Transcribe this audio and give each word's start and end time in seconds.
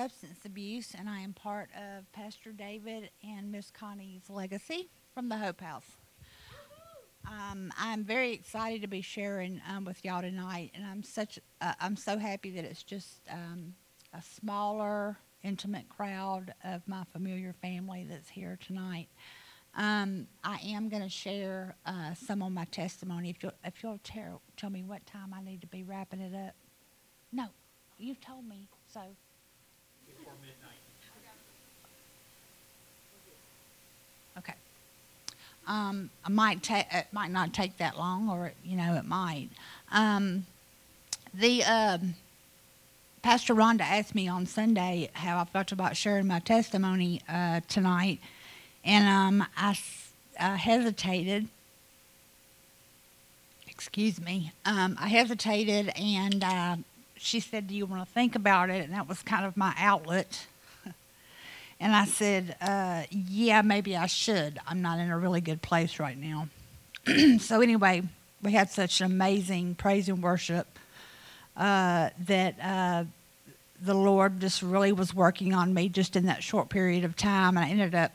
substance 0.00 0.46
abuse, 0.46 0.94
and 0.98 1.10
I 1.10 1.20
am 1.20 1.34
part 1.34 1.68
of 1.76 2.10
Pastor 2.12 2.52
David 2.52 3.10
and 3.22 3.52
Miss 3.52 3.70
Connie's 3.70 4.30
legacy 4.30 4.88
from 5.12 5.28
the 5.28 5.36
Hope 5.36 5.60
House. 5.60 5.84
Um, 7.26 7.70
I'm 7.78 8.02
very 8.02 8.32
excited 8.32 8.80
to 8.80 8.88
be 8.88 9.02
sharing 9.02 9.60
um, 9.68 9.84
with 9.84 10.02
y'all 10.02 10.22
tonight, 10.22 10.70
and 10.74 10.86
I'm 10.86 11.02
such 11.02 11.38
uh, 11.60 11.74
I'm 11.80 11.96
so 11.96 12.16
happy 12.16 12.50
that 12.52 12.64
it's 12.64 12.82
just 12.82 13.20
um, 13.30 13.74
a 14.14 14.22
smaller, 14.22 15.18
intimate 15.42 15.90
crowd 15.90 16.54
of 16.64 16.80
my 16.88 17.04
familiar 17.12 17.54
family 17.60 18.06
that's 18.08 18.30
here 18.30 18.58
tonight. 18.66 19.08
Um, 19.76 20.28
I 20.42 20.60
am 20.64 20.88
going 20.88 21.02
to 21.02 21.10
share 21.10 21.76
uh, 21.84 22.14
some 22.14 22.42
of 22.42 22.52
my 22.52 22.64
testimony. 22.64 23.28
If 23.28 23.42
you'll, 23.42 23.52
if 23.66 23.82
you'll 23.82 24.00
tell, 24.02 24.40
tell 24.56 24.70
me 24.70 24.82
what 24.82 25.04
time 25.04 25.34
I 25.36 25.42
need 25.42 25.60
to 25.60 25.66
be 25.66 25.82
wrapping 25.82 26.20
it 26.20 26.34
up. 26.34 26.54
No, 27.32 27.48
you've 27.98 28.20
told 28.22 28.48
me 28.48 28.66
so. 28.90 29.02
before 30.20 30.34
midnight. 30.42 30.80
Okay. 34.38 34.54
Um, 35.66 36.10
I 36.24 36.30
might 36.30 36.62
take 36.62 36.86
it 36.92 37.06
might 37.12 37.30
not 37.30 37.52
take 37.52 37.76
that 37.78 37.98
long, 37.98 38.28
or 38.28 38.52
you 38.64 38.76
know 38.76 38.94
it 38.94 39.04
might. 39.04 39.48
Um, 39.92 40.46
the 41.32 41.62
um, 41.64 42.14
Pastor 43.22 43.54
Rhonda 43.54 43.82
asked 43.82 44.14
me 44.14 44.26
on 44.28 44.46
Sunday 44.46 45.10
how 45.12 45.38
I 45.38 45.44
felt 45.44 45.72
about 45.72 45.96
sharing 45.96 46.26
my 46.26 46.40
testimony 46.40 47.20
uh, 47.28 47.60
tonight, 47.68 48.18
and 48.84 49.06
um, 49.06 49.46
I 49.56 49.76
hesitated. 50.36 51.48
Excuse 53.68 54.20
me. 54.20 54.52
Um, 54.64 54.96
I 55.00 55.08
hesitated, 55.08 55.90
and 55.96 56.42
uh, 56.42 56.76
she 57.16 57.40
said, 57.40 57.68
"Do 57.68 57.74
you 57.74 57.86
want 57.86 58.06
to 58.06 58.12
think 58.12 58.34
about 58.34 58.70
it?" 58.70 58.84
And 58.84 58.92
that 58.94 59.08
was 59.08 59.22
kind 59.22 59.44
of 59.44 59.56
my 59.56 59.74
outlet. 59.78 60.46
And 61.80 61.96
I 61.96 62.04
said, 62.04 62.56
uh, 62.60 63.04
Yeah, 63.10 63.62
maybe 63.62 63.96
I 63.96 64.06
should. 64.06 64.58
I'm 64.66 64.82
not 64.82 64.98
in 64.98 65.10
a 65.10 65.18
really 65.18 65.40
good 65.40 65.62
place 65.62 65.98
right 65.98 66.18
now. 66.18 66.48
so, 67.38 67.62
anyway, 67.62 68.02
we 68.42 68.52
had 68.52 68.70
such 68.70 69.00
an 69.00 69.06
amazing 69.06 69.74
praise 69.74 70.08
and 70.08 70.22
worship 70.22 70.66
uh, 71.56 72.10
that 72.26 72.54
uh, 72.62 73.04
the 73.82 73.94
Lord 73.94 74.40
just 74.40 74.62
really 74.62 74.92
was 74.92 75.14
working 75.14 75.54
on 75.54 75.72
me 75.72 75.88
just 75.88 76.16
in 76.16 76.26
that 76.26 76.42
short 76.42 76.68
period 76.68 77.04
of 77.04 77.16
time. 77.16 77.56
And 77.56 77.64
I 77.66 77.70
ended 77.70 77.94
up 77.94 78.12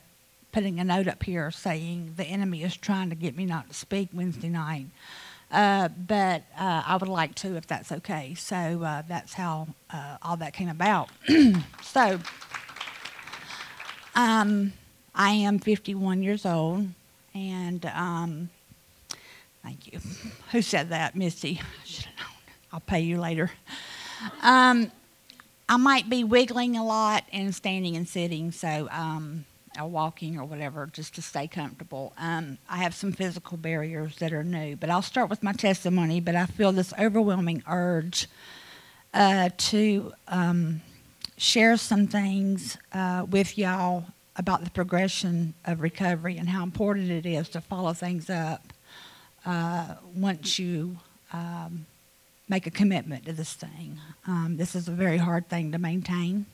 putting 0.52 0.80
a 0.80 0.84
note 0.84 1.08
up 1.08 1.24
here 1.24 1.52
saying, 1.52 2.14
The 2.18 2.24
enemy 2.24 2.64
is 2.64 2.78
trying 2.78 3.10
to 3.10 3.16
get 3.16 3.36
me 3.36 3.46
not 3.46 3.70
to 3.70 3.76
speak 3.76 4.10
Wednesday 4.14 4.50
night. 4.50 4.88
Uh, 5.52 5.90
but 5.90 6.44
uh, 6.58 6.84
I 6.86 6.98
would 6.98 7.10
like 7.10 7.36
to 7.36 7.56
if 7.56 7.68
that's 7.68 7.92
okay. 7.92 8.34
So 8.36 8.56
uh, 8.56 9.04
that's 9.08 9.34
how 9.34 9.68
uh, 9.92 10.18
all 10.22 10.38
that 10.38 10.54
came 10.54 10.70
about. 10.70 11.10
so, 11.84 12.20
um, 14.16 14.74
I 15.14 15.32
am 15.32 15.60
51 15.60 16.24
years 16.24 16.46
old, 16.46 16.88
and 17.34 17.86
um, 17.88 18.50
thank 19.64 19.92
you. 19.92 20.00
Who 20.52 20.62
said 20.62 20.90
that, 20.90 21.16
Misty? 21.16 21.60
I 21.62 21.86
should 21.86 22.06
have 22.06 22.18
known. 22.18 22.36
I'll 22.74 22.80
pay 22.82 23.02
you 23.02 23.20
later. 23.20 23.52
Um, 24.42 24.92
I 25.68 25.78
might 25.78 26.10
be 26.10 26.24
wiggling 26.24 26.78
a 26.78 26.86
lot 26.86 27.24
and 27.32 27.54
standing 27.54 27.96
and 27.96 28.08
sitting, 28.08 28.52
so 28.52 28.88
um, 28.92 29.46
or 29.80 29.88
walking 29.88 30.40
or 30.40 30.46
whatever, 30.46 30.88
just 30.92 31.16
to 31.16 31.22
stay 31.22 31.48
comfortable. 31.48 32.14
Um, 32.18 32.58
I 32.70 32.78
have 32.78 32.94
some 32.94 33.12
physical 33.12 33.58
barriers 33.58 34.18
that 34.18 34.32
are 34.32 34.44
new, 34.44 34.76
but 34.76 34.90
I'll 34.90 35.02
start 35.02 35.30
with 35.30 35.44
my 35.44 35.54
testimony. 35.54 36.20
But 36.20 36.36
I 36.36 36.46
feel 36.46 36.72
this 36.72 36.94
overwhelming 37.00 37.64
urge 37.68 38.28
uh, 39.14 39.50
to 39.58 40.14
um, 40.28 40.82
share 41.38 41.78
some 41.78 42.08
things 42.08 42.78
uh, 42.94 43.26
with 43.30 43.58
y'all 43.58 44.06
about 44.38 44.64
the 44.64 44.70
progression 44.70 45.54
of 45.66 45.82
recovery 45.82 46.38
and 46.38 46.50
how 46.50 46.64
important 46.64 47.10
it 47.10 47.26
is 47.26 47.50
to 47.50 47.62
follow 47.62 47.94
things 47.94 48.30
up 48.30 48.74
uh, 49.46 49.96
once 50.14 50.60
you 50.60 50.98
um, 51.34 51.86
make 52.50 52.68
a 52.68 52.72
commitment 52.72 53.26
to 53.26 53.34
this 53.34 53.54
thing. 53.54 54.00
Um, 54.28 54.58
this 54.58 54.76
is 54.76 54.88
a 54.88 54.92
very 54.92 55.18
hard 55.18 55.50
thing 55.50 55.72
to 55.72 55.78
maintain. 55.78 56.46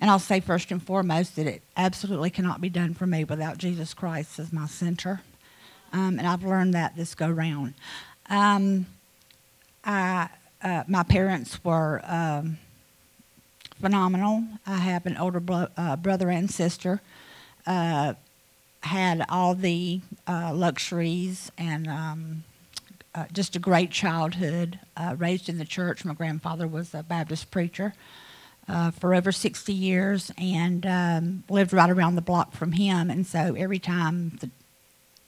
And 0.00 0.10
I'll 0.10 0.18
say 0.18 0.40
first 0.40 0.70
and 0.70 0.82
foremost 0.82 1.36
that 1.36 1.46
it 1.46 1.62
absolutely 1.76 2.30
cannot 2.30 2.60
be 2.60 2.70
done 2.70 2.94
for 2.94 3.06
me 3.06 3.24
without 3.24 3.58
Jesus 3.58 3.92
Christ 3.92 4.38
as 4.38 4.52
my 4.52 4.66
center. 4.66 5.20
Um, 5.92 6.18
and 6.18 6.26
I've 6.26 6.44
learned 6.44 6.74
that 6.74 6.96
this 6.96 7.14
go 7.14 7.28
round. 7.28 7.74
Um, 8.28 8.86
I, 9.84 10.28
uh, 10.62 10.84
my 10.86 11.02
parents 11.02 11.62
were 11.64 12.00
um, 12.04 12.58
phenomenal. 13.80 14.44
I 14.66 14.76
have 14.76 15.06
an 15.06 15.16
older 15.16 15.40
bro- 15.40 15.68
uh, 15.76 15.96
brother 15.96 16.28
and 16.28 16.50
sister. 16.50 17.00
Uh, 17.66 18.14
had 18.82 19.24
all 19.28 19.54
the 19.54 20.00
uh, 20.26 20.52
luxuries 20.54 21.50
and 21.58 21.86
um, 21.86 22.44
uh, 23.14 23.24
just 23.32 23.56
a 23.56 23.58
great 23.58 23.90
childhood. 23.90 24.78
Uh, 24.96 25.14
raised 25.18 25.48
in 25.48 25.58
the 25.58 25.64
church. 25.64 26.04
My 26.04 26.14
grandfather 26.14 26.66
was 26.66 26.94
a 26.94 27.02
Baptist 27.02 27.50
preacher 27.50 27.94
for 29.00 29.14
over 29.16 29.32
60 29.32 29.72
years 29.72 30.30
and 30.38 30.86
um, 30.86 31.42
lived 31.48 31.72
right 31.72 31.90
around 31.90 32.14
the 32.14 32.22
block 32.22 32.52
from 32.52 32.70
him. 32.72 33.10
And 33.10 33.26
so 33.26 33.56
every 33.58 33.80
time 33.80 34.38
the, 34.40 34.50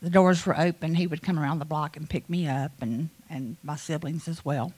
the 0.00 0.10
doors 0.10 0.46
were 0.46 0.58
open, 0.58 0.94
he 0.94 1.08
would 1.08 1.22
come 1.22 1.40
around 1.40 1.58
the 1.58 1.64
block 1.64 1.96
and 1.96 2.08
pick 2.08 2.30
me 2.30 2.46
up 2.46 2.70
and, 2.80 3.08
and 3.32 3.56
my 3.62 3.76
siblings 3.76 4.28
as 4.28 4.44
well. 4.44 4.72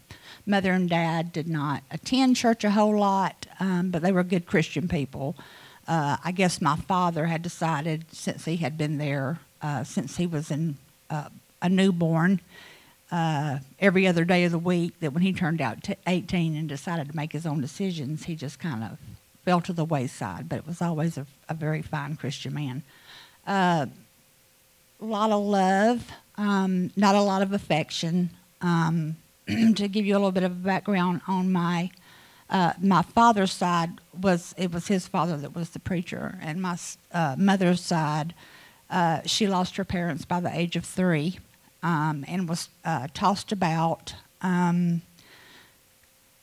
Mother 0.47 0.73
and 0.73 0.89
dad 0.89 1.33
did 1.33 1.49
not 1.49 1.83
attend 1.91 2.37
church 2.37 2.65
a 2.65 2.71
whole 2.71 2.97
lot, 2.97 3.47
um, 3.61 3.91
but 3.91 4.03
they 4.03 4.13
were 4.13 4.23
good 4.23 4.47
Christian 4.47 4.89
people. 4.89 5.35
Uh, 5.87 6.17
I 6.25 6.33
guess 6.33 6.61
my 6.61 6.77
father 6.77 7.27
had 7.27 7.43
decided, 7.43 8.07
since 8.13 8.45
he 8.45 8.57
had 8.57 8.79
been 8.79 8.99
there, 8.99 9.41
uh, 9.61 9.85
since 9.85 10.17
he 10.17 10.27
was 10.27 10.51
in 10.51 10.77
uh, 11.11 11.29
a 11.61 11.69
newborn, 11.69 12.41
uh, 13.11 13.59
every 13.79 14.07
other 14.07 14.25
day 14.25 14.45
of 14.45 14.53
the 14.53 14.59
week, 14.59 14.99
that 15.01 15.13
when 15.13 15.23
he 15.23 15.33
turned 15.33 15.61
out 15.61 15.83
to 15.85 15.97
18 16.07 16.57
and 16.57 16.69
decided 16.69 17.09
to 17.09 17.17
make 17.17 17.33
his 17.33 17.45
own 17.45 17.61
decisions, 17.61 18.25
he 18.25 18.35
just 18.35 18.59
kind 18.59 18.83
of 18.83 18.99
fell 19.45 19.61
to 19.61 19.73
the 19.73 19.85
wayside. 19.85 20.49
But 20.49 20.61
it 20.61 20.67
was 20.67 20.81
always 20.81 21.19
a, 21.19 21.27
a 21.49 21.55
very 21.55 21.83
fine 21.83 22.17
Christian 22.17 22.55
man. 22.55 22.83
Uh, 23.47 23.87
a 25.01 25.05
lot 25.05 25.31
of 25.31 25.43
love, 25.43 26.11
um, 26.37 26.91
not 26.97 27.15
a 27.15 27.21
lot 27.21 27.43
of 27.43 27.53
affection. 27.53 28.31
Um, 28.65 29.17
to 29.47 29.89
give 29.89 30.07
you 30.07 30.15
a 30.15 30.17
little 30.17 30.33
bit 30.33 30.43
of 30.43 30.63
background 30.65 31.21
on 31.29 31.53
my 31.53 31.91
uh, 32.49 32.73
my 32.81 33.03
father's 33.03 33.53
side 33.53 33.91
was 34.19 34.55
it 34.57 34.73
was 34.73 34.87
his 34.87 35.07
father 35.07 35.37
that 35.37 35.55
was 35.55 35.71
the 35.71 35.79
preacher, 35.79 36.39
and 36.41 36.63
my 36.63 36.79
uh, 37.13 37.37
mother's 37.39 37.83
side, 37.83 38.35
uh, 38.91 39.21
she 39.27 39.47
lost 39.47 39.77
her 39.77 39.85
parents 39.85 40.25
by 40.25 40.41
the 40.41 40.57
age 40.57 40.77
of 40.77 40.85
three, 40.85 41.39
um, 41.83 42.25
and 42.27 42.49
was 42.49 42.69
uh, 42.85 43.09
tossed 43.13 43.53
about. 43.53 44.15
Um, 44.41 45.03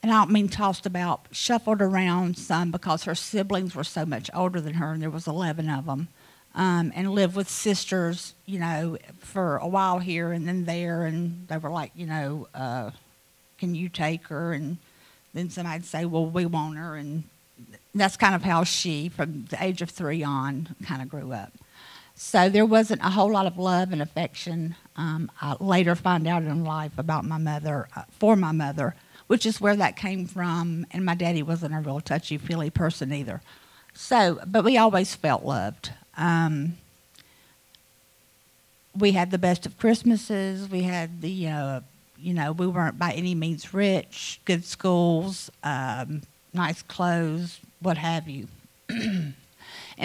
and 0.03 0.11
I 0.11 0.15
don't 0.15 0.31
mean 0.31 0.49
tossed 0.49 0.87
about, 0.87 1.27
shuffled 1.31 1.81
around 1.81 2.35
some 2.37 2.71
because 2.71 3.03
her 3.03 3.13
siblings 3.13 3.75
were 3.75 3.83
so 3.83 4.03
much 4.05 4.29
older 4.33 4.59
than 4.59 4.75
her, 4.75 4.91
and 4.91 5.01
there 5.01 5.09
was 5.09 5.27
eleven 5.27 5.69
of 5.69 5.85
them 5.85 6.07
um, 6.55 6.91
and 6.95 7.11
lived 7.11 7.35
with 7.35 7.49
sisters, 7.49 8.33
you 8.45 8.59
know, 8.59 8.97
for 9.19 9.57
a 9.57 9.67
while 9.67 9.99
here 9.99 10.31
and 10.31 10.47
then 10.47 10.65
there. 10.65 11.03
And 11.03 11.47
they 11.47 11.57
were 11.57 11.69
like, 11.69 11.91
you 11.95 12.05
know, 12.05 12.47
uh, 12.53 12.91
can 13.57 13.75
you 13.75 13.89
take 13.89 14.27
her? 14.27 14.53
And 14.53 14.77
then 15.33 15.49
somebody'd 15.49 15.85
say, 15.85 16.05
well, 16.05 16.25
we 16.25 16.45
want 16.45 16.77
her. 16.77 16.95
And 16.95 17.23
that's 17.95 18.17
kind 18.17 18.35
of 18.35 18.43
how 18.43 18.63
she, 18.63 19.09
from 19.09 19.45
the 19.49 19.63
age 19.63 19.81
of 19.81 19.89
three 19.89 20.23
on, 20.23 20.75
kind 20.85 21.01
of 21.01 21.09
grew 21.09 21.31
up. 21.31 21.53
So 22.15 22.49
there 22.49 22.65
wasn't 22.65 23.01
a 23.01 23.09
whole 23.09 23.31
lot 23.31 23.47
of 23.47 23.57
love 23.57 23.91
and 23.91 24.01
affection. 24.01 24.75
Um, 24.95 25.31
I 25.41 25.55
later 25.59 25.95
find 25.95 26.27
out 26.27 26.43
in 26.43 26.63
life 26.63 26.97
about 26.97 27.25
my 27.25 27.37
mother, 27.37 27.87
uh, 27.95 28.03
for 28.19 28.35
my 28.35 28.51
mother, 28.51 28.95
which 29.27 29.45
is 29.45 29.61
where 29.61 29.75
that 29.77 29.95
came 29.95 30.27
from. 30.27 30.85
And 30.91 31.05
my 31.05 31.15
daddy 31.15 31.41
wasn't 31.41 31.73
a 31.73 31.79
real 31.79 32.01
touchy 32.01 32.37
feely 32.37 32.69
person 32.69 33.13
either. 33.13 33.41
So, 33.93 34.39
but 34.45 34.63
we 34.63 34.77
always 34.77 35.15
felt 35.15 35.43
loved. 35.43 35.91
Um, 36.17 36.77
we 38.97 39.11
had 39.11 39.31
the 39.31 39.37
best 39.37 39.65
of 39.65 39.77
Christmases. 39.77 40.69
We 40.69 40.83
had 40.83 41.21
the, 41.21 41.47
uh, 41.47 41.79
you 42.17 42.33
know, 42.33 42.51
we 42.51 42.67
weren't 42.67 42.99
by 42.99 43.11
any 43.11 43.35
means 43.35 43.73
rich, 43.73 44.39
good 44.45 44.65
schools, 44.65 45.49
um, 45.63 46.21
nice 46.53 46.81
clothes, 46.81 47.59
what 47.79 47.97
have 47.97 48.27
you. 48.27 48.47
and 48.89 49.33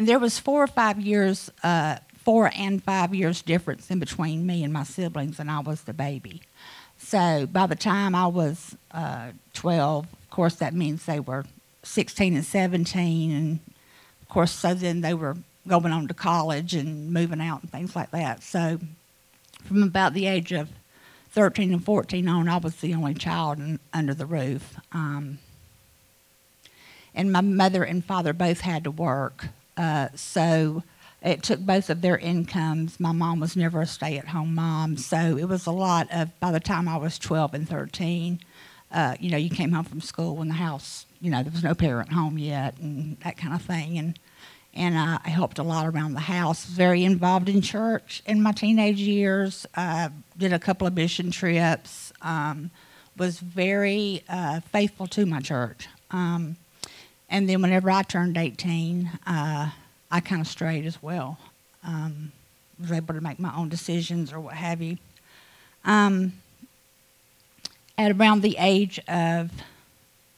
there 0.09 0.19
was 0.19 0.39
four 0.39 0.63
or 0.63 0.69
five 0.69 1.01
years, 1.01 1.51
uh, 1.63 1.97
four 2.25 2.51
and 2.57 2.83
five 2.83 3.15
years 3.15 3.43
difference 3.43 3.91
in 3.91 3.99
between 3.99 4.47
me 4.47 4.63
and 4.63 4.73
my 4.73 4.85
siblings, 4.85 5.41
and 5.41 5.51
I 5.51 5.61
was 5.61 5.83
the 5.83 5.93
baby. 5.93 6.43
So 6.99 7.47
by 7.47 7.67
the 7.67 7.77
time 7.77 8.15
I 8.15 8.27
was 8.27 8.77
uh, 8.93 9.31
12, 9.55 10.05
of 10.05 10.31
course, 10.31 10.55
that 10.57 10.75
means 10.75 11.05
they 11.05 11.21
were 11.21 11.45
16 11.83 12.35
and 12.35 12.45
17, 12.45 13.31
and 13.33 13.61
of 14.23 14.29
course, 14.29 14.53
so 14.53 14.75
then 14.75 15.03
they 15.03 15.15
were 15.15 15.37
going 15.69 15.93
on 15.93 16.09
to 16.09 16.15
college 16.15 16.75
and 16.75 17.13
moving 17.13 17.41
out 17.41 17.63
and 17.63 17.71
things 17.71 17.97
like 17.97 18.11
that. 18.11 18.43
So 18.43 18.79
from 19.65 19.83
about 19.83 20.15
the 20.15 20.27
age 20.27 20.53
of 20.53 20.69
13 21.31 21.73
and 21.73 21.85
14 21.85 22.29
on, 22.29 22.49
I 22.49 22.59
was 22.59 22.77
the 22.77 22.95
only 22.95 23.15
child 23.15 23.59
in, 23.59 23.79
under 23.93 24.15
the 24.15 24.27
roof. 24.27 24.77
Um, 24.93 25.39
and 27.15 27.33
my 27.33 27.41
mother 27.41 27.83
and 27.83 28.05
father 28.05 28.33
both 28.33 28.61
had 28.61 28.85
to 28.85 28.91
work. 28.91 29.49
Uh, 29.77 30.09
so 30.15 30.83
it 31.23 31.43
took 31.43 31.61
both 31.61 31.91
of 31.91 32.01
their 32.01 32.19
incomes. 32.19 33.01
My 33.01 33.13
mom 33.13 33.41
was 33.41 33.57
never 33.57 33.81
a 33.81 33.87
stay 33.87 34.19
at 34.19 34.29
home 34.29 34.55
mom. 34.55 34.97
So 34.97 35.37
it 35.37 35.49
was 35.49 35.67
a 35.67 35.73
lot 35.73 36.09
of, 36.13 36.39
by 36.41 36.53
the 36.53 36.61
time 36.61 36.89
I 36.89 36.97
was 36.97 37.19
12 37.19 37.55
and 37.55 37.69
13, 37.69 38.41
uh, 38.93 39.17
you 39.19 39.31
know, 39.31 39.37
you 39.37 39.51
came 39.51 39.73
home 39.73 39.85
from 39.85 40.01
school 40.01 40.37
when 40.37 40.49
the 40.49 40.55
house, 40.55 41.07
you 41.21 41.31
know, 41.31 41.43
there 41.43 41.53
was 41.53 41.65
no 41.65 41.75
parent 41.75 42.13
home 42.13 42.39
yet 42.39 42.79
and 42.79 43.19
that 43.21 43.37
kind 43.37 43.55
of 43.55 43.63
thing. 43.63 43.99
And, 43.99 44.19
and 44.77 44.99
I 44.99 45.29
helped 45.29 45.59
a 45.59 45.63
lot 45.63 45.87
around 45.87 46.13
the 46.13 46.21
house. 46.21 46.65
Very 46.67 47.05
involved 47.05 47.49
in 47.49 47.63
church 47.63 48.23
in 48.27 48.43
my 48.43 48.53
teenage 48.53 49.01
years. 49.01 49.67
Uh, 49.75 50.11
did 50.37 50.53
a 50.53 50.59
couple 50.59 50.87
of 50.87 50.95
mission 50.95 51.31
trips. 51.31 52.13
Um, 52.21 52.71
was 53.17 53.41
very 53.41 54.23
uh, 54.29 54.61
faithful 54.61 55.07
to 55.09 55.25
my 55.25 55.41
church. 55.41 55.89
Um, 56.11 56.57
and 57.31 57.49
then 57.49 57.63
whenever 57.63 57.91
I 57.91 58.03
turned 58.03 58.37
18, 58.37 59.11
uh, 59.27 59.71
I 60.11 60.21
kind 60.21 60.43
of 60.43 60.47
strayed 60.47 60.85
as 60.85 61.03
well. 61.03 61.39
Um, 61.83 62.33
was 62.79 62.93
able 62.93 63.15
to 63.15 63.21
make 63.23 63.39
my 63.39 63.55
own 63.57 63.71
decisions 63.71 64.33
or 64.33 64.41
what 64.41 64.55
have 64.55 64.83
you. 64.83 64.99
Um, 65.85 66.35
at 67.97 68.13
around 68.13 68.43
the 68.43 68.57
age 68.59 69.01
of 69.09 69.51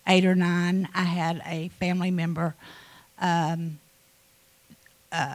eight 0.06 0.24
or 0.24 0.36
nine, 0.36 0.88
I 0.94 1.02
had 1.02 1.42
a 1.44 1.68
family 1.80 2.12
member. 2.12 2.54
Um, 3.20 3.80
uh, 5.12 5.34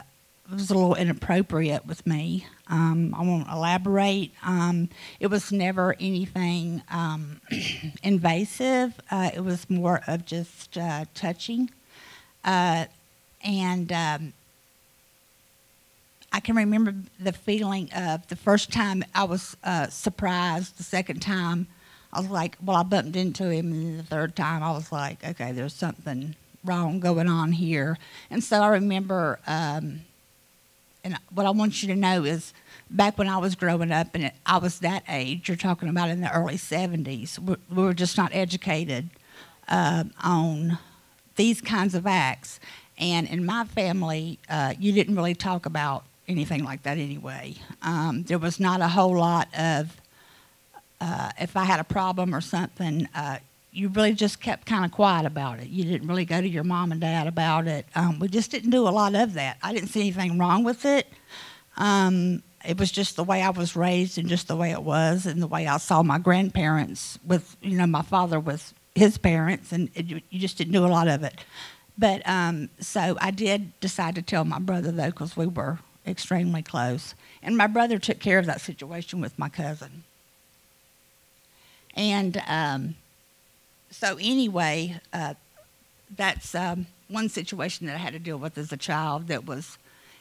it 0.50 0.54
was 0.54 0.70
a 0.70 0.74
little 0.74 0.94
inappropriate 0.94 1.86
with 1.86 2.06
me. 2.06 2.46
Um, 2.68 3.14
I 3.14 3.22
won't 3.22 3.48
elaborate. 3.48 4.32
Um, 4.42 4.90
it 5.18 5.28
was 5.28 5.50
never 5.50 5.94
anything 5.98 6.82
um, 6.90 7.40
invasive. 8.02 9.00
Uh, 9.10 9.30
it 9.34 9.40
was 9.40 9.68
more 9.70 10.02
of 10.06 10.26
just 10.26 10.76
uh, 10.76 11.06
touching. 11.14 11.70
Uh, 12.44 12.86
and 13.42 13.90
um, 13.90 14.32
I 16.30 16.40
can 16.40 16.56
remember 16.56 16.94
the 17.18 17.32
feeling 17.32 17.90
of 17.94 18.26
the 18.28 18.36
first 18.36 18.70
time 18.70 19.02
I 19.14 19.24
was 19.24 19.56
uh, 19.64 19.86
surprised, 19.88 20.76
the 20.76 20.82
second 20.82 21.20
time 21.20 21.68
I 22.12 22.20
was 22.20 22.30
like, 22.30 22.56
well, 22.62 22.76
I 22.76 22.82
bumped 22.84 23.16
into 23.16 23.50
him, 23.50 23.72
and 23.72 23.98
the 23.98 24.04
third 24.04 24.36
time 24.36 24.62
I 24.62 24.70
was 24.70 24.92
like, 24.92 25.24
okay, 25.24 25.52
there's 25.52 25.74
something 25.74 26.36
wrong 26.64 27.00
going 27.00 27.28
on 27.28 27.52
here. 27.52 27.98
And 28.30 28.42
so 28.42 28.62
I 28.62 28.68
remember, 28.68 29.38
um, 29.46 30.00
and 31.02 31.18
what 31.34 31.46
I 31.46 31.50
want 31.50 31.82
you 31.82 31.88
to 31.88 31.96
know 31.96 32.24
is 32.24 32.52
back 32.90 33.18
when 33.18 33.28
I 33.28 33.38
was 33.38 33.54
growing 33.54 33.92
up 33.92 34.14
and 34.14 34.32
I 34.46 34.58
was 34.58 34.78
that 34.80 35.04
age, 35.08 35.48
you're 35.48 35.56
talking 35.56 35.88
about 35.88 36.08
in 36.10 36.20
the 36.20 36.32
early 36.32 36.56
70s, 36.56 37.38
we 37.38 37.82
were 37.82 37.94
just 37.94 38.16
not 38.16 38.34
educated 38.34 39.10
uh, 39.68 40.04
on 40.22 40.78
these 41.36 41.60
kinds 41.60 41.94
of 41.94 42.06
acts. 42.06 42.60
And 42.98 43.28
in 43.28 43.44
my 43.44 43.64
family, 43.64 44.38
uh, 44.48 44.74
you 44.78 44.92
didn't 44.92 45.16
really 45.16 45.34
talk 45.34 45.66
about 45.66 46.04
anything 46.28 46.64
like 46.64 46.82
that 46.84 46.96
anyway. 46.96 47.56
Um, 47.82 48.22
there 48.22 48.38
was 48.38 48.60
not 48.60 48.80
a 48.80 48.88
whole 48.88 49.16
lot 49.16 49.48
of, 49.58 50.00
uh, 51.00 51.30
if 51.40 51.56
I 51.56 51.64
had 51.64 51.80
a 51.80 51.84
problem 51.84 52.34
or 52.34 52.40
something, 52.40 53.08
uh, 53.14 53.38
you 53.74 53.88
really 53.88 54.14
just 54.14 54.40
kept 54.40 54.66
kind 54.66 54.84
of 54.84 54.92
quiet 54.92 55.26
about 55.26 55.58
it. 55.58 55.68
You 55.68 55.84
didn't 55.84 56.06
really 56.06 56.24
go 56.24 56.40
to 56.40 56.48
your 56.48 56.64
mom 56.64 56.92
and 56.92 57.00
dad 57.00 57.26
about 57.26 57.66
it. 57.66 57.86
Um, 57.94 58.20
we 58.20 58.28
just 58.28 58.50
didn't 58.50 58.70
do 58.70 58.86
a 58.86 58.90
lot 58.90 59.14
of 59.14 59.34
that. 59.34 59.58
I 59.62 59.74
didn't 59.74 59.88
see 59.88 60.00
anything 60.00 60.38
wrong 60.38 60.62
with 60.62 60.84
it. 60.84 61.08
Um, 61.76 62.42
it 62.64 62.78
was 62.78 62.92
just 62.92 63.16
the 63.16 63.24
way 63.24 63.42
I 63.42 63.50
was 63.50 63.74
raised 63.74 64.16
and 64.16 64.28
just 64.28 64.48
the 64.48 64.56
way 64.56 64.70
it 64.70 64.82
was 64.82 65.26
and 65.26 65.42
the 65.42 65.48
way 65.48 65.66
I 65.66 65.78
saw 65.78 66.02
my 66.02 66.18
grandparents 66.18 67.18
with, 67.26 67.56
you 67.60 67.76
know, 67.76 67.86
my 67.86 68.02
father 68.02 68.38
with 68.38 68.72
his 68.94 69.18
parents, 69.18 69.72
and 69.72 69.90
it, 69.94 70.06
you 70.06 70.38
just 70.38 70.56
didn't 70.56 70.72
do 70.72 70.86
a 70.86 70.88
lot 70.88 71.08
of 71.08 71.24
it. 71.24 71.34
But 71.98 72.26
um, 72.28 72.70
so 72.80 73.16
I 73.20 73.32
did 73.32 73.78
decide 73.80 74.14
to 74.14 74.22
tell 74.22 74.44
my 74.44 74.60
brother, 74.60 74.92
though, 74.92 75.06
because 75.06 75.36
we 75.36 75.46
were 75.46 75.80
extremely 76.06 76.62
close. 76.62 77.14
And 77.42 77.56
my 77.56 77.66
brother 77.66 77.98
took 77.98 78.20
care 78.20 78.38
of 78.38 78.46
that 78.46 78.60
situation 78.60 79.20
with 79.20 79.38
my 79.38 79.48
cousin. 79.48 80.04
And 81.96 82.42
um, 82.46 82.96
so, 83.94 84.18
anyway, 84.20 85.00
uh, 85.12 85.34
that's 86.16 86.52
um, 86.52 86.86
one 87.06 87.28
situation 87.28 87.86
that 87.86 87.94
I 87.94 87.98
had 87.98 88.12
to 88.12 88.18
deal 88.18 88.36
with 88.36 88.58
as 88.58 88.72
a 88.72 88.76
child 88.76 89.28
that 89.28 89.46
was, 89.46 89.78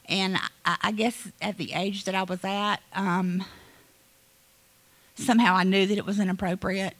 and 0.08 0.38
I, 0.64 0.78
I 0.80 0.92
guess 0.92 1.30
at 1.42 1.58
the 1.58 1.74
age 1.74 2.04
that 2.04 2.14
I 2.14 2.22
was 2.22 2.44
at, 2.44 2.78
um, 2.94 3.44
somehow 5.16 5.56
I 5.56 5.64
knew 5.64 5.88
that 5.88 5.98
it 5.98 6.06
was 6.06 6.20
inappropriate, 6.20 6.96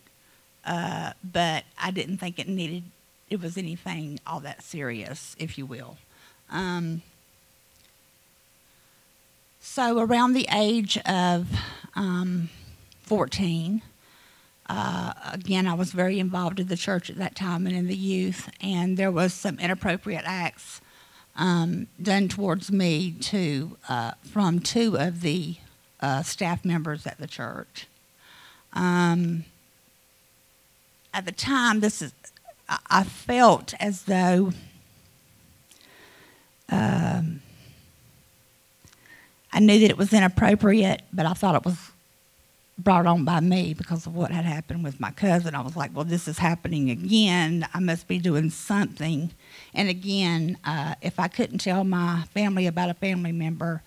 uh, 0.66 1.14
but 1.24 1.64
I 1.80 1.92
didn't 1.92 2.18
think 2.18 2.40
it 2.40 2.48
needed, 2.48 2.84
it 3.30 3.40
was 3.40 3.56
anything 3.56 4.20
all 4.26 4.40
that 4.40 4.64
serious, 4.64 5.36
if 5.38 5.60
you 5.60 5.68
will. 5.68 5.98
Um, 6.50 7.04
so, 9.62 10.00
around 10.00 10.34
the 10.34 10.48
age 10.52 10.98
of 11.06 11.48
um, 11.96 12.50
14, 13.04 13.84
uh, 14.70 15.14
again, 15.32 15.68
I 15.68 15.74
was 15.74 15.92
very 15.92 16.20
involved 16.20 16.60
in 16.60 16.68
the 16.68 16.78
church 16.78 17.10
at 17.10 17.18
that 17.18 17.36
time 17.36 17.68
and 17.68 17.76
in 17.76 17.88
the 17.88 17.98
youth, 17.98 18.50
and 18.62 18.98
there 18.98 19.12
was 19.12 19.34
some 19.34 19.60
inappropriate 19.60 20.24
acts 20.26 20.80
um, 21.36 21.88
done 22.02 22.28
towards 22.28 22.72
me 22.72 23.12
to 23.12 23.78
uh, 23.90 24.12
from 24.24 24.60
two 24.60 24.98
of 24.98 25.22
the 25.22 25.56
uh, 26.00 26.24
staff 26.24 26.64
members 26.64 27.06
at 27.06 27.18
the 27.18 27.28
church. 27.28 27.88
Um, 28.74 29.46
at 31.14 31.26
the 31.26 31.32
time, 31.32 31.82
this 31.82 32.02
is 32.02 32.14
I, 32.70 32.80
I 32.90 33.04
felt 33.04 33.74
as 33.80 34.04
though. 34.04 34.52
Um, 36.70 37.42
I 39.56 39.60
knew 39.60 39.80
that 39.80 39.92
it 39.92 39.98
was 39.98 40.12
inappropriate, 40.12 41.04
but 41.12 41.28
I 41.28 41.34
thought 41.34 41.54
it 41.54 41.64
was 41.64 41.92
brought 42.78 43.06
on 43.06 43.24
by 43.24 43.40
me 43.40 43.74
because 43.74 44.08
of 44.08 44.16
what 44.16 44.32
had 44.32 44.46
happened 44.46 44.84
with 44.84 45.00
my 45.00 45.12
cousin. 45.12 45.56
I 45.56 45.62
was 45.62 45.76
like, 45.76 45.96
well, 45.96 46.06
this 46.06 46.28
is 46.28 46.40
happening 46.40 46.90
again. 46.90 47.68
I 47.74 47.80
must 47.80 48.08
be 48.08 48.18
doing 48.18 48.50
something. 48.50 49.32
And 49.74 49.90
again, 49.90 50.58
uh, 50.64 50.96
if 51.02 51.20
I 51.20 51.28
couldn't 51.28 51.60
tell 51.60 51.84
my 51.84 52.24
family 52.34 52.68
about 52.68 52.90
a 52.90 52.96
family 52.96 53.32
member, 53.32 53.84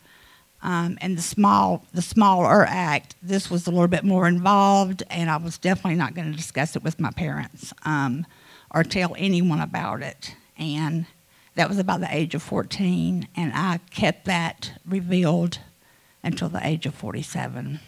um, 0.63 0.97
and 1.01 1.17
the 1.17 1.23
small, 1.23 1.85
the 1.93 2.03
smaller 2.03 2.65
act, 2.65 3.15
this 3.23 3.51
was 3.51 3.67
a 3.67 3.71
little 3.71 3.89
bit 3.89 4.05
more 4.05 4.27
involved, 4.27 5.03
and 5.11 5.31
I 5.31 5.37
was 5.37 5.59
definitely 5.59 5.97
not 5.97 6.15
going 6.15 6.31
to 6.31 6.37
discuss 6.37 6.75
it 6.75 6.83
with 6.83 6.99
my 6.99 7.11
parents 7.11 7.73
um, 7.85 8.27
or 8.75 8.83
tell 8.83 9.15
anyone 9.19 9.61
about 9.61 10.03
it. 10.03 10.35
And 10.59 11.07
that 11.55 11.69
was 11.69 11.79
about 11.79 12.01
the 12.01 12.15
age 12.15 12.35
of 12.35 12.43
14, 12.43 13.29
and 13.37 13.53
I 13.55 13.79
kept 13.91 14.25
that 14.25 14.73
revealed 14.87 15.59
until 16.23 16.49
the 16.49 16.67
age 16.67 16.87
of 16.87 16.95
47. 16.95 17.81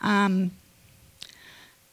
Um, 0.00 0.52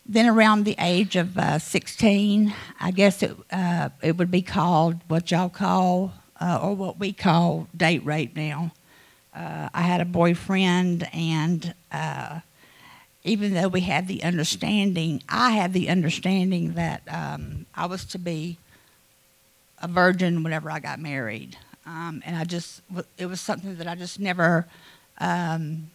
then 0.05 0.27
around 0.27 0.65
the 0.65 0.75
age 0.79 1.15
of 1.15 1.37
uh, 1.37 1.57
16, 1.57 2.53
I 2.79 2.91
guess 2.91 3.23
it, 3.23 3.35
uh, 3.51 3.89
it 4.03 4.17
would 4.17 4.29
be 4.29 4.43
called 4.43 5.01
what 5.07 5.31
y'all 5.31 5.49
call, 5.49 6.13
uh, 6.39 6.59
or 6.61 6.75
what 6.75 6.99
we 6.99 7.11
call 7.11 7.67
date 7.75 8.05
rape 8.05 8.35
now. 8.35 8.71
Uh, 9.33 9.69
I 9.73 9.81
had 9.81 10.01
a 10.01 10.05
boyfriend, 10.05 11.09
and 11.11 11.73
uh, 11.91 12.41
even 13.23 13.53
though 13.53 13.67
we 13.67 13.81
had 13.81 14.07
the 14.07 14.23
understanding, 14.23 15.23
I 15.27 15.51
had 15.51 15.73
the 15.73 15.89
understanding 15.89 16.75
that 16.75 17.01
um, 17.09 17.65
I 17.73 17.87
was 17.87 18.05
to 18.05 18.19
be 18.19 18.59
a 19.81 19.87
virgin 19.87 20.43
whenever 20.43 20.69
I 20.69 20.79
got 20.79 20.99
married. 20.99 21.57
Um, 21.85 22.21
and 22.25 22.35
I 22.35 22.43
just, 22.43 22.81
it 23.17 23.25
was 23.25 23.41
something 23.41 23.75
that 23.77 23.87
I 23.87 23.95
just 23.95 24.19
never 24.19 24.67
um, 25.17 25.89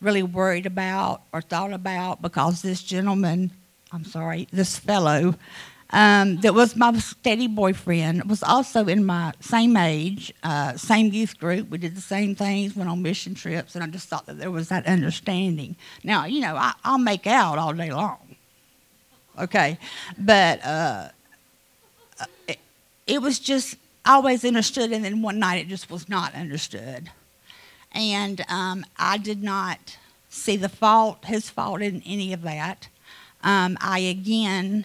really 0.00 0.22
worried 0.22 0.66
about 0.66 1.22
or 1.32 1.40
thought 1.40 1.72
about 1.72 2.22
because 2.22 2.62
this 2.62 2.82
gentleman, 2.82 3.50
I'm 3.92 4.04
sorry, 4.04 4.48
this 4.52 4.78
fellow, 4.78 5.34
um, 5.90 6.38
that 6.38 6.52
was 6.52 6.74
my 6.74 6.98
steady 6.98 7.46
boyfriend, 7.46 8.28
was 8.28 8.42
also 8.42 8.86
in 8.86 9.04
my 9.04 9.32
same 9.40 9.76
age, 9.76 10.34
uh, 10.42 10.76
same 10.76 11.12
youth 11.12 11.38
group. 11.38 11.70
We 11.70 11.78
did 11.78 11.94
the 11.94 12.00
same 12.00 12.34
things, 12.34 12.74
went 12.74 12.90
on 12.90 13.02
mission 13.02 13.34
trips, 13.34 13.74
and 13.74 13.84
I 13.84 13.86
just 13.86 14.08
thought 14.08 14.26
that 14.26 14.38
there 14.38 14.50
was 14.50 14.68
that 14.68 14.86
understanding. 14.86 15.76
Now, 16.02 16.24
you 16.24 16.40
know, 16.40 16.56
I, 16.56 16.72
will 16.84 16.98
make 16.98 17.26
out 17.26 17.58
all 17.58 17.72
day 17.72 17.92
long, 17.92 18.36
okay, 19.38 19.78
but 20.18 20.64
uh, 20.64 21.08
it, 22.48 22.58
it 23.06 23.22
was 23.22 23.38
just 23.38 23.76
always 24.04 24.44
understood, 24.44 24.90
and 24.90 25.04
then 25.04 25.22
one 25.22 25.38
night 25.38 25.64
it 25.64 25.68
just 25.68 25.88
was 25.88 26.08
not 26.08 26.34
understood. 26.34 27.10
And 27.96 28.44
um, 28.50 28.84
I 28.98 29.16
did 29.16 29.42
not 29.42 29.96
see 30.28 30.56
the 30.56 30.68
fault, 30.68 31.24
his 31.24 31.48
fault 31.48 31.80
in 31.80 32.02
any 32.04 32.34
of 32.34 32.42
that. 32.42 32.88
Um, 33.42 33.78
I 33.80 34.00
again 34.00 34.84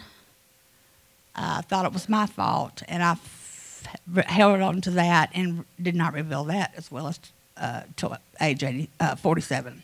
uh, 1.36 1.62
thought 1.62 1.86
it 1.86 1.92
was 1.92 2.08
my 2.08 2.26
fault, 2.26 2.84
and 2.88 3.04
I 3.04 3.12
f- 3.12 3.86
held 4.26 4.62
on 4.62 4.80
to 4.82 4.92
that 4.92 5.30
and 5.34 5.66
did 5.82 5.96
not 5.96 6.14
reveal 6.14 6.46
that 6.46 6.74
as 6.78 6.90
well 6.90 7.08
as 7.08 7.20
uh, 7.58 7.82
age 8.40 8.64
80, 8.64 8.90
uh, 9.00 9.16
47. 9.16 9.84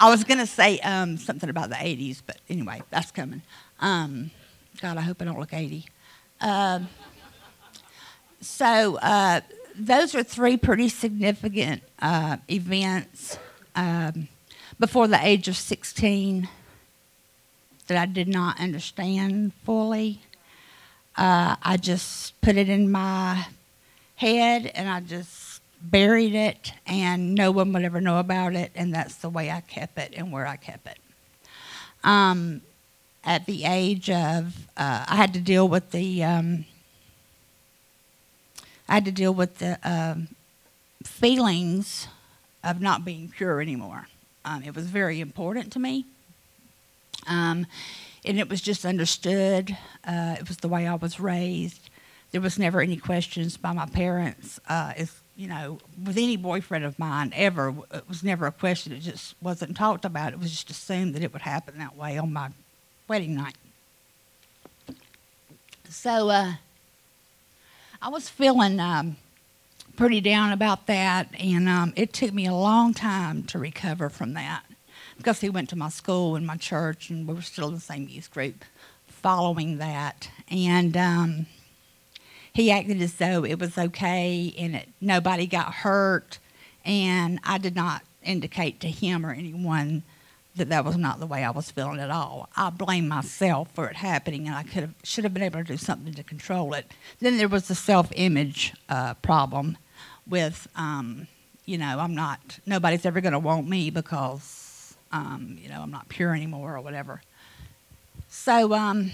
I 0.00 0.10
was 0.10 0.24
going 0.24 0.38
to 0.38 0.46
say 0.46 0.78
um, 0.80 1.16
something 1.16 1.48
about 1.48 1.70
the 1.70 1.76
80s, 1.76 2.22
but 2.26 2.38
anyway, 2.48 2.82
that's 2.90 3.10
coming. 3.10 3.42
Um, 3.80 4.30
God, 4.80 4.96
I 4.96 5.00
hope 5.00 5.22
I 5.22 5.24
don't 5.24 5.38
look 5.38 5.52
80. 5.52 5.86
Um, 6.40 6.88
so 8.40 8.96
uh, 8.96 9.40
those 9.78 10.14
are 10.14 10.22
three 10.22 10.56
pretty 10.56 10.88
significant 10.88 11.82
uh, 12.00 12.38
events 12.50 13.38
um, 13.76 14.28
before 14.78 15.06
the 15.06 15.24
age 15.24 15.48
of 15.48 15.56
16 15.56 16.48
that 17.86 17.96
I 17.96 18.06
did 18.06 18.28
not 18.28 18.60
understand 18.60 19.52
fully. 19.64 20.20
Uh, 21.16 21.56
I 21.62 21.76
just 21.76 22.40
put 22.40 22.56
it 22.56 22.68
in 22.68 22.90
my 22.90 23.46
head 24.16 24.70
and 24.74 24.88
I 24.88 25.00
just 25.00 25.60
buried 25.80 26.34
it, 26.34 26.72
and 26.86 27.36
no 27.36 27.52
one 27.52 27.72
would 27.72 27.84
ever 27.84 28.00
know 28.00 28.18
about 28.18 28.56
it, 28.56 28.72
and 28.74 28.92
that's 28.92 29.14
the 29.16 29.28
way 29.28 29.48
I 29.48 29.60
kept 29.60 29.96
it 29.96 30.12
and 30.16 30.32
where 30.32 30.44
I 30.44 30.56
kept 30.56 30.88
it. 30.88 30.98
Um, 32.02 32.62
at 33.22 33.46
the 33.46 33.64
age 33.64 34.10
of, 34.10 34.56
uh, 34.76 35.04
I 35.08 35.14
had 35.14 35.34
to 35.34 35.40
deal 35.40 35.68
with 35.68 35.92
the, 35.92 36.24
um, 36.24 36.64
I 38.88 38.94
had 38.94 39.04
to 39.04 39.12
deal 39.12 39.34
with 39.34 39.58
the 39.58 39.78
um, 39.84 40.28
feelings 41.04 42.08
of 42.64 42.80
not 42.80 43.04
being 43.04 43.28
pure 43.28 43.60
anymore. 43.60 44.08
Um, 44.44 44.62
it 44.62 44.74
was 44.74 44.86
very 44.86 45.20
important 45.20 45.72
to 45.72 45.78
me. 45.78 46.06
Um, 47.26 47.66
and 48.24 48.38
it 48.38 48.48
was 48.48 48.60
just 48.60 48.84
understood. 48.84 49.76
Uh, 50.04 50.36
it 50.38 50.48
was 50.48 50.58
the 50.58 50.68
way 50.68 50.86
I 50.86 50.94
was 50.94 51.20
raised. 51.20 51.90
There 52.30 52.40
was 52.40 52.58
never 52.58 52.80
any 52.80 52.96
questions 52.96 53.56
by 53.56 53.72
my 53.72 53.86
parents. 53.86 54.60
Uh, 54.68 54.92
if 54.96 55.22
you 55.36 55.46
know, 55.46 55.78
with 56.04 56.16
any 56.16 56.36
boyfriend 56.36 56.84
of 56.84 56.98
mine 56.98 57.32
ever, 57.36 57.72
it 57.92 58.08
was 58.08 58.24
never 58.24 58.46
a 58.46 58.52
question. 58.52 58.92
It 58.92 59.00
just 59.00 59.36
wasn't 59.40 59.76
talked 59.76 60.04
about. 60.04 60.32
It 60.32 60.40
was 60.40 60.50
just 60.50 60.68
assumed 60.68 61.14
that 61.14 61.22
it 61.22 61.32
would 61.32 61.42
happen 61.42 61.78
that 61.78 61.96
way 61.96 62.18
on 62.18 62.32
my 62.32 62.50
wedding 63.06 63.36
night. 63.36 63.54
So 65.88 66.28
uh, 66.28 66.54
I 68.00 68.10
was 68.10 68.28
feeling 68.28 68.78
um, 68.78 69.16
pretty 69.96 70.20
down 70.20 70.52
about 70.52 70.86
that, 70.86 71.28
and 71.38 71.68
um, 71.68 71.92
it 71.96 72.12
took 72.12 72.32
me 72.32 72.46
a 72.46 72.54
long 72.54 72.94
time 72.94 73.42
to 73.44 73.58
recover 73.58 74.08
from 74.08 74.34
that 74.34 74.64
because 75.16 75.40
he 75.40 75.50
went 75.50 75.68
to 75.70 75.76
my 75.76 75.88
school 75.88 76.36
and 76.36 76.46
my 76.46 76.56
church, 76.56 77.10
and 77.10 77.26
we 77.26 77.34
were 77.34 77.42
still 77.42 77.68
in 77.68 77.74
the 77.74 77.80
same 77.80 78.08
youth 78.08 78.30
group 78.30 78.64
following 79.08 79.78
that. 79.78 80.30
And 80.48 80.96
um, 80.96 81.46
he 82.52 82.70
acted 82.70 83.02
as 83.02 83.14
though 83.14 83.44
it 83.44 83.58
was 83.58 83.76
okay 83.76 84.54
and 84.56 84.76
it, 84.76 84.88
nobody 85.00 85.48
got 85.48 85.74
hurt, 85.74 86.38
and 86.84 87.40
I 87.42 87.58
did 87.58 87.74
not 87.74 88.02
indicate 88.22 88.78
to 88.80 88.88
him 88.88 89.26
or 89.26 89.32
anyone 89.32 90.04
that 90.58 90.68
that 90.68 90.84
was 90.84 90.96
not 90.96 91.18
the 91.18 91.26
way 91.26 91.42
I 91.42 91.50
was 91.50 91.70
feeling 91.70 92.00
at 92.00 92.10
all. 92.10 92.48
I 92.56 92.70
blame 92.70 93.08
myself 93.08 93.70
for 93.74 93.88
it 93.88 93.96
happening, 93.96 94.46
and 94.46 94.56
I 94.56 94.62
could 94.62 94.82
have 94.82 94.94
should 95.02 95.24
have 95.24 95.34
been 95.34 95.42
able 95.42 95.58
to 95.60 95.64
do 95.64 95.76
something 95.76 96.14
to 96.14 96.22
control 96.22 96.74
it. 96.74 96.92
Then 97.20 97.38
there 97.38 97.48
was 97.48 97.68
the 97.68 97.74
self-image 97.74 98.74
uh, 98.88 99.14
problem 99.14 99.78
with, 100.28 100.68
um, 100.76 101.26
you 101.64 101.78
know, 101.78 101.98
I'm 101.98 102.14
not. 102.14 102.58
Nobody's 102.66 103.06
ever 103.06 103.20
going 103.20 103.32
to 103.32 103.38
want 103.38 103.68
me 103.68 103.90
because, 103.90 104.96
um, 105.10 105.58
you 105.60 105.68
know, 105.68 105.80
I'm 105.80 105.90
not 105.90 106.08
pure 106.08 106.34
anymore 106.34 106.76
or 106.76 106.80
whatever. 106.80 107.22
So 108.28 108.74
um, 108.74 109.10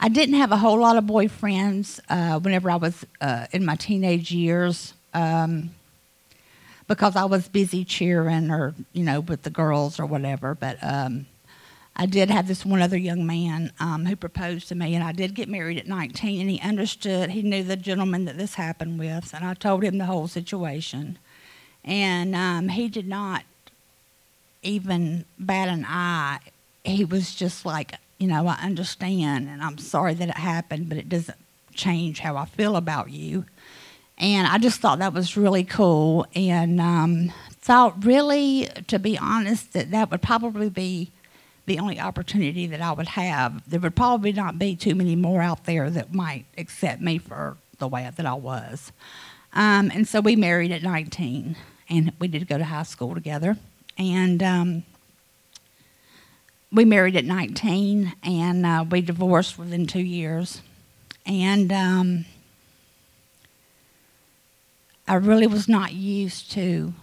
I 0.00 0.08
didn't 0.08 0.36
have 0.36 0.52
a 0.52 0.56
whole 0.56 0.78
lot 0.78 0.96
of 0.96 1.04
boyfriends 1.04 2.00
uh, 2.08 2.38
whenever 2.40 2.70
I 2.70 2.76
was 2.76 3.04
uh, 3.20 3.46
in 3.52 3.64
my 3.64 3.76
teenage 3.76 4.30
years. 4.30 4.94
Um, 5.12 5.70
because 6.86 7.16
I 7.16 7.24
was 7.24 7.48
busy 7.48 7.84
cheering 7.84 8.50
or, 8.50 8.74
you 8.92 9.04
know, 9.04 9.20
with 9.20 9.42
the 9.42 9.50
girls 9.50 9.98
or 9.98 10.06
whatever. 10.06 10.54
But 10.54 10.78
um, 10.82 11.26
I 11.96 12.06
did 12.06 12.30
have 12.30 12.48
this 12.48 12.64
one 12.64 12.82
other 12.82 12.96
young 12.96 13.24
man 13.24 13.72
um, 13.78 14.04
who 14.04 14.16
proposed 14.16 14.68
to 14.68 14.74
me, 14.74 14.94
and 14.94 15.04
I 15.04 15.12
did 15.12 15.34
get 15.34 15.48
married 15.48 15.78
at 15.78 15.86
19, 15.86 16.40
and 16.40 16.50
he 16.50 16.60
understood, 16.60 17.30
he 17.30 17.42
knew 17.42 17.62
the 17.62 17.76
gentleman 17.76 18.24
that 18.24 18.36
this 18.36 18.54
happened 18.54 18.98
with, 18.98 19.32
and 19.32 19.44
I 19.44 19.54
told 19.54 19.84
him 19.84 19.98
the 19.98 20.06
whole 20.06 20.26
situation. 20.26 21.18
And 21.84 22.34
um, 22.34 22.68
he 22.68 22.88
did 22.88 23.06
not 23.06 23.44
even 24.62 25.24
bat 25.38 25.68
an 25.68 25.84
eye. 25.86 26.40
He 26.82 27.04
was 27.04 27.34
just 27.34 27.64
like, 27.64 27.94
you 28.18 28.26
know, 28.26 28.46
I 28.46 28.54
understand, 28.54 29.48
and 29.48 29.62
I'm 29.62 29.78
sorry 29.78 30.14
that 30.14 30.28
it 30.28 30.36
happened, 30.36 30.88
but 30.88 30.98
it 30.98 31.08
doesn't 31.08 31.38
change 31.74 32.20
how 32.20 32.36
I 32.36 32.44
feel 32.46 32.76
about 32.76 33.10
you. 33.10 33.44
And 34.18 34.46
I 34.46 34.58
just 34.58 34.80
thought 34.80 35.00
that 35.00 35.12
was 35.12 35.36
really 35.36 35.64
cool 35.64 36.26
and 36.34 36.80
um, 36.80 37.32
thought, 37.60 38.04
really, 38.04 38.68
to 38.86 38.98
be 38.98 39.18
honest, 39.18 39.72
that 39.72 39.90
that 39.90 40.10
would 40.10 40.22
probably 40.22 40.70
be 40.70 41.10
the 41.66 41.78
only 41.78 41.98
opportunity 41.98 42.66
that 42.66 42.80
I 42.80 42.92
would 42.92 43.08
have. 43.08 43.68
There 43.68 43.80
would 43.80 43.96
probably 43.96 44.32
not 44.32 44.58
be 44.58 44.76
too 44.76 44.94
many 44.94 45.16
more 45.16 45.40
out 45.40 45.64
there 45.64 45.90
that 45.90 46.12
might 46.12 46.44
accept 46.58 47.00
me 47.00 47.18
for 47.18 47.56
the 47.78 47.88
way 47.88 48.08
that 48.14 48.26
I 48.26 48.34
was. 48.34 48.92
Um, 49.52 49.90
and 49.94 50.06
so 50.06 50.20
we 50.20 50.36
married 50.36 50.72
at 50.72 50.82
19, 50.82 51.56
and 51.88 52.12
we 52.18 52.28
did 52.28 52.46
go 52.48 52.58
to 52.58 52.64
high 52.64 52.82
school 52.82 53.14
together. 53.14 53.56
And 53.96 54.42
um, 54.42 54.82
we 56.72 56.84
married 56.84 57.16
at 57.16 57.24
19, 57.24 58.14
and 58.22 58.66
uh, 58.66 58.84
we 58.88 59.00
divorced 59.00 59.58
within 59.58 59.86
two 59.86 60.00
years. 60.00 60.60
And 61.24 61.72
um, 61.72 62.24
I 65.06 65.14
really 65.14 65.46
was 65.46 65.68
not 65.68 65.92
used 65.92 66.50
to, 66.52 66.94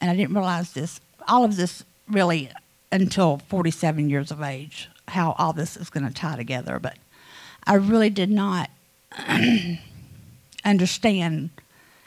and 0.00 0.10
I 0.10 0.16
didn't 0.16 0.34
realize 0.34 0.72
this, 0.72 1.00
all 1.28 1.44
of 1.44 1.56
this 1.56 1.84
really 2.08 2.50
until 2.90 3.38
47 3.48 4.08
years 4.08 4.30
of 4.30 4.42
age, 4.42 4.88
how 5.08 5.34
all 5.38 5.52
this 5.52 5.76
is 5.76 5.90
going 5.90 6.06
to 6.06 6.14
tie 6.14 6.36
together. 6.36 6.78
But 6.78 6.96
I 7.64 7.74
really 7.74 8.10
did 8.10 8.30
not 8.30 8.70
understand 10.64 11.50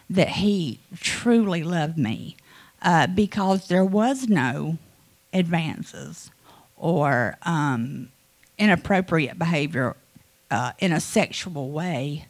that 0.10 0.30
he 0.30 0.80
truly 1.00 1.64
loved 1.64 1.98
me 1.98 2.36
uh, 2.82 3.08
because 3.08 3.68
there 3.68 3.86
was 3.86 4.28
no 4.28 4.78
advances 5.34 6.32
or 6.76 7.38
um, 7.44 8.10
inappropriate 8.58 9.38
behavior 9.38 9.96
uh, 10.50 10.72
in 10.80 10.92
a 10.92 11.00
sexual 11.00 11.70
way. 11.70 12.26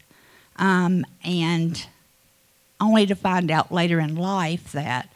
Um, 0.58 1.06
and 1.24 1.88
only 2.80 3.06
to 3.06 3.16
find 3.16 3.52
out 3.52 3.72
later 3.72 4.00
in 4.00 4.16
life 4.16 4.72
that 4.72 5.10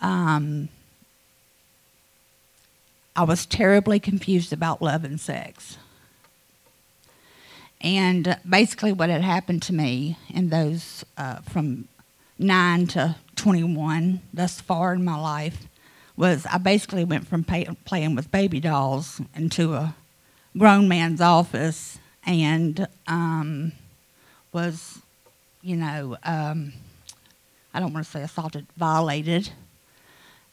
um, 0.00 0.68
I 3.16 3.22
was 3.22 3.46
terribly 3.46 4.00
confused 4.00 4.52
about 4.52 4.82
love 4.82 5.04
and 5.04 5.20
sex. 5.20 5.78
And 7.80 8.38
basically, 8.48 8.92
what 8.92 9.10
had 9.10 9.22
happened 9.22 9.62
to 9.64 9.74
me 9.74 10.16
in 10.30 10.48
those 10.48 11.04
uh, 11.16 11.36
from 11.42 11.88
9 12.38 12.86
to 12.88 13.16
21, 13.36 14.20
thus 14.32 14.60
far 14.60 14.94
in 14.94 15.04
my 15.04 15.20
life, 15.20 15.66
was 16.16 16.46
I 16.46 16.58
basically 16.58 17.04
went 17.04 17.26
from 17.26 17.44
pay, 17.44 17.66
playing 17.84 18.14
with 18.14 18.32
baby 18.32 18.60
dolls 18.60 19.20
into 19.34 19.74
a 19.74 19.94
grown 20.56 20.88
man's 20.88 21.20
office 21.20 21.98
and 22.24 22.86
um, 23.06 23.72
was 24.52 25.00
you 25.64 25.76
know, 25.76 26.16
um, 26.24 26.74
I 27.72 27.80
don't 27.80 27.94
want 27.94 28.04
to 28.04 28.12
say 28.12 28.22
assaulted, 28.22 28.66
violated. 28.76 29.50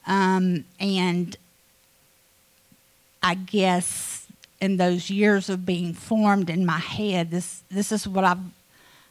Um, 0.08 0.64
and 0.80 1.36
I 3.22 3.36
guess 3.36 4.26
in 4.62 4.78
those 4.78 5.10
years 5.10 5.50
of 5.50 5.66
being 5.66 5.94
formed 5.94 6.50
in 6.50 6.66
my 6.66 6.80
head, 6.80 7.30
this 7.30 7.62
this 7.70 7.92
is 7.92 8.08
what 8.08 8.24
I've 8.24 8.40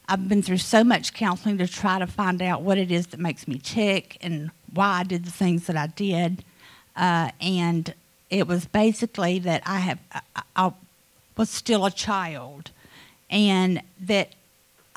I've 0.09 0.27
been 0.27 0.43
through 0.43 0.57
so 0.57 0.83
much 0.83 1.13
counseling 1.13 1.59
to 1.59 1.69
try 1.69 1.99
to 1.99 2.07
find 2.07 2.41
out 2.41 2.63
what 2.63 2.79
it 2.79 2.91
is 2.91 3.09
that 3.09 3.21
makes 3.21 3.47
me 3.47 3.59
tick 3.63 4.17
and 4.23 4.51
why 4.73 5.01
I 5.01 5.03
did 5.05 5.25
the 5.25 5.31
things 5.31 5.67
that 5.67 5.77
I 5.77 5.87
did. 5.89 6.43
Uh, 6.97 7.31
and 7.41 7.95
it 8.31 8.49
was 8.49 8.65
basically 8.65 9.39
that 9.41 9.63
I 9.67 9.81
have 9.81 9.99
I, 10.13 10.43
I 10.57 10.73
was 11.37 11.51
still 11.51 11.85
a 11.85 11.91
child, 11.91 12.71
and 13.29 13.83
that 14.01 14.33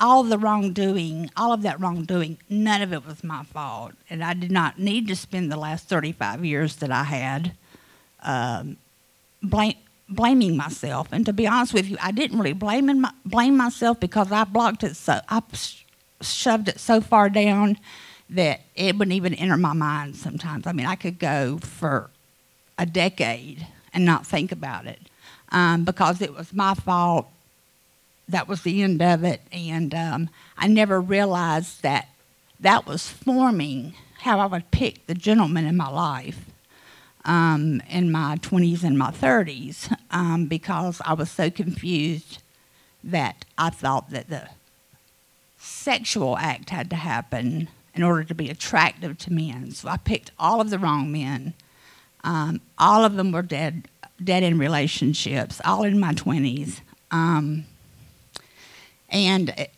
all 0.04 0.22
the 0.22 0.36
wrongdoing, 0.36 1.30
all 1.34 1.54
of 1.54 1.62
that 1.62 1.80
wrongdoing, 1.80 2.36
none 2.50 2.82
of 2.82 2.92
it 2.92 3.06
was 3.06 3.24
my 3.24 3.42
fault. 3.42 3.92
And 4.10 4.22
I 4.22 4.34
did 4.34 4.52
not 4.52 4.78
need 4.78 5.08
to 5.08 5.16
spend 5.16 5.50
the 5.50 5.56
last 5.56 5.88
35 5.88 6.44
years 6.44 6.76
that 6.76 6.90
I 6.90 7.04
had 7.04 7.52
um, 8.22 8.76
blame, 9.42 9.76
blaming 10.10 10.58
myself. 10.58 11.08
And 11.10 11.24
to 11.24 11.32
be 11.32 11.46
honest 11.46 11.72
with 11.72 11.88
you, 11.88 11.96
I 12.02 12.12
didn't 12.12 12.38
really 12.38 12.52
blame, 12.52 13.00
my, 13.00 13.12
blame 13.24 13.56
myself 13.56 13.98
because 13.98 14.30
I 14.30 14.44
blocked 14.44 14.84
it 14.84 14.94
so, 14.94 15.20
I 15.26 15.42
shoved 16.20 16.68
it 16.68 16.78
so 16.78 17.00
far 17.00 17.30
down 17.30 17.78
that 18.28 18.60
it 18.74 18.98
wouldn't 18.98 19.14
even 19.14 19.32
enter 19.32 19.56
my 19.56 19.72
mind 19.72 20.16
sometimes. 20.16 20.66
I 20.66 20.72
mean, 20.72 20.84
I 20.84 20.96
could 20.96 21.18
go 21.18 21.56
for 21.56 22.10
a 22.78 22.84
decade 22.84 23.66
and 23.94 24.04
not 24.04 24.26
think 24.26 24.52
about 24.52 24.84
it 24.84 25.00
um, 25.50 25.84
because 25.84 26.20
it 26.20 26.34
was 26.34 26.52
my 26.52 26.74
fault 26.74 27.26
that 28.28 28.48
was 28.48 28.62
the 28.62 28.82
end 28.82 29.02
of 29.02 29.24
it. 29.24 29.42
And 29.52 29.94
um, 29.94 30.30
I 30.56 30.66
never 30.68 31.00
realized 31.00 31.82
that 31.82 32.08
that 32.60 32.86
was 32.86 33.08
forming 33.08 33.94
how 34.20 34.40
I 34.40 34.46
would 34.46 34.70
pick 34.70 35.06
the 35.06 35.14
gentleman 35.14 35.66
in 35.66 35.76
my 35.76 35.88
life. 35.90 36.46
um, 37.24 37.80
in 37.88 38.10
my 38.12 38.36
20s 38.42 38.84
and 38.84 38.98
my 38.98 39.10
30s 39.10 39.94
um, 40.10 40.46
because 40.46 41.00
I 41.04 41.14
was 41.14 41.30
so 41.30 41.50
confused 41.50 42.42
that 43.02 43.44
I 43.56 43.70
thought 43.70 44.10
that 44.10 44.28
the 44.28 44.48
sexual 45.58 46.36
act 46.38 46.70
had 46.70 46.90
to 46.90 46.96
happen 46.96 47.68
in 47.94 48.02
order 48.02 48.24
to 48.24 48.34
be 48.34 48.50
attractive 48.50 49.16
to 49.18 49.32
men. 49.32 49.70
So 49.70 49.88
I 49.88 49.96
picked 49.96 50.32
all 50.38 50.60
of 50.60 50.70
the 50.70 50.78
wrong 50.78 51.10
men. 51.12 51.54
Um, 52.22 52.60
all 52.78 53.04
of 53.04 53.16
them 53.16 53.32
were 53.32 53.42
dead, 53.42 53.88
dead 54.22 54.42
in 54.42 54.58
relationships, 54.58 55.60
all 55.64 55.84
in 55.84 55.98
my 56.00 56.12
20s. 56.12 56.80
Um, 57.10 57.66
and 59.14 59.68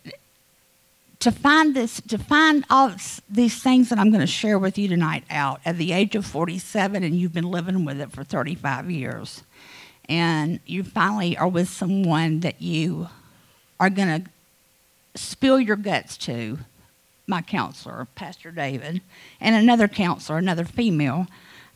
to 1.19 1.31
find 1.31 1.75
this, 1.75 2.01
to 2.01 2.17
find 2.17 2.65
all 2.69 2.91
these 3.29 3.61
things 3.61 3.89
that 3.89 3.99
I'm 3.99 4.09
going 4.09 4.21
to 4.21 4.27
share 4.27 4.57
with 4.57 4.77
you 4.77 4.87
tonight 4.87 5.23
out 5.29 5.61
at 5.63 5.77
the 5.77 5.93
age 5.93 6.15
of 6.15 6.25
47, 6.25 7.03
and 7.03 7.15
you've 7.15 7.33
been 7.33 7.49
living 7.49 7.85
with 7.85 8.01
it 8.01 8.11
for 8.11 8.23
35 8.23 8.89
years, 8.89 9.43
and 10.09 10.59
you 10.65 10.83
finally 10.83 11.37
are 11.37 11.47
with 11.47 11.69
someone 11.69 12.39
that 12.41 12.61
you 12.61 13.09
are 13.79 13.91
going 13.91 14.23
to 14.23 14.29
spill 15.15 15.59
your 15.59 15.75
guts 15.75 16.17
to, 16.17 16.57
my 17.27 17.41
counselor, 17.41 18.07
Pastor 18.15 18.51
David, 18.51 19.01
and 19.39 19.55
another 19.55 19.87
counselor, 19.87 20.37
another 20.37 20.65
female, 20.65 21.27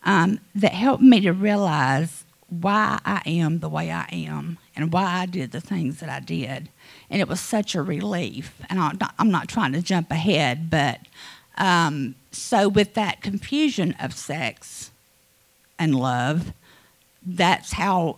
um, 0.03 0.39
that 0.55 0.71
helped 0.73 1.03
me 1.03 1.19
to 1.21 1.31
realize 1.31 2.23
why 2.51 2.99
I 3.05 3.21
am 3.25 3.59
the 3.59 3.69
way 3.69 3.89
I 3.89 4.07
am 4.11 4.57
and 4.75 4.91
why 4.91 5.21
I 5.21 5.25
did 5.25 5.51
the 5.51 5.61
things 5.61 6.01
that 6.01 6.09
I 6.09 6.19
did. 6.19 6.67
And 7.09 7.21
it 7.21 7.27
was 7.29 7.39
such 7.39 7.75
a 7.75 7.81
relief. 7.81 8.61
And 8.69 8.77
I'm 8.77 8.97
not, 8.99 9.15
I'm 9.17 9.31
not 9.31 9.47
trying 9.47 9.71
to 9.71 9.81
jump 9.81 10.11
ahead, 10.11 10.69
but 10.69 10.99
um, 11.57 12.15
so 12.31 12.67
with 12.67 12.93
that 12.95 13.21
confusion 13.21 13.95
of 14.01 14.13
sex 14.13 14.91
and 15.79 15.95
love, 15.95 16.51
that's 17.25 17.71
how 17.71 18.17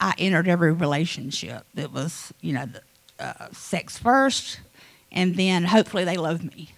I 0.00 0.14
entered 0.16 0.48
every 0.48 0.72
relationship. 0.72 1.66
It 1.76 1.92
was, 1.92 2.32
you 2.40 2.54
know, 2.54 2.68
uh, 3.20 3.48
sex 3.52 3.98
first, 3.98 4.60
and 5.12 5.36
then 5.36 5.64
hopefully 5.64 6.04
they 6.04 6.16
love 6.16 6.42
me, 6.42 6.70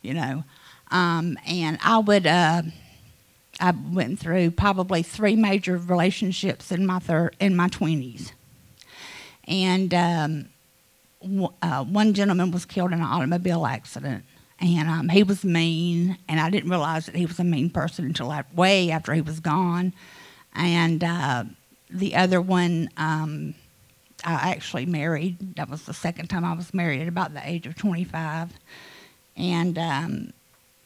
you 0.00 0.14
know. 0.14 0.44
Um, 0.90 1.36
and 1.46 1.78
I 1.84 1.98
would. 1.98 2.26
Uh, 2.26 2.62
I 3.62 3.70
went 3.70 4.18
through 4.18 4.50
probably 4.50 5.04
three 5.04 5.36
major 5.36 5.78
relationships 5.78 6.72
in 6.72 6.84
my 6.84 6.98
third 6.98 7.36
in 7.38 7.54
my 7.54 7.68
twenties, 7.68 8.32
and 9.46 9.94
um, 9.94 10.48
w- 11.22 11.52
uh, 11.62 11.84
one 11.84 12.12
gentleman 12.12 12.50
was 12.50 12.64
killed 12.64 12.90
in 12.90 12.98
an 12.98 13.04
automobile 13.04 13.64
accident, 13.64 14.24
and 14.60 14.88
um, 14.88 15.08
he 15.08 15.22
was 15.22 15.44
mean, 15.44 16.18
and 16.28 16.40
I 16.40 16.50
didn't 16.50 16.70
realize 16.70 17.06
that 17.06 17.14
he 17.14 17.24
was 17.24 17.38
a 17.38 17.44
mean 17.44 17.70
person 17.70 18.04
until 18.04 18.32
I, 18.32 18.42
way 18.52 18.90
after 18.90 19.14
he 19.14 19.20
was 19.20 19.38
gone, 19.38 19.92
and 20.54 21.04
uh, 21.04 21.44
the 21.88 22.16
other 22.16 22.40
one. 22.40 22.90
Um, 22.96 23.54
I 24.24 24.50
actually 24.50 24.86
married. 24.86 25.56
That 25.56 25.68
was 25.68 25.82
the 25.82 25.94
second 25.94 26.28
time 26.28 26.44
I 26.44 26.52
was 26.52 26.72
married 26.72 27.00
at 27.00 27.08
about 27.08 27.34
the 27.34 27.42
age 27.44 27.66
of 27.66 27.74
25. 27.74 28.52
And 29.36 29.76
um, 29.76 30.32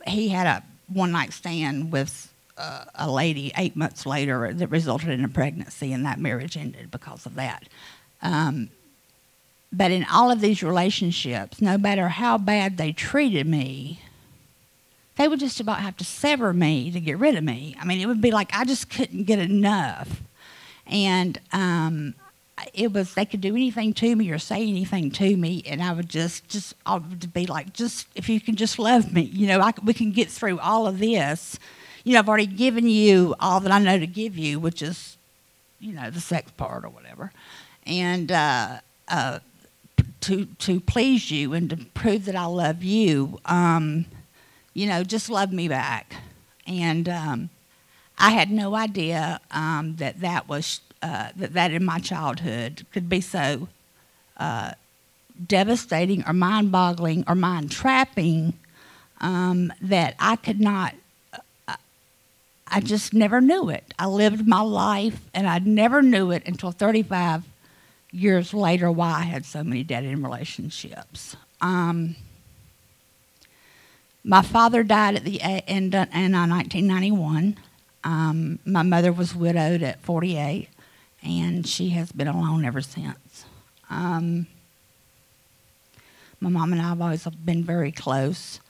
he 0.06 0.30
had 0.30 0.46
a 0.46 0.62
one 0.88 1.12
night 1.12 1.34
stand 1.34 1.92
with 1.92 2.32
uh, 2.56 2.84
a 2.94 3.10
lady 3.10 3.52
eight 3.56 3.76
months 3.76 4.06
later 4.06 4.52
that 4.52 4.68
resulted 4.68 5.10
in 5.10 5.24
a 5.24 5.28
pregnancy, 5.28 5.92
and 5.92 6.04
that 6.04 6.18
marriage 6.18 6.56
ended 6.56 6.90
because 6.90 7.26
of 7.26 7.34
that. 7.34 7.64
Um, 8.22 8.70
but 9.72 9.90
in 9.90 10.04
all 10.10 10.30
of 10.30 10.40
these 10.40 10.62
relationships, 10.62 11.60
no 11.60 11.76
matter 11.76 12.08
how 12.08 12.38
bad 12.38 12.78
they 12.78 12.92
treated 12.92 13.46
me, 13.46 14.00
they 15.16 15.28
would 15.28 15.40
just 15.40 15.60
about 15.60 15.80
have 15.80 15.96
to 15.96 16.04
sever 16.04 16.52
me 16.52 16.90
to 16.90 17.00
get 17.00 17.18
rid 17.18 17.34
of 17.34 17.44
me. 17.44 17.76
I 17.80 17.84
mean, 17.84 18.00
it 18.00 18.06
would 18.06 18.20
be 18.20 18.30
like 18.30 18.50
I 18.54 18.64
just 18.64 18.90
couldn't 18.90 19.24
get 19.24 19.38
enough. 19.38 20.22
And 20.86 21.40
um, 21.52 22.14
it 22.72 22.92
was 22.92 23.14
they 23.14 23.24
could 23.24 23.40
do 23.40 23.54
anything 23.54 23.92
to 23.94 24.14
me 24.16 24.30
or 24.30 24.38
say 24.38 24.62
anything 24.66 25.10
to 25.12 25.36
me, 25.36 25.62
and 25.66 25.82
I 25.82 25.92
would 25.92 26.08
just 26.08 26.48
just 26.48 26.74
I 26.84 26.94
would 26.94 27.32
be 27.32 27.46
like, 27.46 27.72
just 27.72 28.06
if 28.14 28.28
you 28.28 28.40
can 28.40 28.56
just 28.56 28.78
love 28.78 29.12
me, 29.12 29.22
you 29.22 29.46
know, 29.46 29.60
I, 29.60 29.72
we 29.84 29.94
can 29.94 30.12
get 30.12 30.30
through 30.30 30.58
all 30.60 30.86
of 30.86 30.98
this. 30.98 31.58
You 32.06 32.12
know, 32.12 32.20
I've 32.20 32.28
already 32.28 32.46
given 32.46 32.86
you 32.88 33.34
all 33.40 33.58
that 33.58 33.72
I 33.72 33.80
know 33.80 33.98
to 33.98 34.06
give 34.06 34.38
you, 34.38 34.60
which 34.60 34.80
is, 34.80 35.16
you 35.80 35.92
know, 35.92 36.08
the 36.08 36.20
sex 36.20 36.52
part 36.52 36.84
or 36.84 36.88
whatever, 36.88 37.32
and 37.84 38.30
uh, 38.30 38.78
uh, 39.08 39.40
to 40.20 40.44
to 40.44 40.78
please 40.78 41.32
you 41.32 41.52
and 41.52 41.68
to 41.68 41.76
prove 41.94 42.26
that 42.26 42.36
I 42.36 42.44
love 42.44 42.84
you, 42.84 43.40
um, 43.44 44.06
you 44.72 44.86
know, 44.86 45.02
just 45.02 45.28
love 45.28 45.52
me 45.52 45.66
back, 45.66 46.14
and 46.64 47.08
um, 47.08 47.50
I 48.16 48.30
had 48.30 48.52
no 48.52 48.76
idea 48.76 49.40
um, 49.50 49.96
that 49.96 50.20
that 50.20 50.48
was 50.48 50.82
uh, 51.02 51.30
that 51.34 51.54
that 51.54 51.72
in 51.72 51.84
my 51.84 51.98
childhood 51.98 52.86
could 52.92 53.08
be 53.08 53.20
so 53.20 53.66
uh, 54.36 54.74
devastating 55.44 56.22
or 56.24 56.32
mind 56.32 56.70
boggling 56.70 57.24
or 57.26 57.34
mind 57.34 57.72
trapping 57.72 58.52
um, 59.20 59.72
that 59.82 60.14
I 60.20 60.36
could 60.36 60.60
not. 60.60 60.94
I 62.66 62.80
just 62.80 63.14
never 63.14 63.40
knew 63.40 63.68
it. 63.70 63.94
I 63.98 64.06
lived 64.06 64.46
my 64.46 64.60
life 64.60 65.20
and 65.32 65.46
I 65.46 65.58
never 65.60 66.02
knew 66.02 66.30
it 66.30 66.42
until 66.46 66.72
35 66.72 67.44
years 68.10 68.52
later 68.52 68.90
why 68.90 69.20
I 69.20 69.22
had 69.22 69.44
so 69.44 69.62
many 69.62 69.84
dead 69.84 70.04
end 70.04 70.22
relationships. 70.22 71.36
Um, 71.60 72.16
my 74.24 74.42
father 74.42 74.82
died 74.82 75.14
at 75.14 75.24
the 75.24 75.40
end 75.40 75.94
in 75.94 76.32
1991. 76.32 77.56
Um, 78.02 78.58
my 78.64 78.82
mother 78.82 79.12
was 79.12 79.34
widowed 79.34 79.82
at 79.82 80.00
48 80.02 80.68
and 81.22 81.66
she 81.66 81.90
has 81.90 82.12
been 82.12 82.28
alone 82.28 82.64
ever 82.64 82.80
since. 82.80 83.44
Um, 83.88 84.46
my 86.40 86.50
mom 86.50 86.72
and 86.72 86.80
I 86.80 86.88
have 86.88 87.00
always 87.00 87.24
been 87.44 87.64
very 87.64 87.92
close, 87.92 88.60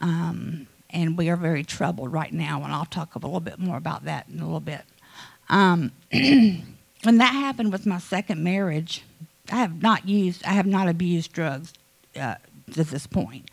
um, 0.00 0.66
and 0.92 1.16
we 1.16 1.28
are 1.28 1.36
very 1.36 1.64
troubled 1.64 2.12
right 2.12 2.32
now, 2.32 2.62
and 2.62 2.72
I'll 2.72 2.84
talk 2.84 3.14
a 3.14 3.18
little 3.18 3.40
bit 3.40 3.58
more 3.58 3.76
about 3.76 4.04
that 4.04 4.28
in 4.28 4.40
a 4.40 4.44
little 4.44 4.60
bit. 4.60 4.82
Um, 5.48 5.92
when 6.12 7.18
that 7.18 7.32
happened 7.32 7.72
with 7.72 7.86
my 7.86 7.98
second 7.98 8.42
marriage, 8.42 9.02
I 9.50 9.56
have 9.56 9.82
not 9.82 10.08
used, 10.08 10.44
I 10.44 10.52
have 10.52 10.66
not 10.66 10.88
abused 10.88 11.32
drugs 11.32 11.72
uh, 12.18 12.36
to 12.72 12.84
this 12.84 13.06
point. 13.06 13.50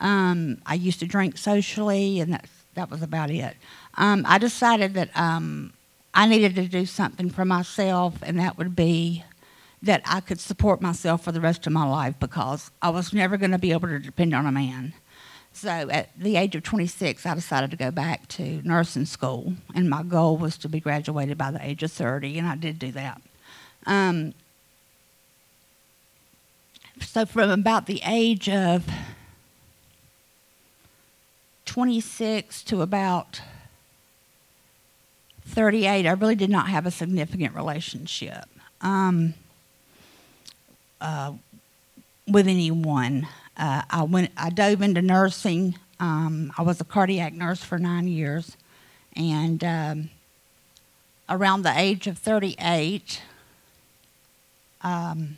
Um, 0.00 0.58
I 0.66 0.74
used 0.74 1.00
to 1.00 1.06
drink 1.06 1.38
socially, 1.38 2.20
and 2.20 2.32
that 2.32 2.46
that 2.74 2.90
was 2.90 3.02
about 3.02 3.30
it. 3.30 3.56
Um, 3.94 4.24
I 4.26 4.38
decided 4.38 4.94
that 4.94 5.10
um, 5.16 5.72
I 6.14 6.26
needed 6.26 6.54
to 6.56 6.66
do 6.66 6.86
something 6.86 7.30
for 7.30 7.44
myself, 7.44 8.16
and 8.22 8.38
that 8.38 8.56
would 8.58 8.74
be 8.74 9.24
that 9.82 10.02
I 10.06 10.20
could 10.20 10.40
support 10.40 10.80
myself 10.80 11.24
for 11.24 11.32
the 11.32 11.40
rest 11.40 11.66
of 11.66 11.72
my 11.72 11.84
life 11.84 12.14
because 12.20 12.70
I 12.80 12.90
was 12.90 13.12
never 13.12 13.36
going 13.36 13.50
to 13.50 13.58
be 13.58 13.72
able 13.72 13.88
to 13.88 13.98
depend 13.98 14.34
on 14.34 14.46
a 14.46 14.52
man. 14.52 14.94
So 15.52 15.68
at 15.68 16.08
the 16.18 16.36
age 16.36 16.54
of 16.56 16.62
26, 16.62 17.24
I 17.26 17.34
decided 17.34 17.70
to 17.70 17.76
go 17.76 17.90
back 17.90 18.26
to 18.28 18.60
nursing 18.64 19.04
school, 19.04 19.54
and 19.74 19.88
my 19.88 20.02
goal 20.02 20.36
was 20.36 20.56
to 20.58 20.68
be 20.68 20.80
graduated 20.80 21.36
by 21.38 21.50
the 21.50 21.64
age 21.64 21.82
of 21.82 21.92
30, 21.92 22.38
and 22.38 22.48
I 22.48 22.56
did 22.56 22.78
do 22.78 22.90
that. 22.92 23.20
Um, 23.86 24.34
so 27.00 27.26
from 27.26 27.50
about 27.50 27.86
the 27.86 28.00
age 28.04 28.48
of 28.48 28.86
26 31.66 32.62
to 32.64 32.82
about 32.82 33.40
38, 35.46 36.06
I 36.06 36.12
really 36.12 36.34
did 36.34 36.50
not 36.50 36.68
have 36.68 36.86
a 36.86 36.90
significant 36.90 37.54
relationship 37.54 38.44
um, 38.80 39.34
uh, 41.00 41.32
with 42.26 42.46
anyone. 42.46 43.26
Uh, 43.56 43.82
I 43.90 44.02
went, 44.02 44.30
I 44.36 44.50
dove 44.50 44.82
into 44.82 45.02
nursing. 45.02 45.76
Um, 46.00 46.52
I 46.56 46.62
was 46.62 46.80
a 46.80 46.84
cardiac 46.84 47.32
nurse 47.32 47.62
for 47.62 47.78
nine 47.78 48.08
years, 48.08 48.56
and 49.14 49.62
um, 49.62 50.10
around 51.28 51.62
the 51.62 51.78
age 51.78 52.06
of 52.06 52.18
38, 52.18 53.22
um, 54.82 55.36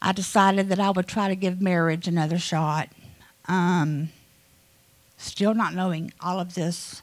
I 0.00 0.12
decided 0.12 0.68
that 0.68 0.78
I 0.78 0.90
would 0.90 1.08
try 1.08 1.28
to 1.28 1.36
give 1.36 1.60
marriage 1.60 2.06
another 2.06 2.38
shot. 2.38 2.90
Um, 3.48 4.10
still 5.16 5.54
not 5.54 5.74
knowing 5.74 6.12
all 6.20 6.38
of 6.38 6.54
this 6.54 7.02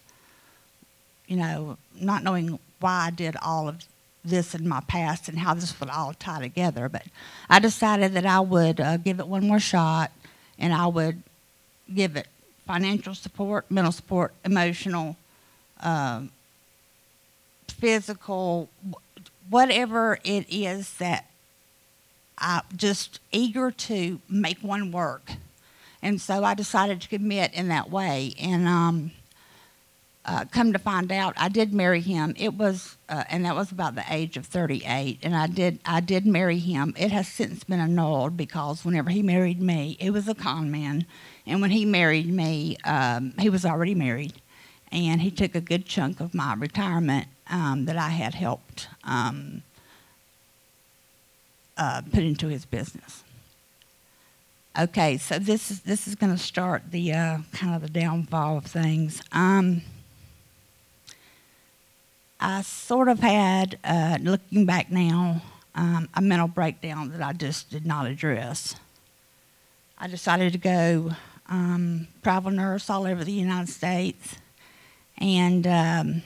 you 1.27 1.35
know, 1.35 1.77
not 1.93 2.23
knowing 2.23 2.57
why 2.79 3.07
I 3.07 3.09
did 3.11 3.35
all 3.41 3.67
of 3.67 3.85
this 4.29 4.53
in 4.53 4.67
my 4.67 4.81
past 4.81 5.29
and 5.29 5.39
how 5.39 5.53
this 5.53 5.79
would 5.79 5.89
all 5.89 6.13
tie 6.13 6.41
together. 6.41 6.89
But 6.89 7.03
I 7.49 7.59
decided 7.59 8.13
that 8.13 8.25
I 8.25 8.39
would 8.39 8.79
uh, 8.79 8.97
give 8.97 9.19
it 9.19 9.27
one 9.27 9.47
more 9.47 9.59
shot 9.59 10.11
and 10.59 10.73
I 10.73 10.87
would 10.87 11.21
give 11.93 12.15
it 12.15 12.27
financial 12.65 13.15
support, 13.15 13.69
mental 13.71 13.91
support, 13.91 14.33
emotional, 14.43 15.15
uh, 15.81 16.21
physical, 17.67 18.69
whatever 19.49 20.19
it 20.23 20.45
is 20.49 20.93
that 20.95 21.29
I'm 22.37 22.63
just 22.75 23.19
eager 23.31 23.71
to 23.71 24.19
make 24.29 24.59
one 24.59 24.91
work. 24.91 25.31
And 26.01 26.21
so 26.21 26.43
I 26.43 26.53
decided 26.53 27.01
to 27.01 27.07
commit 27.07 27.53
in 27.53 27.69
that 27.69 27.89
way. 27.89 28.33
And 28.39 28.67
um, 28.67 29.11
uh, 30.27 30.43
come 30.51 30.73
to 30.73 30.79
find 30.79 31.11
out, 31.11 31.33
I 31.37 31.47
did 31.47 31.73
marry 31.73 32.01
him. 32.01 32.35
It 32.37 32.53
was, 32.55 32.97
uh, 33.07 33.23
and 33.29 33.45
that 33.45 33.55
was 33.55 33.71
about 33.71 33.95
the 33.95 34.03
age 34.09 34.35
of 34.35 34.45
38. 34.45 35.19
And 35.23 35.35
I 35.35 35.47
did, 35.47 35.79
I 35.85 36.01
did 36.01 36.25
marry 36.25 36.59
him. 36.59 36.93
It 36.97 37.11
has 37.11 37.29
since 37.29 37.63
been 37.63 37.79
annulled 37.79 38.35
because 38.35 38.83
whenever 38.83 39.09
he 39.09 39.23
married 39.23 39.61
me, 39.61 39.95
it 40.01 40.11
was 40.11 40.27
a 40.27 40.35
con 40.35 40.69
man. 40.69 41.05
And 41.45 41.61
when 41.61 41.71
he 41.71 41.85
married 41.85 42.27
me, 42.27 42.75
um, 42.83 43.33
he 43.39 43.49
was 43.49 43.65
already 43.65 43.95
married, 43.95 44.33
and 44.91 45.21
he 45.21 45.31
took 45.31 45.55
a 45.55 45.61
good 45.61 45.85
chunk 45.85 46.19
of 46.19 46.33
my 46.33 46.53
retirement 46.55 47.27
um, 47.49 47.85
that 47.85 47.95
I 47.95 48.09
had 48.09 48.33
helped 48.33 48.89
um, 49.05 49.63
uh, 51.77 52.01
put 52.11 52.23
into 52.23 52.49
his 52.49 52.65
business. 52.65 53.23
Okay, 54.77 55.17
so 55.17 55.39
this 55.39 55.71
is 55.71 55.81
this 55.81 56.07
is 56.07 56.15
going 56.15 56.31
to 56.31 56.37
start 56.37 56.83
the 56.91 57.13
uh, 57.13 57.37
kind 57.53 57.73
of 57.73 57.81
the 57.81 57.89
downfall 57.89 58.57
of 58.57 58.65
things. 58.65 59.23
I 62.39 62.61
sort 62.61 63.07
of 63.07 63.19
had, 63.19 63.79
uh, 63.83 64.19
looking 64.21 64.65
back 64.65 64.91
now, 64.91 65.41
um, 65.73 66.07
a 66.13 66.21
mental 66.21 66.47
breakdown 66.47 67.11
that 67.11 67.21
I 67.21 67.33
just 67.33 67.69
did 67.69 67.85
not 67.85 68.05
address. 68.05 68.75
I 69.97 70.07
decided 70.07 70.53
to 70.53 70.59
go 70.59 71.11
um, 71.49 72.07
travel 72.23 72.51
nurse 72.51 72.89
all 72.89 73.07
over 73.07 73.23
the 73.23 73.31
United 73.31 73.69
States, 73.71 74.35
and 75.17 75.65
um, 75.65 76.21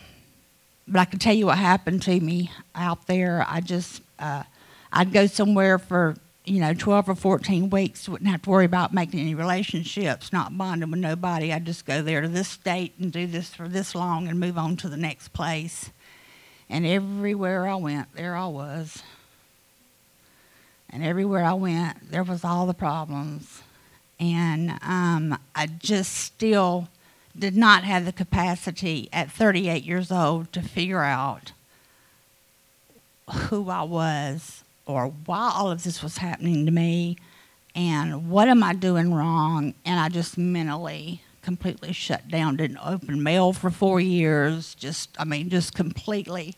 but 0.87 0.99
I 0.99 1.05
can 1.05 1.19
tell 1.19 1.33
you 1.33 1.45
what 1.45 1.57
happened 1.57 2.01
to 2.03 2.19
me 2.19 2.51
out 2.75 3.07
there. 3.07 3.45
I 3.47 3.61
just 3.61 4.01
uh, 4.19 4.43
I'd 4.91 5.13
go 5.13 5.27
somewhere 5.27 5.77
for 5.79 6.15
you 6.43 6.59
know 6.59 6.73
12 6.73 7.09
or 7.09 7.15
14 7.15 7.69
weeks, 7.69 8.09
wouldn't 8.09 8.29
have 8.29 8.41
to 8.41 8.49
worry 8.49 8.65
about 8.65 8.93
making 8.93 9.21
any 9.21 9.35
relationships, 9.35 10.33
not 10.33 10.57
bonding 10.57 10.91
with 10.91 10.99
nobody. 10.99 11.53
I'd 11.53 11.65
just 11.65 11.85
go 11.85 12.01
there 12.01 12.19
to 12.19 12.27
this 12.27 12.49
state 12.49 12.93
and 12.99 13.11
do 13.11 13.27
this 13.27 13.53
for 13.53 13.69
this 13.69 13.95
long 13.95 14.27
and 14.27 14.39
move 14.39 14.57
on 14.57 14.75
to 14.77 14.89
the 14.89 14.97
next 14.97 15.29
place. 15.29 15.91
And 16.71 16.87
everywhere 16.87 17.67
I 17.67 17.75
went, 17.75 18.15
there 18.15 18.33
I 18.33 18.47
was. 18.47 19.03
And 20.89 21.03
everywhere 21.03 21.43
I 21.43 21.53
went, 21.53 22.11
there 22.11 22.23
was 22.23 22.45
all 22.45 22.65
the 22.65 22.73
problems. 22.73 23.61
And 24.21 24.71
um, 24.81 25.37
I 25.53 25.67
just 25.67 26.15
still 26.15 26.87
did 27.37 27.57
not 27.57 27.83
have 27.83 28.05
the 28.05 28.13
capacity 28.13 29.09
at 29.11 29.29
38 29.29 29.83
years 29.83 30.11
old 30.13 30.53
to 30.53 30.61
figure 30.61 31.03
out 31.03 31.51
who 33.29 33.69
I 33.69 33.83
was 33.83 34.63
or 34.85 35.07
why 35.25 35.51
all 35.53 35.71
of 35.71 35.83
this 35.83 36.01
was 36.01 36.17
happening 36.17 36.65
to 36.65 36.71
me 36.71 37.17
and 37.75 38.29
what 38.29 38.47
am 38.47 38.63
I 38.63 38.73
doing 38.73 39.13
wrong. 39.13 39.73
And 39.85 39.99
I 39.99 40.07
just 40.07 40.37
mentally 40.37 41.21
completely 41.41 41.91
shut 41.91 42.29
down, 42.29 42.55
didn't 42.55 42.77
open 42.77 43.21
mail 43.21 43.51
for 43.51 43.69
four 43.69 43.99
years, 43.99 44.73
just, 44.75 45.09
I 45.19 45.25
mean, 45.25 45.49
just 45.49 45.73
completely 45.73 46.55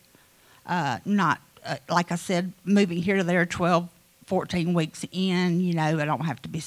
uh, 0.66 1.00
not, 1.06 1.42
uh, 1.66 1.78
like 1.90 2.12
I 2.12 2.16
said, 2.16 2.54
moving 2.64 3.02
here 3.02 3.18
to 3.18 3.24
there 3.24 3.46
12, 3.46 3.90
14 4.26 4.74
weeks 4.74 5.06
in, 5.12 5.62
you 5.62 5.74
know, 5.74 6.00
I 6.00 6.06
don't 6.06 6.26
have 6.26 6.42
to 6.44 6.50
be 6.50 6.62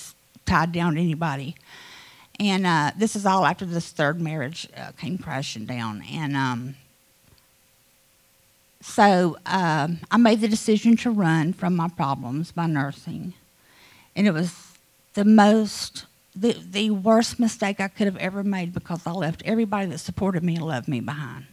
tied 0.44 0.72
down 0.72 0.94
to 0.94 1.00
anybody. 1.00 1.56
And 2.38 2.66
uh, 2.66 2.92
this 2.96 3.16
is 3.16 3.24
all 3.24 3.46
after 3.46 3.64
this 3.64 3.90
third 3.90 4.20
marriage 4.20 4.68
uh, 4.76 4.92
came 4.98 5.18
crashing 5.18 5.64
down. 5.64 6.02
And 6.10 6.36
um, 6.36 6.76
so 8.82 9.38
um, 9.46 10.00
I 10.10 10.16
made 10.18 10.40
the 10.40 10.48
decision 10.48 10.96
to 10.98 11.10
run 11.10 11.52
from 11.52 11.74
my 11.74 11.88
problems 11.88 12.52
by 12.52 12.66
nursing. 12.66 13.32
And 14.14 14.26
it 14.26 14.32
was 14.32 14.54
the 15.14 15.24
most, 15.24 16.04
the, 16.34 16.52
the 16.52 16.90
worst 16.90 17.40
mistake 17.40 17.80
I 17.80 17.88
could 17.88 18.06
have 18.06 18.18
ever 18.18 18.44
made 18.44 18.74
because 18.74 19.06
I 19.06 19.12
left 19.12 19.42
everybody 19.46 19.86
that 19.86 19.98
supported 19.98 20.42
me 20.42 20.56
and 20.56 20.66
loved 20.66 20.88
me 20.88 21.00
behind. 21.00 21.46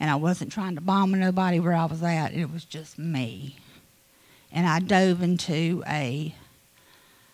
And 0.00 0.10
I 0.10 0.16
wasn't 0.16 0.52
trying 0.52 0.76
to 0.76 0.80
bomb 0.80 1.10
nobody 1.12 1.60
where 1.60 1.74
I 1.74 1.86
was 1.86 2.02
at, 2.02 2.32
it 2.32 2.50
was 2.52 2.64
just 2.64 2.98
me. 2.98 3.56
And 4.52 4.66
I 4.66 4.78
dove 4.78 5.22
into 5.22 5.82
a 5.86 6.34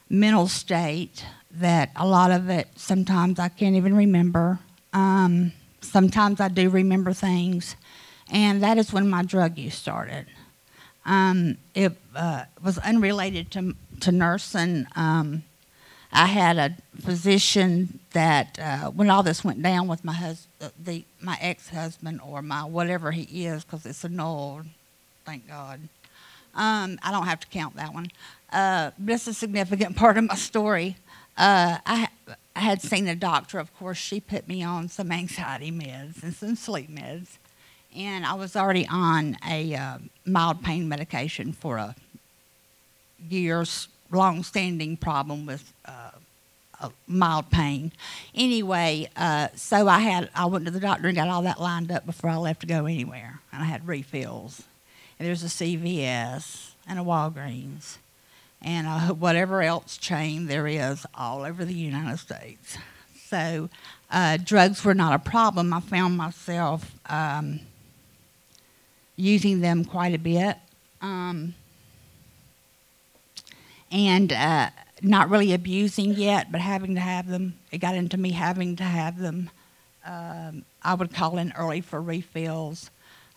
mental 0.08 0.48
state 0.48 1.24
that 1.50 1.90
a 1.96 2.06
lot 2.06 2.30
of 2.30 2.48
it 2.50 2.68
sometimes 2.76 3.38
I 3.38 3.48
can't 3.48 3.76
even 3.76 3.94
remember. 3.94 4.58
Um, 4.92 5.52
sometimes 5.80 6.40
I 6.40 6.48
do 6.48 6.70
remember 6.70 7.12
things, 7.12 7.76
and 8.30 8.62
that 8.62 8.78
is 8.78 8.92
when 8.92 9.08
my 9.08 9.22
drug 9.22 9.58
use 9.58 9.74
started. 9.74 10.26
Um, 11.04 11.58
it 11.74 11.92
uh, 12.16 12.44
was 12.62 12.78
unrelated 12.78 13.50
to 13.52 13.74
to 14.00 14.12
nursing. 14.12 14.86
Um, 14.96 15.44
I 16.12 16.26
had 16.26 16.58
a 16.58 16.76
physician 17.00 17.98
that 18.12 18.58
uh, 18.58 18.90
when 18.90 19.10
all 19.10 19.22
this 19.22 19.44
went 19.44 19.62
down 19.62 19.88
with 19.88 20.04
my 20.04 20.12
hus- 20.12 20.46
the 20.82 21.04
my 21.20 21.38
ex 21.40 21.68
husband 21.68 22.20
or 22.24 22.42
my 22.42 22.64
whatever 22.64 23.12
he 23.12 23.46
is 23.46 23.64
because 23.64 23.86
it's 23.86 24.04
annulled, 24.04 24.66
thank 25.24 25.48
God. 25.48 25.80
Um, 26.54 26.98
I 27.02 27.10
don't 27.10 27.26
have 27.26 27.40
to 27.40 27.46
count 27.48 27.76
that 27.76 27.92
one. 27.92 28.10
Uh, 28.52 28.92
a 29.08 29.18
significant 29.18 29.96
part 30.02 30.16
of 30.16 30.24
my 30.24 30.36
story. 30.36 30.96
Uh, 31.36 31.78
I, 31.84 32.08
I 32.54 32.60
had 32.60 32.80
seen 32.80 33.08
a 33.08 33.16
doctor. 33.16 33.58
Of 33.58 33.76
course, 33.76 33.98
she 33.98 34.20
put 34.20 34.46
me 34.46 34.62
on 34.62 34.88
some 34.88 35.10
anxiety 35.10 35.72
meds 35.72 36.22
and 36.22 36.32
some 36.32 36.54
sleep 36.54 36.88
meds, 36.88 37.38
and 37.94 38.24
I 38.24 38.34
was 38.34 38.54
already 38.54 38.86
on 38.86 39.36
a 39.48 39.74
uh, 39.74 39.98
mild 40.24 40.62
pain 40.62 40.88
medication 40.88 41.52
for 41.52 41.78
a 41.78 41.96
years 43.28 43.88
long-standing 44.10 44.96
problem 44.96 45.46
with 45.46 45.72
uh, 45.86 46.10
mild 47.06 47.50
pain. 47.50 47.92
Anyway, 48.34 49.08
uh, 49.16 49.48
so 49.54 49.88
I 49.88 50.00
had 50.00 50.30
I 50.34 50.46
went 50.46 50.64
to 50.66 50.70
the 50.70 50.80
doctor 50.80 51.08
and 51.08 51.16
got 51.16 51.28
all 51.28 51.42
that 51.42 51.60
lined 51.60 51.90
up 51.90 52.06
before 52.06 52.30
I 52.30 52.36
left 52.36 52.60
to 52.60 52.66
go 52.66 52.86
anywhere, 52.86 53.40
and 53.52 53.62
I 53.62 53.66
had 53.66 53.86
refills. 53.86 54.62
And 55.18 55.28
there's 55.28 55.42
a 55.42 55.46
CVS 55.46 56.72
and 56.86 56.98
a 56.98 57.02
Walgreens 57.02 57.98
and 58.64 58.86
uh, 58.86 59.00
whatever 59.14 59.62
else 59.62 59.96
chain 59.96 60.46
there 60.46 60.66
is 60.66 61.06
all 61.14 61.42
over 61.42 61.64
the 61.64 61.74
United 61.74 62.18
States. 62.18 62.78
So 63.26 63.68
uh, 64.10 64.38
drugs 64.42 64.84
were 64.84 64.94
not 64.94 65.14
a 65.14 65.18
problem. 65.18 65.72
I 65.72 65.80
found 65.80 66.16
myself 66.16 66.92
um, 67.06 67.60
using 69.16 69.60
them 69.60 69.84
quite 69.84 70.14
a 70.14 70.18
bit. 70.18 70.56
Um, 71.00 71.54
and 73.90 74.32
uh, 74.32 74.70
not 75.02 75.30
really 75.30 75.52
abusing 75.52 76.14
yet, 76.14 76.52
but 76.52 76.60
having 76.60 76.94
to 76.94 77.00
have 77.00 77.28
them. 77.28 77.54
It 77.70 77.78
got 77.78 77.94
into 77.94 78.16
me 78.16 78.32
having 78.32 78.76
to 78.76 78.84
have 78.84 79.18
them. 79.18 79.50
Um, 80.06 80.64
I 80.82 80.94
would 80.94 81.14
call 81.14 81.38
in 81.38 81.52
early 81.56 81.80
for 81.80 82.00
refills. 82.00 82.90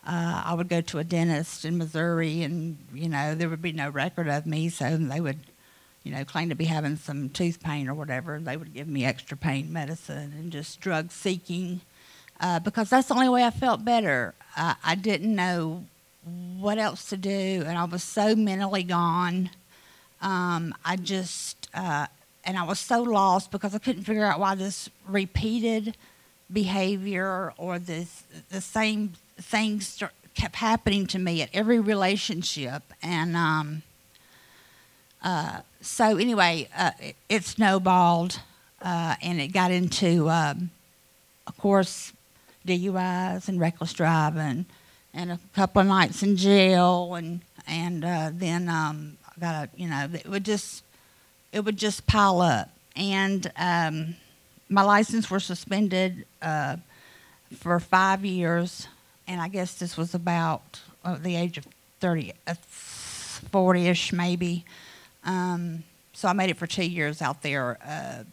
Uh, 0.06 0.42
I 0.44 0.54
would 0.54 0.68
go 0.68 0.80
to 0.80 0.98
a 0.98 1.04
dentist 1.04 1.64
in 1.64 1.76
Missouri, 1.76 2.42
and 2.42 2.78
you 2.94 3.08
know 3.08 3.34
there 3.34 3.48
would 3.48 3.62
be 3.62 3.72
no 3.72 3.90
record 3.90 4.28
of 4.28 4.46
me, 4.46 4.68
so 4.68 4.96
they 4.96 5.20
would, 5.20 5.40
you 6.04 6.12
know, 6.12 6.24
claim 6.24 6.48
to 6.48 6.54
be 6.54 6.66
having 6.66 6.96
some 6.96 7.28
tooth 7.28 7.62
pain 7.62 7.88
or 7.88 7.94
whatever. 7.94 8.38
They 8.38 8.56
would 8.56 8.72
give 8.72 8.88
me 8.88 9.04
extra 9.04 9.36
pain 9.36 9.72
medicine 9.72 10.34
and 10.38 10.52
just 10.52 10.80
drug 10.80 11.10
seeking, 11.10 11.80
uh, 12.40 12.60
because 12.60 12.88
that's 12.88 13.08
the 13.08 13.14
only 13.14 13.28
way 13.28 13.44
I 13.44 13.50
felt 13.50 13.84
better. 13.84 14.34
I 14.56 14.94
didn't 14.94 15.34
know 15.34 15.84
what 16.58 16.78
else 16.78 17.08
to 17.10 17.16
do, 17.16 17.64
and 17.66 17.76
I 17.76 17.84
was 17.84 18.02
so 18.02 18.34
mentally 18.34 18.82
gone. 18.82 19.50
Um, 20.20 20.74
I 20.84 20.96
just, 20.96 21.68
uh, 21.74 22.06
and 22.44 22.58
I 22.58 22.62
was 22.64 22.80
so 22.80 23.02
lost 23.02 23.50
because 23.50 23.74
I 23.74 23.78
couldn't 23.78 24.04
figure 24.04 24.24
out 24.24 24.40
why 24.40 24.54
this 24.54 24.88
repeated 25.06 25.96
behavior 26.52 27.52
or 27.58 27.78
this 27.78 28.24
the 28.48 28.60
same 28.60 29.12
things 29.40 30.02
kept 30.34 30.56
happening 30.56 31.06
to 31.08 31.18
me 31.18 31.42
at 31.42 31.50
every 31.52 31.78
relationship, 31.78 32.82
and 33.02 33.36
um, 33.36 33.82
uh, 35.22 35.60
so 35.80 36.16
anyway, 36.16 36.68
uh, 36.76 36.92
it, 37.00 37.16
it, 37.28 37.44
snowballed, 37.44 38.40
uh, 38.82 39.16
and 39.20 39.40
it 39.40 39.48
got 39.48 39.70
into, 39.70 40.30
um, 40.30 40.70
of 41.46 41.56
course, 41.58 42.12
DUIs 42.66 43.48
and 43.48 43.60
reckless 43.60 43.92
driving, 43.92 44.66
and 45.12 45.32
a 45.32 45.40
couple 45.54 45.82
of 45.82 45.88
nights 45.88 46.22
in 46.22 46.36
jail, 46.36 47.14
and 47.14 47.40
and 47.66 48.04
uh, 48.04 48.30
then 48.32 48.68
um, 48.68 49.18
I 49.38 49.40
got 49.40 49.64
a, 49.64 49.68
you 49.76 49.88
know, 49.88 50.08
it 50.12 50.28
would 50.28 50.44
just 50.44 50.84
it 51.52 51.64
would 51.64 51.76
just 51.76 52.06
pile 52.06 52.40
up, 52.40 52.70
and 52.96 53.50
um, 53.56 54.16
my 54.68 54.82
license 54.82 55.30
was 55.30 55.44
suspended 55.44 56.26
uh, 56.42 56.76
for 57.56 57.80
five 57.80 58.24
years 58.24 58.88
and 59.28 59.42
I 59.42 59.48
guess 59.48 59.74
this 59.74 59.96
was 59.96 60.14
about 60.14 60.80
uh, 61.04 61.18
the 61.20 61.36
age 61.36 61.58
of 61.58 61.66
30, 62.00 62.32
uh, 62.46 62.54
40-ish 63.52 64.12
maybe. 64.12 64.64
Um, 65.22 65.84
so 66.14 66.26
I 66.28 66.32
made 66.32 66.50
it 66.50 66.56
for 66.56 66.66
two 66.66 66.86
years 66.86 67.20
out 67.20 67.42
there, 67.42 67.78
uh, 67.86 68.24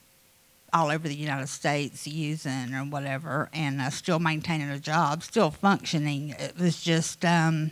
all 0.73 0.89
over 0.89 1.07
the 1.07 1.15
United 1.15 1.47
States, 1.47 2.07
using 2.07 2.73
or 2.73 2.83
whatever, 2.83 3.49
and 3.53 3.81
uh, 3.81 3.89
still 3.89 4.19
maintaining 4.19 4.69
a 4.69 4.79
job, 4.79 5.21
still 5.21 5.51
functioning. 5.51 6.29
It 6.39 6.57
was 6.57 6.81
just, 6.81 7.23
um, 7.25 7.71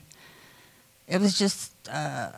it 1.08 1.20
was 1.20 1.40
just, 1.40 1.72
uh, 1.90 2.32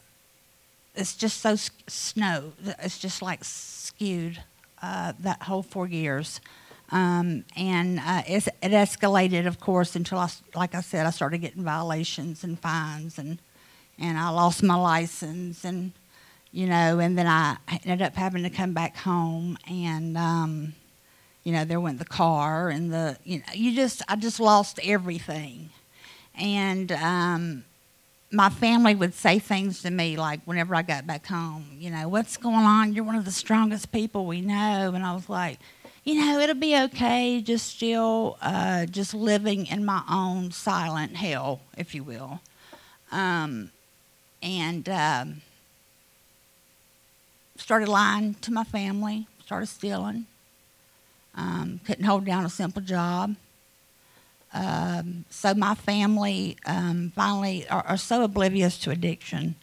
it's 0.95 1.15
just 1.15 1.41
so 1.41 1.55
snow. 1.87 2.53
It's 2.79 2.97
just 2.97 3.21
like 3.21 3.43
skewed 3.43 4.41
uh, 4.81 5.13
that 5.19 5.43
whole 5.43 5.63
four 5.63 5.87
years. 5.87 6.41
Um, 6.91 7.45
and 7.55 7.99
uh, 7.99 8.21
it's, 8.27 8.47
it 8.47 8.71
escalated, 8.71 9.47
of 9.47 9.59
course, 9.59 9.95
until 9.95 10.19
I, 10.19 10.29
like 10.53 10.75
I 10.75 10.81
said, 10.81 11.05
I 11.05 11.09
started 11.09 11.39
getting 11.39 11.63
violations 11.63 12.43
and 12.43 12.59
fines, 12.59 13.17
and 13.17 13.39
and 13.97 14.17
I 14.17 14.29
lost 14.29 14.61
my 14.61 14.75
license, 14.75 15.63
and 15.63 15.93
you 16.51 16.67
know, 16.67 16.99
and 16.99 17.17
then 17.17 17.27
I 17.27 17.57
ended 17.83 18.01
up 18.01 18.15
having 18.15 18.43
to 18.43 18.49
come 18.49 18.73
back 18.73 18.97
home, 18.97 19.57
and 19.67 20.15
um, 20.15 20.73
you 21.43 21.53
know, 21.53 21.65
there 21.65 21.79
went 21.79 21.97
the 21.97 22.05
car, 22.05 22.69
and 22.69 22.93
the 22.93 23.17
you 23.23 23.39
know, 23.39 23.45
you 23.53 23.73
just 23.73 24.03
I 24.07 24.15
just 24.15 24.39
lost 24.39 24.79
everything, 24.83 25.71
and 26.35 26.91
um, 26.91 27.63
my 28.31 28.49
family 28.49 28.95
would 28.95 29.13
say 29.13 29.39
things 29.39 29.81
to 29.83 29.91
me 29.91 30.17
like 30.17 30.41
whenever 30.45 30.75
I 30.75 30.81
got 30.81 31.07
back 31.07 31.25
home, 31.25 31.65
you 31.77 31.89
know, 31.89 32.09
what's 32.09 32.37
going 32.37 32.65
on? 32.65 32.93
You're 32.93 33.05
one 33.05 33.15
of 33.15 33.25
the 33.25 33.31
strongest 33.31 33.91
people 33.91 34.25
we 34.25 34.41
know, 34.41 34.93
and 34.93 35.05
I 35.05 35.13
was 35.13 35.29
like 35.29 35.59
you 36.05 36.13
know, 36.23 36.39
it'll 36.39 36.55
be 36.55 36.77
okay, 36.83 37.41
just 37.41 37.67
still 37.67 38.37
uh, 38.39 38.85
just 38.85 39.15
living 39.15 39.65
in 39.65 39.83
my 39.83 40.03
own 40.09 40.51
silent 40.51 41.15
hell, 41.15 41.61
if 41.77 41.95
you 41.95 42.03
will. 42.03 42.41
Um, 43.11 43.71
and 44.43 44.87
um, 44.87 45.41
started 47.57 47.89
lying 47.89 48.35
to 48.35 48.53
my 48.53 48.63
family, 48.63 49.25
started 49.43 49.65
stealing, 49.65 50.27
um, 51.33 51.79
couldn't 51.83 52.05
hold 52.05 52.23
down 52.23 52.45
a 52.45 52.49
simple 52.49 52.83
job. 52.83 53.35
Um, 54.55 55.25
so 55.29 55.53
my 55.53 55.75
family 55.75 56.57
um, 56.65 57.11
finally 57.13 57.67
are, 57.67 57.85
are 57.85 57.97
so 57.97 58.23
oblivious 58.23 58.77
to 58.79 58.91
addiction. 58.91 59.55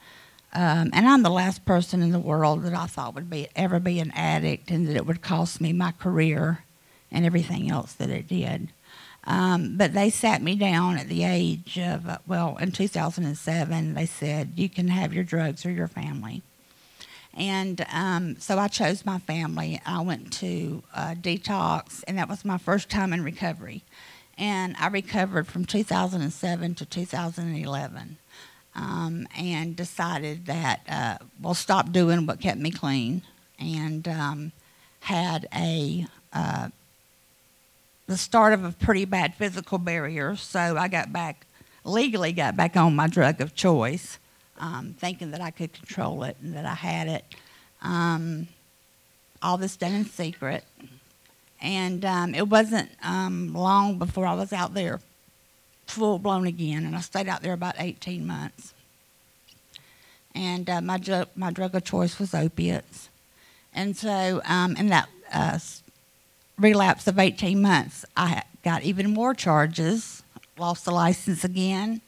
Um, 0.52 0.90
and 0.92 1.08
I'm 1.08 1.22
the 1.22 1.30
last 1.30 1.64
person 1.64 2.02
in 2.02 2.12
the 2.12 2.18
world 2.18 2.62
that 2.64 2.74
I 2.74 2.86
thought 2.86 3.14
would 3.14 3.30
be 3.30 3.48
ever 3.56 3.80
be 3.80 4.00
an 4.00 4.12
addict 4.14 4.70
and 4.70 4.86
that 4.86 4.96
it 4.96 5.06
would 5.06 5.22
cost 5.22 5.62
me 5.62 5.72
my 5.72 5.92
career 5.92 6.64
and 7.10 7.24
everything 7.24 7.70
else 7.70 7.94
that 7.94 8.10
it 8.10 8.28
did. 8.28 8.68
Um, 9.24 9.78
but 9.78 9.94
they 9.94 10.10
sat 10.10 10.42
me 10.42 10.56
down 10.56 10.98
at 10.98 11.08
the 11.08 11.24
age 11.24 11.78
of, 11.78 12.06
uh, 12.06 12.18
well, 12.26 12.58
in 12.60 12.72
2007, 12.72 13.94
they 13.94 14.06
said, 14.06 14.52
you 14.56 14.68
can 14.68 14.88
have 14.88 15.14
your 15.14 15.24
drugs 15.24 15.64
or 15.64 15.70
your 15.70 15.88
family. 15.88 16.42
And 17.32 17.86
um, 17.90 18.38
so 18.38 18.58
I 18.58 18.68
chose 18.68 19.06
my 19.06 19.18
family. 19.20 19.80
I 19.86 20.02
went 20.02 20.32
to 20.34 20.82
uh, 20.94 21.14
detox, 21.18 22.04
and 22.06 22.18
that 22.18 22.28
was 22.28 22.44
my 22.44 22.58
first 22.58 22.90
time 22.90 23.14
in 23.14 23.24
recovery. 23.24 23.84
And 24.42 24.74
I 24.80 24.88
recovered 24.88 25.46
from 25.46 25.66
2007 25.66 26.74
to 26.74 26.84
2011 26.84 28.16
um, 28.74 29.28
and 29.38 29.76
decided 29.76 30.46
that 30.46 30.80
uh, 30.88 31.24
we'll 31.40 31.54
stop 31.54 31.92
doing 31.92 32.26
what 32.26 32.40
kept 32.40 32.58
me 32.58 32.72
clean 32.72 33.22
and 33.60 34.08
um, 34.08 34.50
had 34.98 35.46
a 35.54 36.06
uh, 36.32 36.70
the 38.08 38.16
start 38.16 38.52
of 38.52 38.64
a 38.64 38.72
pretty 38.72 39.04
bad 39.04 39.36
physical 39.36 39.78
barrier. 39.78 40.34
So 40.34 40.76
I 40.76 40.88
got 40.88 41.12
back 41.12 41.46
legally 41.84 42.32
got 42.32 42.56
back 42.56 42.76
on 42.76 42.96
my 42.96 43.06
drug 43.06 43.40
of 43.40 43.54
choice, 43.54 44.18
um, 44.58 44.96
thinking 44.98 45.30
that 45.30 45.40
I 45.40 45.52
could 45.52 45.72
control 45.72 46.24
it 46.24 46.36
and 46.42 46.56
that 46.56 46.66
I 46.66 46.74
had 46.74 47.06
it. 47.06 47.24
Um, 47.80 48.48
all 49.40 49.56
this 49.56 49.76
done 49.76 49.92
in 49.92 50.04
secret, 50.04 50.64
and 51.62 52.04
um, 52.04 52.34
it 52.34 52.48
wasn't 52.48 52.90
um, 53.02 53.54
long 53.54 53.96
before 53.96 54.26
I 54.26 54.34
was 54.34 54.52
out 54.52 54.74
there 54.74 55.00
full 55.86 56.18
blown 56.18 56.46
again, 56.46 56.84
and 56.84 56.96
I 56.96 57.00
stayed 57.00 57.28
out 57.28 57.42
there 57.42 57.52
about 57.52 57.76
18 57.78 58.26
months. 58.26 58.74
And 60.34 60.68
uh, 60.68 60.80
my 60.80 60.98
drug 60.98 61.28
my 61.36 61.50
drug 61.50 61.74
of 61.74 61.84
choice 61.84 62.18
was 62.18 62.34
opiates, 62.34 63.10
and 63.72 63.96
so 63.96 64.40
um, 64.44 64.76
in 64.76 64.88
that 64.88 65.08
uh, 65.32 65.58
relapse 66.58 67.06
of 67.06 67.18
18 67.18 67.60
months, 67.60 68.04
I 68.16 68.42
got 68.64 68.82
even 68.82 69.12
more 69.12 69.34
charges, 69.34 70.22
lost 70.58 70.84
the 70.86 70.90
license 70.90 71.44
again, 71.44 72.00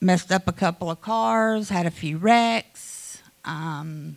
messed 0.00 0.32
up 0.32 0.48
a 0.48 0.52
couple 0.52 0.90
of 0.90 1.02
cars, 1.02 1.68
had 1.68 1.86
a 1.86 1.90
few 1.90 2.16
wrecks. 2.16 3.22
Um, 3.44 4.16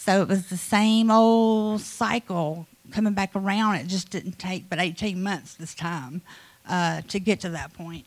so 0.00 0.22
it 0.22 0.28
was 0.28 0.46
the 0.46 0.56
same 0.56 1.10
old 1.10 1.82
cycle 1.82 2.66
coming 2.90 3.12
back 3.12 3.32
around. 3.36 3.74
It 3.74 3.86
just 3.86 4.08
didn't 4.08 4.38
take 4.38 4.70
but 4.70 4.78
18 4.78 5.22
months 5.22 5.52
this 5.56 5.74
time 5.74 6.22
uh, 6.66 7.02
to 7.08 7.20
get 7.20 7.40
to 7.40 7.50
that 7.50 7.74
point. 7.74 8.06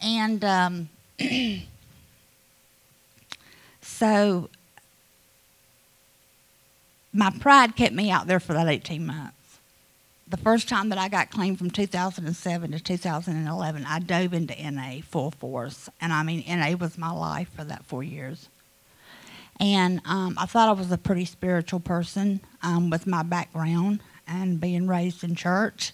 And 0.00 0.44
um, 0.44 0.88
so 3.82 4.48
my 7.12 7.30
pride 7.40 7.74
kept 7.74 7.96
me 7.96 8.12
out 8.12 8.28
there 8.28 8.38
for 8.38 8.52
that 8.52 8.68
18 8.68 9.04
months. 9.04 9.58
The 10.28 10.36
first 10.36 10.68
time 10.68 10.88
that 10.90 10.98
I 10.98 11.08
got 11.08 11.32
clean 11.32 11.56
from 11.56 11.68
2007 11.68 12.70
to 12.70 12.78
2011, 12.78 13.84
I 13.84 13.98
dove 13.98 14.34
into 14.34 14.70
NA 14.70 15.00
full 15.02 15.32
force. 15.32 15.88
And 16.00 16.12
I 16.12 16.22
mean, 16.22 16.44
NA 16.46 16.76
was 16.76 16.96
my 16.96 17.10
life 17.10 17.50
for 17.56 17.64
that 17.64 17.84
four 17.84 18.04
years. 18.04 18.48
And 19.60 20.00
um, 20.04 20.36
I 20.38 20.46
thought 20.46 20.68
I 20.68 20.72
was 20.72 20.90
a 20.90 20.98
pretty 20.98 21.24
spiritual 21.24 21.80
person 21.80 22.40
um, 22.62 22.90
with 22.90 23.06
my 23.06 23.22
background 23.22 24.00
and 24.26 24.60
being 24.60 24.86
raised 24.86 25.22
in 25.22 25.34
church. 25.34 25.92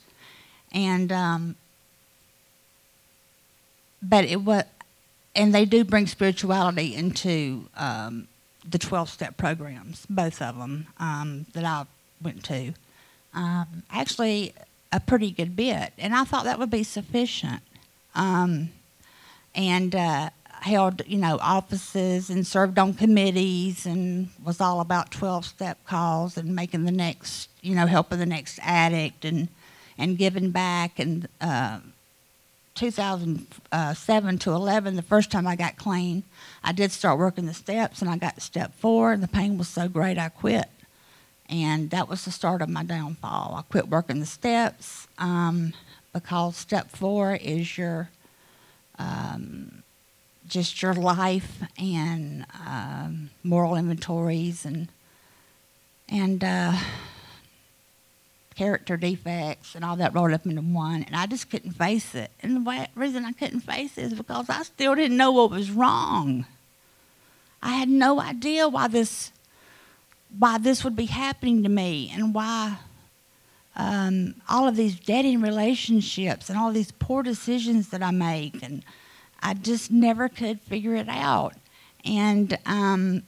And, 0.73 1.13
um, 1.13 1.57
but 4.03 4.25
it 4.25 4.43
was, 4.43 4.65
and 5.35 5.55
they 5.55 5.65
do 5.65 5.85
bring 5.85 6.07
spirituality 6.07 6.95
into 6.95 7.69
um, 7.77 8.29
the 8.69 8.79
12 8.79 9.11
step 9.11 9.37
programs, 9.37 10.07
both 10.09 10.41
of 10.41 10.59
them 10.59 10.87
um, 10.99 11.47
that 11.53 11.65
I 11.65 11.87
went 12.23 12.45
to. 12.45 12.73
Um, 13.35 13.83
actually, 13.91 14.55
a 14.93 15.01
pretty 15.01 15.31
good 15.31 15.55
bit. 15.55 15.93
And 15.99 16.15
I 16.15 16.25
thought 16.25 16.45
that 16.45 16.59
would 16.59 16.71
be 16.71 16.83
sufficient. 16.83 17.63
And 19.55 19.95
uh, 19.95 20.31
held, 20.63 21.03
you 21.07 21.19
know, 21.19 21.39
offices 21.41 22.31
and 22.31 22.47
served 22.47 22.79
on 22.79 22.95
committees 22.95 23.87
and 23.87 24.29
was 24.45 24.61
all 24.61 24.81
about 24.81 25.11
12 25.11 25.45
step 25.45 25.79
calls 25.87 26.37
and 26.37 26.55
making 26.55 26.85
the 26.85 26.93
next, 26.93 27.49
you 27.63 27.75
know, 27.75 27.87
helping 27.87 28.19
the 28.19 28.27
next 28.27 28.59
addict 28.63 29.25
and, 29.25 29.49
and 29.97 30.19
giving 30.19 30.51
back. 30.51 30.99
And 30.99 31.29
uh, 31.41 31.81
2007 32.75 34.39
to 34.39 34.51
11, 34.51 34.97
the 34.97 35.03
first 35.03 35.31
time 35.31 35.47
I 35.47 35.57
got 35.57 35.77
clean, 35.77 36.23
I 36.63 36.73
did 36.73 36.93
start 36.93 37.19
working 37.19 37.47
the 37.47 37.55
steps 37.55 38.01
and 38.01 38.11
I 38.11 38.17
got 38.17 38.41
step 38.43 38.75
four 38.75 39.13
and 39.13 39.23
the 39.23 39.29
pain 39.29 39.59
was 39.59 39.69
so 39.69 39.89
great 39.89 40.19
I 40.19 40.29
quit. 40.29 40.69
And 41.49 41.91
that 41.91 42.09
was 42.09 42.25
the 42.25 42.31
start 42.31 42.63
of 42.63 42.69
my 42.69 42.85
downfall. 42.85 43.57
I 43.59 43.63
quit 43.63 43.89
working 43.89 44.21
the 44.21 44.27
steps 44.27 45.09
um, 45.19 45.73
because 46.13 46.57
step 46.57 46.91
four 46.91 47.35
is 47.35 47.77
your 47.77 48.09
um, 48.99 49.83
just 50.51 50.83
your 50.83 50.95
life 50.95 51.63
and 51.79 52.45
um, 52.67 53.31
moral 53.43 53.77
inventories 53.77 54.67
and 54.67 54.89
and 56.09 56.43
uh, 56.43 56.77
character 58.57 58.97
defects 58.97 59.77
and 59.77 59.85
all 59.85 59.97
that 59.97 60.13
rolled 60.13 60.33
up 60.33 60.45
into 60.45 60.61
one, 60.61 61.05
and 61.05 61.15
I 61.15 61.27
just 61.27 61.49
couldn't 61.51 61.73
face 61.73 62.15
it. 62.15 62.33
And 62.43 62.57
the 62.57 62.61
way, 62.61 62.89
reason 62.97 63.25
I 63.25 63.33
couldn't 63.33 63.61
face 63.61 63.97
it 63.97 64.07
is 64.07 64.15
because 64.15 64.51
I 64.51 64.65
still 64.65 64.97
didn't 64.97 65.17
know 65.17 65.31
what 65.31 65.51
was 65.51 65.71
wrong. 65.71 66.45
I 67.63 67.71
had 67.71 67.89
no 67.89 68.21
idea 68.21 68.69
why 68.69 68.89
this 68.89 69.33
why 70.37 70.59
this 70.59 70.85
would 70.85 70.97
be 70.97 71.07
happening 71.07 71.63
to 71.63 71.69
me 71.69 72.11
and 72.15 72.35
why 72.35 72.79
um, 73.77 74.35
all 74.49 74.69
of 74.69 74.77
these 74.77 74.99
dead 74.99 75.25
end 75.25 75.43
relationships 75.43 76.49
and 76.49 76.59
all 76.59 76.73
these 76.73 76.93
poor 76.93 77.23
decisions 77.23 77.89
that 77.89 78.03
I 78.03 78.11
make 78.11 78.63
and 78.63 78.85
I 79.43 79.55
just 79.55 79.91
never 79.91 80.29
could 80.29 80.61
figure 80.61 80.95
it 80.95 81.09
out. 81.09 81.55
And 82.05 82.57
um, 82.67 83.23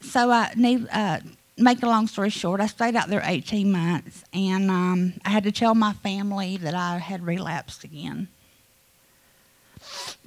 so 0.00 0.30
I 0.30 0.52
need 0.56 0.86
uh, 0.92 1.20
make 1.56 1.82
a 1.82 1.86
long 1.86 2.06
story 2.06 2.30
short. 2.30 2.60
I 2.60 2.66
stayed 2.66 2.96
out 2.96 3.08
there 3.08 3.22
18 3.24 3.70
months, 3.70 4.24
and 4.32 4.70
um, 4.70 5.14
I 5.24 5.30
had 5.30 5.44
to 5.44 5.52
tell 5.52 5.74
my 5.74 5.92
family 5.92 6.56
that 6.58 6.74
I 6.74 6.98
had 6.98 7.26
relapsed 7.26 7.84
again. 7.84 8.28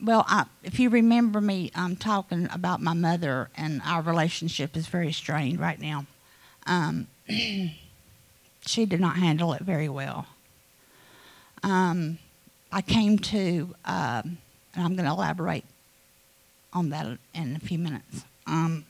Well, 0.01 0.25
I, 0.27 0.45
if 0.63 0.79
you 0.79 0.89
remember 0.89 1.41
me 1.41 1.71
um, 1.75 1.95
talking 1.95 2.47
about 2.51 2.81
my 2.81 2.93
mother 2.93 3.49
and 3.55 3.81
our 3.85 4.01
relationship 4.01 4.75
is 4.75 4.87
very 4.87 5.11
strained 5.11 5.59
right 5.59 5.79
now. 5.79 6.05
Um, 6.65 7.07
she 8.65 8.85
did 8.85 8.99
not 8.99 9.17
handle 9.17 9.53
it 9.53 9.61
very 9.61 9.89
well. 9.89 10.25
Um, 11.63 12.17
I 12.71 12.81
came 12.81 13.19
to, 13.19 13.75
um, 13.85 14.37
and 14.75 14.85
I'm 14.85 14.95
going 14.95 15.05
to 15.05 15.11
elaborate 15.11 15.65
on 16.73 16.89
that 16.89 17.05
in 17.33 17.55
a 17.55 17.59
few 17.59 17.77
minutes. 17.77 18.25
Um, 18.47 18.85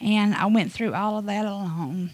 And 0.01 0.35
I 0.35 0.47
went 0.47 0.73
through 0.73 0.95
all 0.95 1.17
of 1.19 1.27
that 1.27 1.47
alone. 1.47 2.11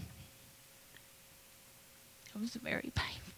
It 2.34 2.40
was 2.40 2.54
very 2.54 2.92
painful. 2.94 3.32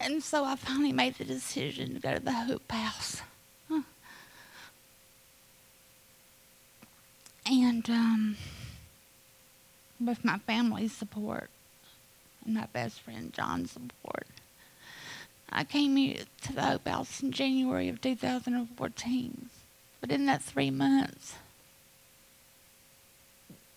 And 0.00 0.20
so 0.20 0.44
I 0.44 0.56
finally 0.56 0.92
made 0.92 1.14
the 1.14 1.24
decision 1.24 1.94
to 1.94 2.00
go 2.00 2.14
to 2.14 2.20
the 2.20 2.32
Hope 2.32 2.70
House. 2.72 3.22
And 7.46 7.88
um, 7.88 8.36
with 10.06 10.24
my 10.24 10.38
family's 10.38 10.92
support 10.92 11.50
and 12.44 12.54
my 12.54 12.66
best 12.72 13.00
friend 13.00 13.32
John's 13.32 13.72
support. 13.72 14.26
I 15.50 15.64
came 15.64 15.96
here 15.96 16.24
to 16.42 16.52
the 16.52 16.62
Hope 16.62 16.88
House 16.88 17.22
in 17.22 17.30
January 17.30 17.88
of 17.88 18.00
2014. 18.00 19.50
But 20.00 20.10
in 20.10 20.26
that 20.26 20.42
three 20.42 20.70
months, 20.70 21.34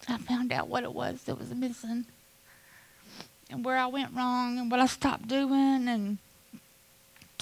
I 0.07 0.17
found 0.17 0.51
out 0.51 0.67
what 0.67 0.83
it 0.83 0.93
was 0.93 1.23
that 1.23 1.37
was 1.37 1.53
missing 1.53 2.05
and 3.49 3.65
where 3.65 3.77
I 3.77 3.87
went 3.87 4.15
wrong 4.15 4.57
and 4.57 4.71
what 4.71 4.79
I 4.79 4.85
stopped 4.85 5.27
doing 5.27 5.87
and 5.87 6.17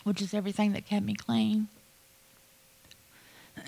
which 0.04 0.22
is 0.22 0.34
everything 0.34 0.74
that 0.74 0.86
kept 0.86 1.06
me 1.06 1.14
clean. 1.14 1.68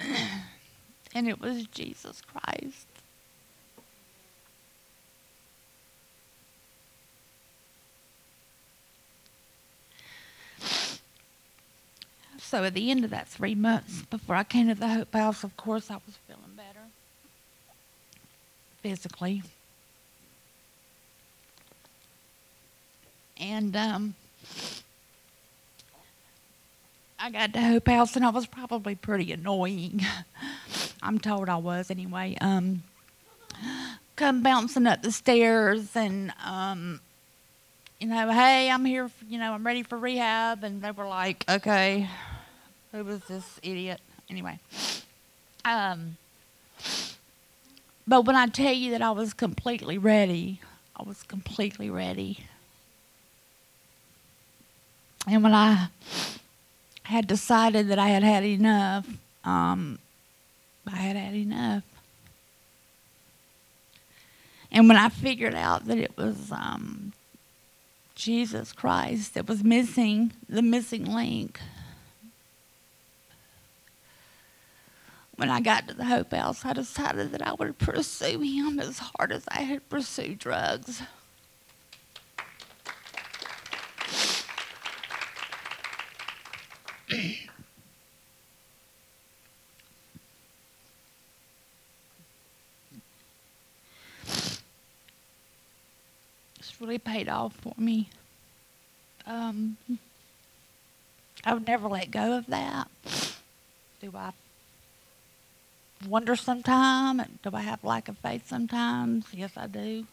and 1.13 1.28
it 1.28 1.39
was 1.39 1.65
Jesus 1.67 2.21
Christ. 2.21 2.88
So 12.46 12.64
at 12.64 12.76
the 12.76 12.92
end 12.92 13.04
of 13.04 13.10
that 13.10 13.28
three 13.28 13.56
months 13.56 14.04
before 14.04 14.36
I 14.36 14.44
came 14.44 14.68
to 14.68 14.76
the 14.76 14.88
Hope 14.88 15.14
House, 15.14 15.44
of 15.44 15.58
course, 15.58 15.90
I 15.90 15.96
was 15.96 16.16
feeling 16.28 16.44
better 16.56 16.86
physically. 18.84 19.42
And 23.38 23.76
um, 23.76 24.14
I 27.20 27.32
got 27.32 27.52
to 27.54 27.62
Hope 27.62 27.88
House, 27.88 28.16
and 28.16 28.24
I 28.24 28.30
was 28.30 28.46
probably 28.46 28.94
pretty 28.94 29.32
annoying. 29.32 30.02
I'm 31.02 31.18
told 31.18 31.50
I 31.50 31.58
was 31.58 31.90
anyway. 31.90 32.38
Um, 32.42 32.84
come 34.16 34.44
bouncing 34.44 34.86
up 34.86 35.02
the 35.02 35.12
stairs 35.12 35.96
and 35.96 36.32
um, 36.46 37.02
you 38.00 38.08
know, 38.08 38.32
hey, 38.32 38.70
I'm 38.70 38.86
here, 38.86 39.10
for, 39.10 39.26
you 39.26 39.40
know, 39.40 39.52
I'm 39.52 39.66
ready 39.66 39.82
for 39.82 39.98
rehab. 39.98 40.64
And 40.64 40.82
they 40.82 40.92
were 40.92 41.08
like, 41.08 41.44
okay, 41.50 42.08
who 42.96 43.04
was 43.04 43.22
this 43.26 43.60
idiot? 43.62 44.00
Anyway. 44.30 44.58
Um, 45.66 46.16
but 48.08 48.22
when 48.22 48.36
I 48.36 48.48
tell 48.48 48.72
you 48.72 48.92
that 48.92 49.02
I 49.02 49.12
was 49.12 49.34
completely 49.34 49.98
ready, 49.98 50.62
I 50.96 51.04
was 51.04 51.24
completely 51.24 51.90
ready. 51.90 52.46
And 55.28 55.44
when 55.44 55.54
I 55.54 55.88
had 57.04 57.28
decided 57.28 57.90
that 57.90 58.00
I 58.00 58.08
had 58.08 58.24
had 58.24 58.46
enough, 58.46 59.06
um, 59.44 60.00
I 60.88 60.96
had 60.96 61.18
had 61.18 61.34
enough. 61.34 61.84
And 64.72 64.88
when 64.88 64.98
I 64.98 65.10
figured 65.10 65.56
out 65.56 65.86
that 65.88 65.98
it 65.98 66.16
was 66.16 66.52
um, 66.52 67.12
Jesus 68.14 68.72
Christ 68.72 69.34
that 69.34 69.48
was 69.48 69.64
missing, 69.64 70.32
the 70.48 70.62
missing 70.62 71.06
link, 71.06 71.60
when 75.38 75.50
I 75.50 75.60
got 75.60 75.88
to 75.88 75.93
the 75.93 76.06
Hope 76.06 76.34
House, 76.34 76.63
I 76.63 76.74
decided 76.74 77.32
that 77.32 77.45
I 77.45 77.54
would 77.54 77.78
pursue 77.78 78.39
him 78.39 78.80
as 78.80 79.00
hard 79.00 79.32
as 79.32 79.43
I 79.50 79.63
had 79.63 79.89
pursued 79.89 80.39
drugs. 80.39 81.02
it's 87.10 87.48
really 96.80 96.98
paid 96.98 97.28
off 97.28 97.54
for 97.56 97.74
me. 97.78 98.10
Um, 99.28 99.76
I 101.43 101.54
would 101.54 101.67
never 101.67 101.89
let 101.89 102.12
go 102.12 102.38
of 102.38 102.45
that. 102.48 102.88
Do 104.02 104.13
I 104.15 104.32
wonder 106.08 106.36
sometimes? 106.36 107.24
Do 107.44 107.52
I 107.54 107.62
have 107.62 107.84
lack 107.84 108.08
of 108.08 108.18
faith 108.18 108.48
sometimes? 108.48 109.26
Yes, 109.32 109.52
I 109.56 109.68
do. 109.68 110.06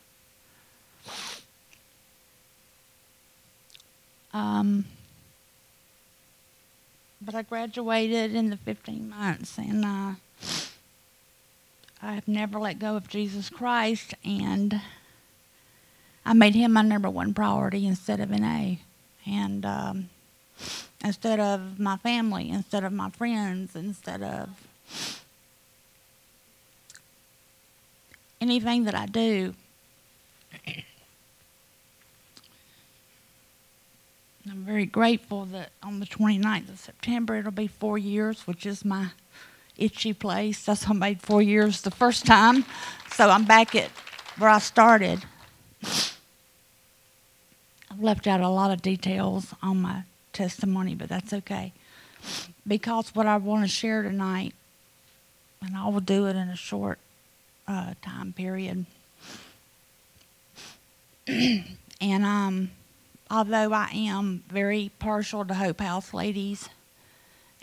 Um, 4.32 4.86
but 7.20 7.34
I 7.34 7.42
graduated 7.42 8.34
in 8.34 8.50
the 8.50 8.56
15 8.56 9.10
months, 9.10 9.58
and 9.58 9.84
uh, 9.84 10.14
I 12.02 12.14
have 12.14 12.26
never 12.26 12.58
let 12.58 12.78
go 12.78 12.96
of 12.96 13.08
Jesus 13.08 13.48
Christ, 13.50 14.14
and 14.24 14.80
I 16.24 16.32
made 16.32 16.54
him 16.54 16.72
my 16.72 16.82
number 16.82 17.10
one 17.10 17.34
priority 17.34 17.86
instead 17.86 18.20
of 18.20 18.30
NA, 18.30 18.76
and 19.26 19.66
um, 19.66 20.10
instead 21.04 21.38
of 21.38 21.78
my 21.78 21.96
family, 21.98 22.48
instead 22.48 22.84
of 22.84 22.92
my 22.92 23.10
friends, 23.10 23.76
instead 23.76 24.22
of 24.22 24.48
anything 28.42 28.84
that 28.84 28.94
I 28.94 29.06
do. 29.06 29.54
I'm 34.50 34.64
very 34.64 34.86
grateful 34.86 35.44
that 35.46 35.70
on 35.82 36.00
the 36.00 36.06
29th 36.06 36.68
of 36.68 36.80
September 36.80 37.36
it'll 37.36 37.52
be 37.52 37.68
four 37.68 37.96
years, 37.96 38.44
which 38.44 38.66
is 38.66 38.84
my 38.84 39.10
itchy 39.78 40.12
place. 40.12 40.64
That's 40.64 40.90
I 40.90 40.92
made 40.92 41.22
four 41.22 41.40
years 41.40 41.82
the 41.82 41.92
first 41.92 42.26
time. 42.26 42.64
So 43.12 43.30
I'm 43.30 43.44
back 43.44 43.76
at 43.76 43.90
where 44.38 44.50
I 44.50 44.58
started. 44.58 45.24
I've 45.84 46.16
left 48.00 48.26
out 48.26 48.40
a 48.40 48.48
lot 48.48 48.72
of 48.72 48.82
details 48.82 49.54
on 49.62 49.82
my 49.82 50.02
testimony, 50.32 50.96
but 50.96 51.08
that's 51.08 51.32
okay. 51.32 51.72
because 52.66 53.14
what 53.14 53.26
I 53.26 53.36
want 53.36 53.62
to 53.62 53.68
share 53.68 54.02
tonight, 54.02 54.54
and 55.64 55.76
I 55.76 55.88
will 55.88 56.00
do 56.00 56.26
it 56.26 56.34
in 56.34 56.48
a 56.48 56.56
short 56.56 56.98
uh, 57.66 57.94
time 58.02 58.32
period. 58.32 58.86
and 61.26 62.24
um, 62.24 62.70
although 63.30 63.72
I 63.72 63.88
am 63.92 64.44
very 64.48 64.90
partial 64.98 65.44
to 65.44 65.54
Hope 65.54 65.80
House 65.80 66.12
ladies, 66.12 66.68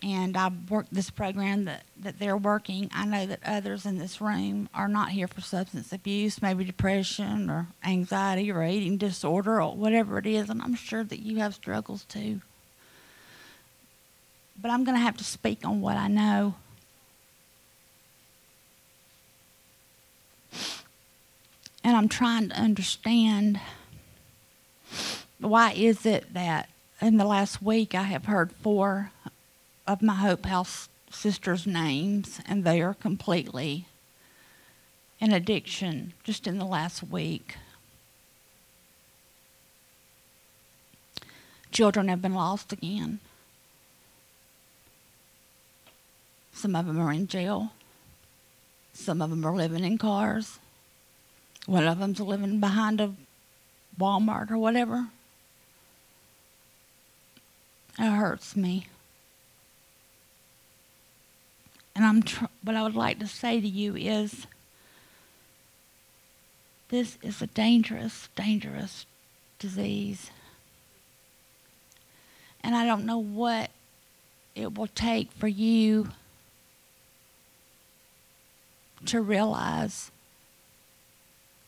and 0.02 0.38
I've 0.38 0.70
worked 0.70 0.94
this 0.94 1.10
program 1.10 1.66
that, 1.66 1.84
that 1.98 2.20
they're 2.20 2.38
working, 2.38 2.90
I 2.94 3.06
know 3.06 3.26
that 3.26 3.40
others 3.46 3.86
in 3.86 3.98
this 3.98 4.22
room 4.22 4.70
are 4.74 4.88
not 4.88 5.10
here 5.10 5.28
for 5.28 5.42
substance 5.42 5.92
abuse, 5.92 6.42
maybe 6.42 6.64
depression 6.64 7.50
or 7.50 7.68
anxiety 7.84 8.50
or 8.52 8.64
eating 8.64 8.98
disorder 8.98 9.62
or 9.62 9.76
whatever 9.76 10.18
it 10.18 10.26
is, 10.26 10.50
and 10.50 10.62
I'm 10.62 10.76
sure 10.76 11.04
that 11.04 11.20
you 11.20 11.40
have 11.40 11.54
struggles 11.54 12.06
too. 12.06 12.42
But 14.62 14.72
I'm 14.72 14.84
going 14.84 14.98
to 14.98 15.04
have 15.04 15.18
to 15.18 15.24
speak 15.24 15.66
on 15.66 15.82
what 15.82 15.98
I 15.98 16.08
know. 16.08 16.56
And 21.84 21.96
I'm 21.96 22.10
trying 22.10 22.50
to 22.50 22.56
understand 22.56 23.60
why 25.40 25.72
is 25.72 26.06
it 26.06 26.34
that 26.34 26.70
in 27.02 27.18
the 27.18 27.26
last 27.26 27.62
week 27.62 27.96
I 27.96 28.04
have 28.04 28.26
heard 28.26 28.52
four 28.52 29.12
of 29.88 30.02
my 30.02 30.16
Hope 30.16 30.46
House 30.46 30.90
sisters' 31.10 31.66
names, 31.66 32.40
and 32.46 32.64
they 32.64 32.82
are 32.82 32.94
completely 32.94 33.88
in 35.20 35.34
addiction 35.34 36.14
just 36.24 36.48
in 36.48 36.58
the 36.58 36.66
last 36.66 37.04
week. 37.04 37.58
Children 41.72 42.08
have 42.08 42.22
been 42.22 42.34
lost 42.34 42.74
again. 42.74 43.20
Some 46.54 46.76
of 46.76 46.86
them 46.86 47.00
are 47.00 47.14
in 47.14 47.28
jail. 47.28 47.72
Some 48.94 49.22
of 49.22 49.30
them 49.30 49.46
are 49.46 49.56
living 49.56 49.84
in 49.84 49.98
cars. 49.98 50.60
One 51.70 51.86
of 51.86 52.00
them's 52.00 52.20
living 52.20 52.60
behind 52.60 53.00
a 53.00 53.14
Walmart 54.00 54.50
or 54.50 54.58
whatever. 54.58 55.10
It 58.00 58.10
hurts 58.10 58.56
me. 58.56 58.88
And 61.96 62.04
I'm 62.04 62.24
tr- 62.24 62.46
what 62.64 62.76
I 62.76 62.82
would 62.82 62.96
like 62.96 63.20
to 63.20 63.28
say 63.28 63.62
to 63.62 63.68
you 63.68 63.96
is 63.96 64.48
this 66.88 67.20
is 67.22 67.40
a 67.40 67.46
dangerous, 67.46 68.30
dangerous 68.36 69.06
disease. 69.60 70.32
And 72.64 72.76
I 72.76 72.84
don't 72.84 73.06
know 73.06 73.20
what 73.20 73.70
it 74.56 74.74
will 74.74 74.88
take 74.88 75.32
for 75.34 75.48
you 75.48 76.10
to 79.06 79.22
realize 79.22 80.10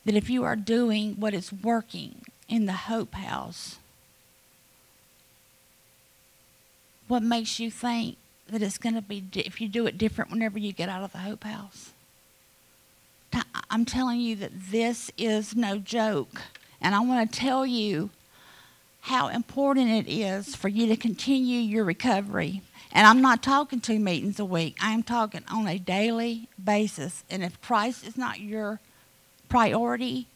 that 0.06 0.16
if 0.16 0.30
you 0.30 0.44
are 0.44 0.56
doing 0.56 1.16
what 1.20 1.34
is 1.34 1.52
working 1.52 2.26
in 2.48 2.66
the 2.66 2.74
Hope 2.74 3.14
House, 3.14 3.78
what 7.08 7.22
makes 7.22 7.60
you 7.60 7.70
think 7.70 8.18
that 8.48 8.62
it's 8.62 8.78
going 8.78 8.96
to 8.96 9.02
be 9.02 9.24
if 9.36 9.62
you 9.62 9.68
do 9.68 9.86
it 9.86 9.98
different 9.98 10.32
whenever 10.32 10.58
you 10.58 10.74
get 10.74 10.90
out 10.90 11.04
of 11.04 11.12
the 11.12 11.20
Hope 11.20 11.44
House? 11.44 11.92
I'm 13.70 13.86
telling 13.86 14.20
you 14.20 14.36
that 14.38 14.52
this 14.72 15.12
is 15.18 15.56
no 15.56 15.78
joke. 15.78 16.42
And 16.82 16.94
I 16.94 17.00
want 17.00 17.32
to 17.32 17.40
tell 17.40 17.66
you 17.66 18.10
how 19.02 19.30
important 19.30 19.90
it 19.90 20.12
is 20.12 20.56
for 20.56 20.68
you 20.68 20.88
to 20.88 20.98
continue 20.98 21.60
your 21.60 21.86
recovery. 21.86 22.62
And 22.92 23.08
I'm 23.08 23.22
not 23.22 23.42
talking 23.42 23.80
two 23.80 24.00
meetings 24.00 24.40
a 24.40 24.46
week, 24.46 24.76
I'm 24.82 25.04
talking 25.04 25.44
on 25.50 25.68
a 25.68 25.80
daily 25.80 26.50
basis. 26.62 27.24
And 27.30 27.44
if 27.44 27.62
Christ 27.62 28.06
is 28.06 28.18
not 28.18 28.42
your 28.42 28.80
priority, 29.52 30.28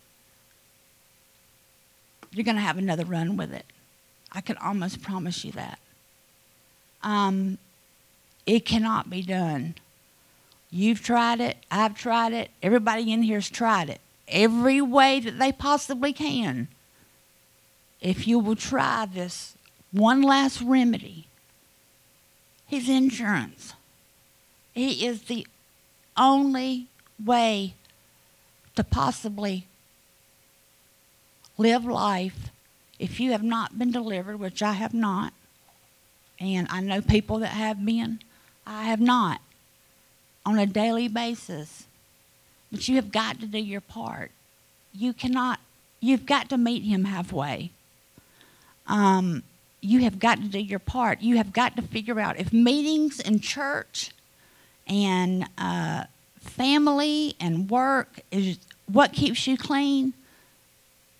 you're 2.31 2.43
going 2.43 2.57
to 2.57 2.61
have 2.61 2.77
another 2.77 3.05
run 3.05 3.37
with 3.37 3.53
it. 3.53 3.65
I 4.33 4.41
can 4.41 4.57
almost 4.57 5.01
promise 5.01 5.45
you 5.45 5.53
that. 5.53 5.79
Um, 7.01 7.57
it 8.45 8.65
cannot 8.65 9.09
be 9.09 9.21
done. 9.21 9.75
You've 10.69 11.01
tried 11.01 11.39
it, 11.39 11.55
I've 11.71 11.95
tried 11.95 12.33
it, 12.33 12.51
everybody 12.61 13.13
in 13.13 13.23
here's 13.23 13.49
tried 13.49 13.89
it. 13.89 14.01
Every 14.27 14.81
way 14.81 15.21
that 15.21 15.39
they 15.39 15.53
possibly 15.53 16.11
can. 16.11 16.67
If 18.01 18.27
you 18.27 18.37
will 18.37 18.57
try 18.57 19.05
this 19.05 19.55
one 19.93 20.21
last 20.23 20.61
remedy, 20.61 21.27
his 22.67 22.89
insurance. 22.89 23.75
He 24.73 25.05
is 25.05 25.23
the 25.23 25.47
only 26.17 26.87
way 27.23 27.75
to 28.75 28.83
possibly 28.83 29.67
live 31.57 31.85
life 31.85 32.49
if 32.99 33.19
you 33.19 33.31
have 33.31 33.43
not 33.43 33.77
been 33.77 33.91
delivered, 33.91 34.39
which 34.39 34.61
I 34.61 34.73
have 34.73 34.93
not, 34.93 35.33
and 36.39 36.67
I 36.69 36.81
know 36.81 37.01
people 37.01 37.39
that 37.39 37.49
have 37.49 37.85
been, 37.85 38.19
I 38.65 38.83
have 38.83 39.01
not, 39.01 39.41
on 40.45 40.57
a 40.59 40.65
daily 40.65 41.07
basis. 41.07 41.85
But 42.71 42.87
you 42.87 42.95
have 42.95 43.11
got 43.11 43.39
to 43.39 43.45
do 43.45 43.57
your 43.57 43.81
part. 43.81 44.31
You 44.93 45.13
cannot, 45.13 45.59
you've 45.99 46.25
got 46.25 46.49
to 46.49 46.57
meet 46.57 46.83
him 46.83 47.05
halfway. 47.05 47.71
Um, 48.87 49.43
you 49.81 50.01
have 50.01 50.19
got 50.19 50.39
to 50.39 50.47
do 50.47 50.59
your 50.59 50.79
part. 50.79 51.21
You 51.21 51.37
have 51.37 51.53
got 51.53 51.75
to 51.75 51.81
figure 51.81 52.19
out 52.19 52.39
if 52.39 52.51
meetings 52.51 53.19
in 53.19 53.39
church 53.39 54.11
and 54.87 55.47
uh, 55.57 56.05
family 56.45 57.35
and 57.39 57.69
work 57.69 58.19
is 58.31 58.57
what 58.91 59.13
keeps 59.13 59.47
you 59.47 59.57
clean. 59.57 60.13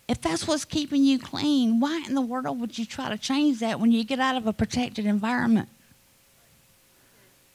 If 0.08 0.20
that's 0.20 0.46
what's 0.46 0.64
keeping 0.64 1.04
you 1.04 1.18
clean, 1.18 1.80
why 1.80 2.04
in 2.06 2.14
the 2.14 2.20
world 2.20 2.60
would 2.60 2.78
you 2.78 2.86
try 2.86 3.08
to 3.08 3.18
change 3.18 3.58
that 3.58 3.80
when 3.80 3.90
you 3.90 4.04
get 4.04 4.20
out 4.20 4.36
of 4.36 4.46
a 4.46 4.52
protected 4.52 5.04
environment? 5.04 5.68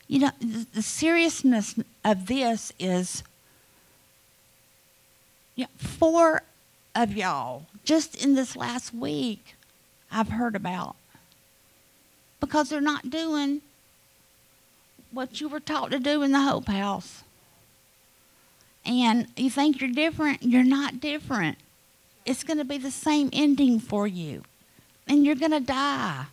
You 0.07 0.19
know, 0.19 0.31
the, 0.41 0.81
seriousness 0.81 1.75
of 2.03 2.27
this 2.27 2.73
is 2.77 3.23
you 5.55 5.63
know, 5.63 5.69
four 5.77 6.43
of 6.93 7.13
y'all 7.13 7.67
just 7.85 8.21
in 8.21 8.35
this 8.35 8.57
last 8.57 8.93
week 8.93 9.55
I've 10.11 10.29
heard 10.29 10.55
about 10.57 10.97
because 12.41 12.69
they're 12.69 12.81
not 12.81 13.09
doing 13.09 13.61
what 15.11 15.39
you 15.39 15.47
were 15.47 15.59
taught 15.61 15.91
to 15.91 15.99
do 15.99 16.21
in 16.23 16.31
the 16.31 16.41
Hope 16.41 16.67
House. 16.67 17.23
And 18.85 19.27
you 19.37 19.49
think 19.49 19.79
you're 19.79 19.91
different, 19.91 20.43
you're 20.43 20.63
not 20.63 20.99
different. 20.99 21.57
It's 22.25 22.43
going 22.43 22.57
to 22.57 22.65
be 22.65 22.77
the 22.77 22.91
same 22.91 23.29
ending 23.33 23.79
for 23.79 24.07
you, 24.07 24.43
and 25.07 25.25
you're 25.25 25.35
going 25.35 25.51
to 25.51 25.59
die. 25.59 26.25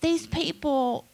These 0.00 0.26
people 0.26 1.04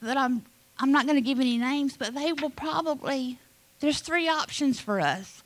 that 0.00 0.16
I'm 0.16 0.42
I'm 0.78 0.92
not 0.92 1.04
going 1.04 1.16
to 1.16 1.22
give 1.22 1.40
any 1.40 1.58
names, 1.58 1.96
but 1.96 2.14
they 2.14 2.32
will 2.32 2.50
probably 2.50 3.38
there's 3.80 4.00
three 4.00 4.28
options 4.28 4.80
for 4.80 5.00
us. 5.00 5.42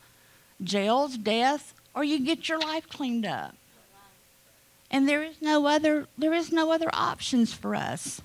Jails, 0.63 1.17
death, 1.17 1.73
or 1.93 2.03
you 2.03 2.19
get 2.19 2.47
your 2.47 2.59
life 2.59 2.87
cleaned 2.87 3.25
up. 3.25 3.55
And 4.91 5.09
there 5.09 5.23
is 5.23 5.41
no 5.41 5.65
other 5.65 6.07
there 6.17 6.33
is 6.33 6.51
no 6.51 6.71
other 6.71 6.89
options 6.93 7.53
for 7.53 7.75
us. 7.75 8.21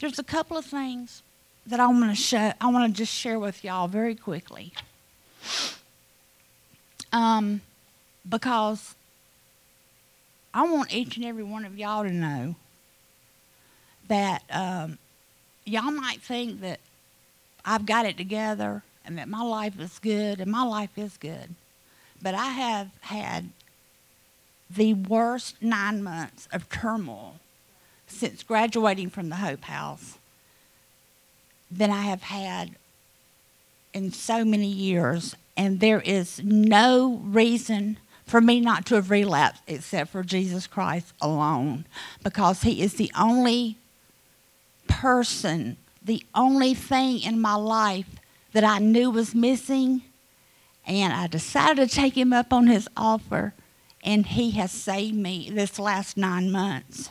There's 0.00 0.18
a 0.18 0.24
couple 0.24 0.56
of 0.56 0.64
things 0.64 1.22
that 1.66 1.80
I 1.80 1.86
want 1.86 2.10
to 2.10 2.14
show 2.14 2.52
I 2.60 2.66
want 2.68 2.94
to 2.94 2.96
just 2.96 3.12
share 3.12 3.38
with 3.38 3.64
y'all 3.64 3.88
very 3.88 4.14
quickly. 4.14 4.72
Um, 7.12 7.60
because 8.28 8.94
I 10.52 10.66
want 10.66 10.92
each 10.92 11.16
and 11.16 11.24
every 11.24 11.44
one 11.44 11.64
of 11.64 11.78
y'all 11.78 12.04
to 12.04 12.12
know 12.12 12.56
that 14.08 14.42
um, 14.50 14.98
y'all 15.64 15.90
might 15.90 16.20
think 16.20 16.60
that 16.60 16.80
I've 17.64 17.86
got 17.86 18.06
it 18.06 18.16
together 18.16 18.82
and 19.04 19.18
that 19.18 19.28
my 19.28 19.42
life 19.42 19.78
is 19.78 19.98
good, 19.98 20.40
and 20.40 20.50
my 20.50 20.62
life 20.62 20.96
is 20.96 21.16
good. 21.18 21.54
But 22.22 22.34
I 22.34 22.46
have 22.46 22.90
had 23.02 23.50
the 24.70 24.94
worst 24.94 25.56
nine 25.60 26.02
months 26.02 26.48
of 26.52 26.68
turmoil 26.70 27.36
since 28.06 28.42
graduating 28.42 29.10
from 29.10 29.28
the 29.28 29.36
Hope 29.36 29.64
House 29.64 30.18
than 31.70 31.90
I 31.90 32.02
have 32.02 32.22
had 32.22 32.76
in 33.92 34.12
so 34.12 34.44
many 34.44 34.68
years. 34.68 35.34
And 35.56 35.80
there 35.80 36.00
is 36.00 36.42
no 36.42 37.20
reason 37.24 37.98
for 38.26 38.40
me 38.40 38.60
not 38.60 38.86
to 38.86 38.96
have 38.96 39.10
relapsed 39.10 39.62
except 39.66 40.10
for 40.10 40.22
Jesus 40.22 40.66
Christ 40.66 41.12
alone 41.20 41.86
because 42.22 42.62
He 42.62 42.82
is 42.82 42.94
the 42.94 43.12
only 43.18 43.76
person, 44.88 45.76
the 46.02 46.24
only 46.34 46.74
thing 46.74 47.20
in 47.20 47.40
my 47.40 47.54
life 47.54 48.08
that 48.52 48.64
I 48.64 48.78
knew 48.78 49.10
was 49.10 49.34
missing. 49.34 50.02
And 50.86 51.12
I 51.12 51.26
decided 51.26 51.88
to 51.88 51.94
take 51.94 52.16
Him 52.16 52.32
up 52.32 52.52
on 52.52 52.66
His 52.66 52.88
offer, 52.96 53.54
and 54.02 54.26
He 54.26 54.52
has 54.52 54.70
saved 54.70 55.16
me 55.16 55.50
this 55.50 55.78
last 55.78 56.16
nine 56.16 56.50
months. 56.50 57.10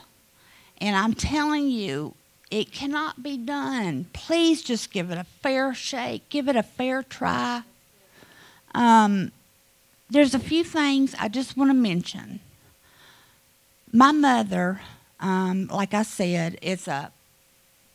And 0.80 0.96
I'm 0.96 1.14
telling 1.14 1.70
you, 1.70 2.16
It 2.54 2.72
cannot 2.72 3.24
be 3.24 3.36
done. 3.36 4.06
Please 4.14 4.62
just 4.62 4.92
give 4.92 5.10
it 5.10 5.18
a 5.18 5.24
fair 5.24 5.74
shake, 5.74 6.30
give 6.30 6.48
it 6.48 6.56
a 6.56 6.62
fair 6.62 7.02
try. 7.02 7.64
Um, 8.76 9.32
there's 10.08 10.36
a 10.36 10.40
few 10.40 10.64
things 10.64 11.16
I 11.18 11.30
just 11.30 11.58
want 11.58 11.72
to 11.72 11.74
mention. 11.74 12.42
My 13.92 14.12
mother, 14.12 14.82
um, 15.20 15.66
like 15.66 15.96
I 15.96 16.04
said, 16.04 16.60
it's 16.62 16.88
a 16.88 17.12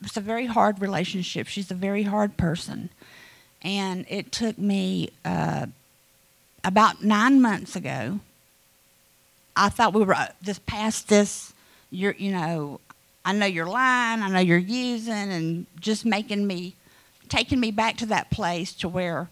it's 0.03 0.17
a 0.17 0.21
very 0.21 0.47
hard 0.47 0.81
relationship. 0.81 1.47
She's 1.47 1.71
a 1.71 1.75
very 1.75 2.03
hard 2.03 2.35
person, 2.35 2.89
and 3.61 4.05
it 4.09 4.33
took 4.33 4.57
me 4.57 5.09
uh, 5.23 5.67
about 6.65 7.01
nine 7.01 7.41
months 7.41 7.77
ago. 7.77 8.19
I 9.55 9.69
thought 9.69 9.93
we 9.93 10.03
were 10.03 10.15
uh, 10.15 10.33
just 10.43 10.65
past 10.65 11.07
this. 11.07 11.53
You 11.91 12.13
know, 12.19 12.81
I 13.29 13.33
know 13.33 13.45
you're 13.45 13.67
lying. 13.67 14.23
I 14.23 14.29
know 14.29 14.39
you're 14.39 14.57
using, 14.57 15.13
and 15.13 15.67
just 15.79 16.03
making 16.03 16.47
me, 16.47 16.73
taking 17.27 17.59
me 17.59 17.69
back 17.69 17.95
to 17.97 18.07
that 18.07 18.31
place 18.31 18.73
to 18.77 18.89
where 18.89 19.29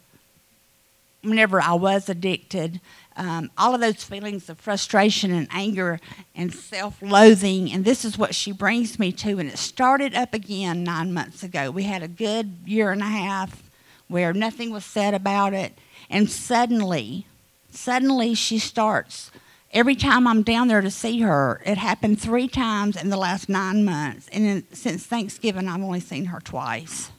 whenever 1.23 1.59
I 1.59 1.73
was 1.73 2.07
addicted, 2.07 2.79
um, 3.15 3.49
all 3.57 3.73
of 3.73 3.81
those 3.81 4.03
feelings 4.03 4.49
of 4.49 4.59
frustration 4.59 5.31
and 5.31 5.47
anger 5.51 5.99
and 6.35 6.53
self 6.53 7.01
loathing, 7.01 7.71
and 7.71 7.85
this 7.85 8.05
is 8.05 8.19
what 8.19 8.35
she 8.35 8.51
brings 8.51 8.99
me 8.99 9.11
to. 9.13 9.39
And 9.39 9.49
it 9.49 9.57
started 9.57 10.13
up 10.13 10.35
again 10.35 10.83
nine 10.83 11.11
months 11.11 11.41
ago. 11.41 11.71
We 11.71 11.83
had 11.83 12.03
a 12.03 12.07
good 12.07 12.53
year 12.67 12.91
and 12.91 13.01
a 13.01 13.05
half 13.05 13.63
where 14.07 14.31
nothing 14.31 14.69
was 14.69 14.85
said 14.85 15.15
about 15.15 15.55
it, 15.55 15.73
and 16.07 16.29
suddenly, 16.29 17.25
suddenly 17.71 18.35
she 18.35 18.59
starts. 18.59 19.31
Every 19.73 19.95
time 19.95 20.27
I'm 20.27 20.43
down 20.43 20.69
there 20.69 20.81
to 20.81 20.89
see 20.89 21.21
her, 21.21 21.61
it 21.65 21.77
happened 21.77 22.21
three 22.21 22.47
times 22.47 22.95
in 22.95 23.09
the 23.09 23.17
last 23.17 23.49
nine 23.49 23.83
months, 23.83 24.29
and 24.31 24.45
in, 24.45 24.73
since 24.73 25.05
Thanksgiving, 25.05 25.67
I've 25.67 25.81
only 25.81 25.99
seen 25.99 26.25
her 26.25 26.39
twice. 26.39 27.11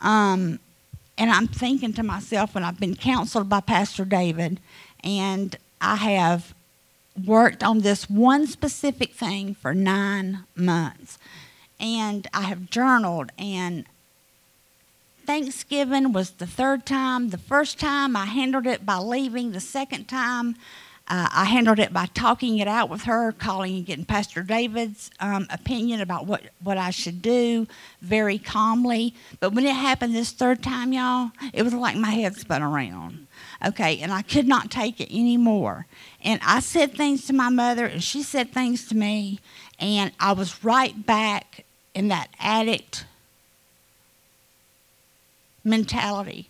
Um, 0.00 0.60
and 1.18 1.30
I'm 1.30 1.46
thinking 1.46 1.92
to 1.94 2.02
myself, 2.02 2.56
and 2.56 2.64
I've 2.64 2.80
been 2.80 2.96
counseled 2.96 3.48
by 3.48 3.60
Pastor 3.60 4.04
David, 4.04 4.60
and 5.04 5.56
I 5.80 5.96
have 5.96 6.54
worked 7.26 7.62
on 7.62 7.80
this 7.80 8.08
one 8.08 8.46
specific 8.46 9.12
thing 9.12 9.54
for 9.54 9.74
nine 9.74 10.44
months. 10.54 11.18
And 11.80 12.26
I 12.32 12.42
have 12.42 12.70
journaled, 12.70 13.30
and 13.38 13.84
Thanksgiving 15.26 16.12
was 16.12 16.30
the 16.30 16.46
third 16.46 16.86
time. 16.86 17.28
The 17.28 17.38
first 17.38 17.78
time 17.78 18.16
I 18.16 18.24
handled 18.24 18.66
it 18.66 18.86
by 18.86 18.96
leaving, 18.96 19.52
the 19.52 19.60
second 19.60 20.06
time 20.06 20.56
uh, 21.08 21.28
I 21.32 21.44
handled 21.46 21.78
it 21.78 21.92
by 21.92 22.06
talking 22.06 22.58
it 22.58 22.68
out 22.68 22.90
with 22.90 23.02
her, 23.04 23.32
calling 23.32 23.76
and 23.76 23.86
getting 23.86 24.04
Pastor 24.04 24.42
David's 24.42 25.10
um, 25.20 25.46
opinion 25.50 26.00
about 26.00 26.26
what, 26.26 26.42
what 26.62 26.76
I 26.76 26.90
should 26.90 27.22
do 27.22 27.66
very 28.02 28.38
calmly. 28.38 29.14
But 29.40 29.54
when 29.54 29.64
it 29.64 29.74
happened 29.74 30.14
this 30.14 30.32
third 30.32 30.62
time, 30.62 30.92
y'all, 30.92 31.30
it 31.54 31.62
was 31.62 31.72
like 31.72 31.96
my 31.96 32.10
head 32.10 32.36
spun 32.36 32.62
around. 32.62 33.26
Okay, 33.66 33.98
and 34.00 34.12
I 34.12 34.22
could 34.22 34.46
not 34.46 34.70
take 34.70 35.00
it 35.00 35.10
anymore. 35.10 35.86
And 36.22 36.40
I 36.46 36.60
said 36.60 36.94
things 36.94 37.26
to 37.26 37.32
my 37.32 37.48
mother, 37.48 37.86
and 37.86 38.02
she 38.02 38.22
said 38.22 38.52
things 38.52 38.86
to 38.88 38.96
me, 38.96 39.40
and 39.80 40.12
I 40.20 40.32
was 40.32 40.62
right 40.62 41.06
back 41.06 41.64
in 41.94 42.08
that 42.08 42.28
addict 42.38 43.06
mentality 45.64 46.48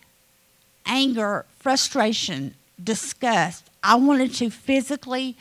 anger, 0.88 1.44
frustration, 1.58 2.54
disgust, 2.82 3.67
I 3.82 3.96
wanted 3.96 4.34
to 4.34 4.50
physically 4.50 5.36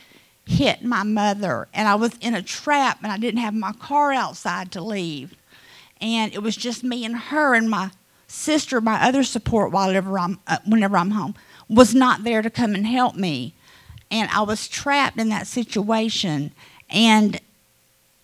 hit 0.45 0.83
my 0.83 1.03
mother, 1.03 1.67
and 1.73 1.87
I 1.87 1.95
was 1.95 2.13
in 2.21 2.33
a 2.33 2.41
trap, 2.41 2.99
and 3.03 3.11
I 3.11 3.17
didn't 3.17 3.41
have 3.41 3.53
my 3.53 3.73
car 3.73 4.13
outside 4.13 4.71
to 4.73 4.81
leave. 4.81 5.35
And 5.99 6.33
it 6.33 6.41
was 6.41 6.55
just 6.55 6.83
me 6.83 7.03
and 7.03 7.15
her, 7.15 7.53
and 7.53 7.69
my 7.69 7.91
sister, 8.27 8.79
my 8.79 9.03
other 9.05 9.23
support, 9.23 9.71
whenever 9.71 10.17
I'm, 10.17 10.39
uh, 10.47 10.57
whenever 10.65 10.97
I'm 10.97 11.11
home, 11.11 11.35
was 11.67 11.93
not 11.93 12.23
there 12.23 12.41
to 12.41 12.49
come 12.49 12.75
and 12.75 12.85
help 12.85 13.15
me. 13.15 13.53
And 14.09 14.29
I 14.31 14.41
was 14.41 14.67
trapped 14.67 15.17
in 15.19 15.29
that 15.29 15.47
situation. 15.47 16.51
And 16.89 17.41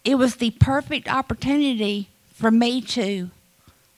it 0.05 0.15
was 0.15 0.35
the 0.35 0.51
perfect 0.51 1.09
opportunity 1.09 2.09
for 2.33 2.51
me 2.51 2.81
to 2.81 3.31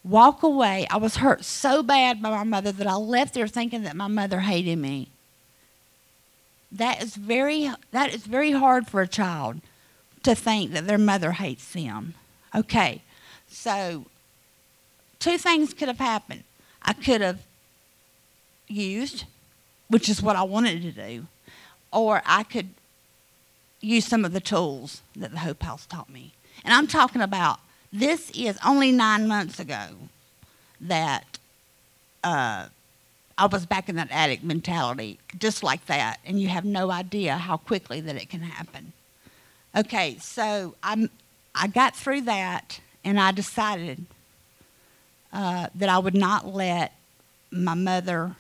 walk 0.04 0.42
away. 0.42 0.88
I 0.90 0.98
was 0.98 1.18
hurt 1.18 1.44
so 1.44 1.84
bad 1.84 2.22
by 2.22 2.30
my 2.32 2.44
mother 2.44 2.72
that 2.72 2.88
I 2.88 2.96
left 2.96 3.34
there 3.34 3.48
thinking 3.48 3.84
that 3.84 3.96
my 3.96 4.08
mother 4.08 4.40
hated 4.40 4.78
me 4.78 5.10
that 6.76 7.02
is 7.02 7.16
very 7.16 7.72
that 7.92 8.14
is 8.14 8.26
very 8.26 8.52
hard 8.52 8.88
for 8.88 9.02
a 9.02 9.08
child 9.08 9.62
to 10.24 10.36
think 10.36 10.72
that 10.72 10.88
their 10.88 10.98
mother 10.98 11.34
hates 11.34 11.72
them. 11.74 12.14
Okay, 12.54 13.02
so 13.48 14.06
two 15.20 15.38
things 15.38 15.74
could 15.74 15.88
have 15.88 16.00
happened. 16.00 16.44
I 16.82 16.94
could 16.94 17.22
have 17.22 17.40
used, 18.68 19.26
which 19.88 20.10
is 20.10 20.22
what 20.22 20.36
I 20.36 20.44
wanted 20.44 20.82
to 20.82 20.92
do, 20.92 21.28
or 21.92 22.22
I 22.26 22.44
could 22.44 22.70
use 23.82 24.06
some 24.06 24.26
of 24.26 24.34
the 24.34 24.40
tools 24.40 25.02
that 25.16 25.32
the 25.32 25.40
Hope 25.40 25.64
House 25.64 25.86
taught 25.86 26.10
me. 26.10 26.34
And 26.64 26.74
I'm 26.74 26.88
talking 26.88 27.22
about 27.22 27.60
this 27.94 28.32
is 28.32 28.58
only 28.66 28.92
nine 28.92 29.28
months 29.28 29.60
ago 29.60 29.88
that 30.82 31.38
uh, 32.24 32.68
I 33.38 33.48
was 33.48 33.66
back 33.66 33.90
in 33.90 33.96
that 33.98 34.08
addict 34.12 34.44
mentality, 34.44 35.20
just 35.38 35.62
like 35.62 35.86
that, 35.88 36.20
and 36.26 36.40
you 36.40 36.48
have 36.48 36.64
no 36.64 36.90
idea 36.90 37.36
how 37.36 37.58
quickly 37.58 38.00
that 38.02 38.16
it 38.16 38.30
can 38.30 38.42
happen. 38.42 38.94
Okay, 39.76 40.18
so 40.22 40.76
I'm, 40.82 41.10
I 41.54 41.68
got 41.68 41.96
through 41.96 42.22
that, 42.22 42.80
and 43.04 43.20
I 43.20 43.32
decided 43.34 44.06
uh, 45.34 45.68
that 45.76 45.90
I 45.90 45.98
would 45.98 46.16
not 46.16 46.48
let 46.48 46.94
my 47.52 47.74
mother 47.74 48.38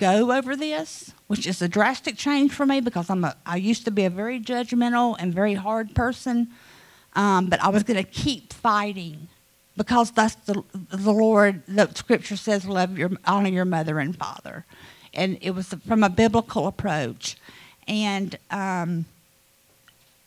go 0.00 0.32
over 0.32 0.56
this, 0.56 1.12
which 1.28 1.46
is 1.46 1.62
a 1.62 1.68
drastic 1.68 2.16
change 2.16 2.52
for 2.52 2.66
me 2.66 2.80
because 2.80 3.08
I'm 3.10 3.22
a, 3.24 3.36
I 3.46 3.56
used 3.56 3.84
to 3.84 3.92
be 3.92 4.04
a 4.04 4.10
very 4.10 4.40
judgmental 4.40 5.14
and 5.18 5.32
very 5.32 5.54
hard 5.54 5.94
person, 5.94 6.48
um, 7.14 7.46
but 7.46 7.62
I 7.62 7.68
was 7.68 7.84
going 7.84 8.02
to 8.02 8.10
keep 8.10 8.52
fighting 8.52 9.28
because 9.76 10.10
that's 10.12 10.34
the, 10.36 10.62
the 10.90 11.12
Lord, 11.12 11.62
the 11.66 11.92
scripture 11.94 12.36
says, 12.36 12.66
love 12.66 12.96
your, 12.96 13.10
honor 13.26 13.48
your 13.48 13.64
mother 13.64 13.98
and 13.98 14.16
father. 14.16 14.64
And 15.12 15.38
it 15.40 15.50
was 15.50 15.74
from 15.86 16.02
a 16.02 16.10
biblical 16.10 16.66
approach. 16.66 17.36
And 17.86 18.38
um, 18.50 19.04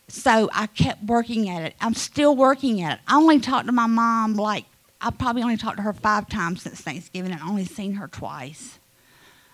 so 0.07 0.49
I 0.53 0.67
kept 0.67 1.03
working 1.03 1.49
at 1.49 1.63
it. 1.63 1.75
I'm 1.79 1.93
still 1.93 2.35
working 2.35 2.81
at 2.81 2.93
it. 2.93 2.99
I 3.07 3.15
only 3.15 3.39
talked 3.39 3.67
to 3.67 3.71
my 3.71 3.87
mom 3.87 4.35
like, 4.35 4.65
I 4.99 5.11
probably 5.11 5.43
only 5.43 5.57
talked 5.57 5.77
to 5.77 5.83
her 5.83 5.93
five 5.93 6.27
times 6.27 6.63
since 6.63 6.81
Thanksgiving 6.81 7.31
and 7.31 7.41
only 7.41 7.65
seen 7.65 7.93
her 7.93 8.07
twice. 8.07 8.79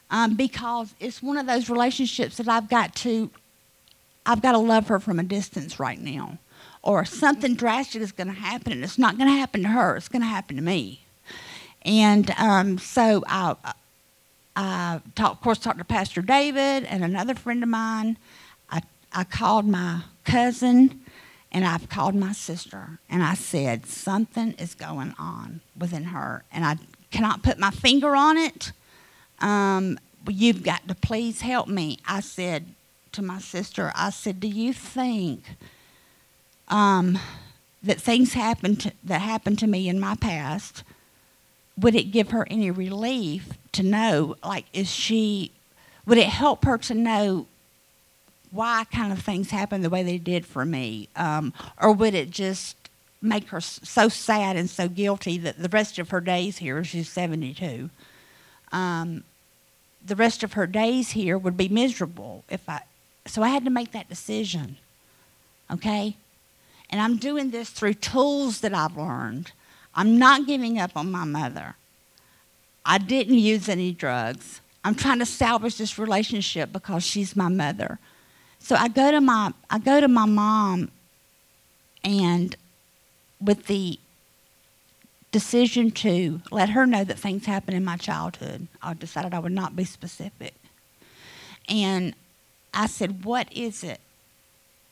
Um, 0.09 0.35
because 0.35 0.93
it's 0.99 1.21
one 1.23 1.37
of 1.37 1.47
those 1.47 1.69
relationships 1.69 2.37
that 2.37 2.47
I've 2.47 2.69
got 2.69 2.95
to, 2.97 3.29
I've 4.25 4.41
got 4.41 4.53
to 4.53 4.59
love 4.59 4.87
her 4.87 4.99
from 4.99 5.19
a 5.19 5.23
distance 5.23 5.79
right 5.79 5.99
now 5.99 6.37
or 6.81 7.05
something 7.05 7.55
drastic 7.55 8.01
is 8.01 8.11
going 8.11 8.27
to 8.27 8.33
happen, 8.33 8.73
and 8.73 8.83
it's 8.83 8.99
not 8.99 9.17
going 9.17 9.29
to 9.29 9.37
happen 9.37 9.61
to 9.63 9.69
her. 9.69 9.95
It's 9.95 10.09
going 10.09 10.21
to 10.21 10.27
happen 10.27 10.55
to 10.57 10.61
me. 10.61 11.05
And 11.85 12.31
um, 12.37 12.77
so 12.77 13.23
I, 13.27 13.55
I 14.55 15.01
of 15.19 15.41
course, 15.41 15.59
talked 15.59 15.79
to 15.79 15.85
Pastor 15.85 16.21
David 16.21 16.85
and 16.85 17.03
another 17.03 17.35
friend 17.35 17.63
of 17.63 17.69
mine. 17.69 18.17
I, 18.69 18.81
I 19.11 19.23
called 19.23 19.65
my 19.65 20.03
cousin 20.23 21.01
and 21.51 21.65
I've 21.65 21.89
called 21.89 22.15
my 22.15 22.31
sister 22.31 22.99
and 23.09 23.23
I 23.23 23.35
said, 23.35 23.85
something 23.85 24.53
is 24.53 24.75
going 24.75 25.13
on 25.19 25.61
within 25.77 26.05
her. 26.05 26.43
And 26.51 26.65
I 26.65 26.77
cannot 27.11 27.43
put 27.43 27.59
my 27.59 27.71
finger 27.71 28.15
on 28.15 28.37
it. 28.37 28.71
Um, 29.39 29.99
you've 30.27 30.63
got 30.63 30.87
to 30.87 30.95
please 30.95 31.41
help 31.41 31.67
me. 31.67 31.99
I 32.07 32.21
said 32.21 32.65
to 33.11 33.21
my 33.21 33.39
sister, 33.39 33.91
I 33.95 34.09
said, 34.09 34.39
Do 34.39 34.47
you 34.47 34.73
think 34.73 35.43
um, 36.67 37.19
that 37.83 37.99
things 37.99 38.33
happened 38.33 38.81
to, 38.81 38.91
that 39.03 39.21
happened 39.21 39.59
to 39.59 39.67
me 39.67 39.89
in 39.89 39.99
my 39.99 40.15
past, 40.15 40.83
would 41.77 41.95
it 41.95 42.11
give 42.11 42.31
her 42.31 42.47
any 42.49 42.71
relief 42.71 43.49
to 43.73 43.83
know, 43.83 44.35
like, 44.43 44.65
is 44.73 44.89
she, 44.89 45.51
would 46.05 46.17
it 46.17 46.27
help 46.27 46.65
her 46.65 46.77
to 46.77 46.93
know 46.93 47.47
why 48.51 48.85
kind 48.91 49.11
of 49.11 49.19
things 49.19 49.49
happened 49.49 49.83
the 49.83 49.89
way 49.89 50.03
they 50.03 50.17
did 50.17 50.45
for 50.45 50.65
me? 50.65 51.09
Um, 51.15 51.53
or 51.81 51.91
would 51.91 52.13
it 52.13 52.29
just 52.29 52.77
make 53.21 53.49
her 53.49 53.61
so 53.61 54.09
sad 54.09 54.55
and 54.55 54.69
so 54.69 54.87
guilty 54.87 55.37
that 55.39 55.57
the 55.57 55.69
rest 55.69 55.97
of 55.97 56.09
her 56.09 56.21
days 56.21 56.57
here, 56.57 56.83
she's 56.83 57.09
72, 57.09 57.89
um, 58.71 59.23
the 60.05 60.15
rest 60.15 60.43
of 60.43 60.53
her 60.53 60.67
days 60.67 61.11
here 61.11 61.37
would 61.37 61.57
be 61.57 61.69
miserable 61.69 62.43
if 62.49 62.67
I, 62.67 62.81
so 63.25 63.41
I 63.41 63.49
had 63.49 63.63
to 63.63 63.71
make 63.71 63.93
that 63.93 64.09
decision. 64.09 64.77
Okay? 65.71 66.17
And 66.93 67.01
I'm 67.01 67.17
doing 67.17 67.49
this 67.49 67.71
through 67.71 67.95
tools 67.95 68.59
that 68.59 68.71
I've 68.71 68.95
learned. 68.95 69.51
I'm 69.95 70.19
not 70.19 70.45
giving 70.45 70.77
up 70.77 70.91
on 70.95 71.09
my 71.09 71.23
mother. 71.23 71.73
I 72.85 72.99
didn't 72.99 73.39
use 73.39 73.67
any 73.67 73.91
drugs. 73.91 74.61
I'm 74.83 74.93
trying 74.93 75.17
to 75.17 75.25
salvage 75.25 75.79
this 75.79 75.97
relationship 75.97 76.71
because 76.71 77.03
she's 77.03 77.35
my 77.35 77.47
mother. 77.47 77.97
So 78.59 78.75
I 78.75 78.89
go 78.89 79.09
to 79.09 79.19
my 79.21 79.53
I 79.71 79.79
go 79.79 80.01
to 80.01 80.07
my 80.07 80.27
mom 80.27 80.91
and 82.03 82.55
with 83.41 83.65
the 83.65 83.99
decision 85.31 85.89
to 85.89 86.43
let 86.51 86.69
her 86.69 86.85
know 86.85 87.03
that 87.03 87.17
things 87.17 87.47
happened 87.47 87.75
in 87.75 87.83
my 87.83 87.97
childhood. 87.97 88.67
I 88.83 88.93
decided 88.93 89.33
I 89.33 89.39
would 89.39 89.51
not 89.51 89.75
be 89.75 89.83
specific. 89.83 90.53
And 91.67 92.13
I 92.71 92.85
said, 92.85 93.25
What 93.25 93.51
is 93.51 93.83
it 93.83 93.99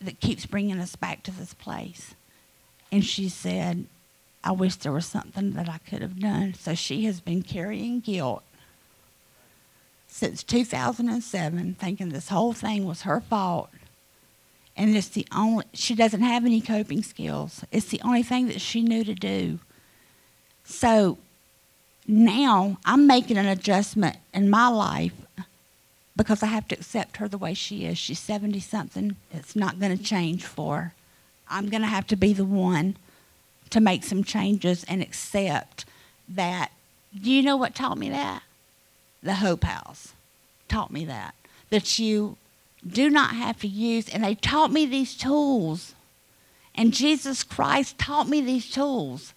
that 0.01 0.19
keeps 0.19 0.45
bringing 0.45 0.79
us 0.79 0.95
back 0.95 1.23
to 1.23 1.31
this 1.31 1.53
place? 1.53 2.15
And 2.91 3.05
she 3.05 3.29
said, 3.29 3.85
I 4.43 4.51
wish 4.51 4.75
there 4.75 4.91
was 4.91 5.05
something 5.05 5.51
that 5.51 5.69
I 5.69 5.77
could 5.77 6.01
have 6.01 6.19
done. 6.19 6.53
So 6.55 6.73
she 6.73 7.05
has 7.05 7.21
been 7.21 7.43
carrying 7.43 7.99
guilt 7.99 8.43
since 10.07 10.43
2007, 10.43 11.75
thinking 11.75 12.09
this 12.09 12.29
whole 12.29 12.53
thing 12.53 12.85
was 12.85 13.03
her 13.03 13.21
fault. 13.21 13.69
And 14.75 14.95
it's 14.95 15.09
the 15.09 15.27
only, 15.33 15.65
she 15.73 15.95
doesn't 15.95 16.21
have 16.21 16.45
any 16.45 16.59
coping 16.59 17.03
skills. 17.03 17.63
It's 17.71 17.87
the 17.87 18.01
only 18.03 18.23
thing 18.23 18.47
that 18.47 18.61
she 18.61 18.81
knew 18.81 19.03
to 19.03 19.13
do. 19.13 19.59
So 20.63 21.17
now 22.07 22.77
I'm 22.85 23.07
making 23.07 23.37
an 23.37 23.45
adjustment 23.45 24.17
in 24.33 24.49
my 24.49 24.67
life 24.67 25.13
because 26.21 26.43
I 26.43 26.47
have 26.47 26.67
to 26.67 26.75
accept 26.75 27.17
her 27.17 27.27
the 27.27 27.39
way 27.39 27.55
she 27.55 27.85
is. 27.85 27.97
She's 27.97 28.19
70 28.19 28.59
something. 28.59 29.15
It's 29.33 29.55
not 29.55 29.79
going 29.79 29.97
to 29.97 30.03
change 30.03 30.45
for 30.45 30.77
her. 30.77 30.93
I'm 31.49 31.67
going 31.67 31.81
to 31.81 31.87
have 31.87 32.05
to 32.07 32.15
be 32.15 32.31
the 32.31 32.45
one 32.45 32.95
to 33.71 33.81
make 33.81 34.03
some 34.03 34.23
changes 34.23 34.83
and 34.83 35.01
accept 35.01 35.83
that. 36.29 36.71
Do 37.19 37.31
you 37.31 37.41
know 37.41 37.57
what 37.57 37.73
taught 37.73 37.97
me 37.97 38.09
that? 38.11 38.43
The 39.23 39.35
Hope 39.35 39.63
House 39.63 40.13
taught 40.69 40.91
me 40.91 41.05
that. 41.05 41.33
That 41.71 41.97
you 41.97 42.37
do 42.87 43.09
not 43.09 43.33
have 43.33 43.59
to 43.61 43.67
use, 43.67 44.07
and 44.07 44.23
they 44.23 44.35
taught 44.35 44.71
me 44.71 44.85
these 44.85 45.17
tools. 45.17 45.95
And 46.75 46.93
Jesus 46.93 47.41
Christ 47.41 47.97
taught 47.97 48.29
me 48.29 48.41
these 48.41 48.69
tools. 48.69 49.33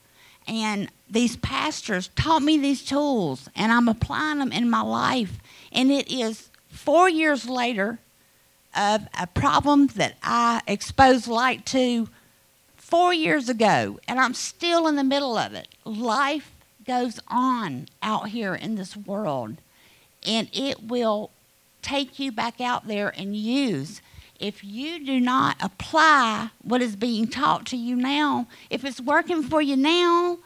And 0.46 0.90
these 1.08 1.36
pastors 1.36 2.10
taught 2.14 2.42
me 2.42 2.58
these 2.58 2.84
tools, 2.84 3.48
and 3.56 3.72
I'm 3.72 3.88
applying 3.88 4.38
them 4.38 4.52
in 4.52 4.68
my 4.68 4.82
life. 4.82 5.38
And 5.72 5.90
it 5.90 6.12
is 6.12 6.50
four 6.74 7.08
years 7.08 7.48
later 7.48 7.98
of 8.76 9.06
a 9.18 9.26
problem 9.26 9.86
that 9.88 10.16
I 10.22 10.60
exposed 10.66 11.28
light 11.28 11.64
to 11.66 12.08
four 12.76 13.14
years 13.14 13.48
ago, 13.48 14.00
and 14.08 14.18
I'm 14.18 14.34
still 14.34 14.86
in 14.88 14.96
the 14.96 15.04
middle 15.04 15.38
of 15.38 15.54
it. 15.54 15.68
Life 15.84 16.50
goes 16.84 17.20
on 17.28 17.88
out 18.02 18.28
here 18.28 18.54
in 18.54 18.74
this 18.74 18.96
world, 18.96 19.56
and 20.26 20.48
it 20.52 20.82
will 20.82 21.30
take 21.80 22.18
you 22.18 22.32
back 22.32 22.60
out 22.60 22.88
there 22.88 23.08
and 23.16 23.36
use. 23.36 24.02
If 24.40 24.64
you 24.64 25.04
do 25.04 25.20
not 25.20 25.56
apply 25.60 26.50
what 26.62 26.82
is 26.82 26.96
being 26.96 27.28
taught 27.28 27.66
to 27.66 27.76
you 27.76 27.94
now, 27.94 28.48
if 28.68 28.84
it's 28.84 29.00
working 29.00 29.44
for 29.44 29.62
you 29.62 29.76
now, 29.76 30.38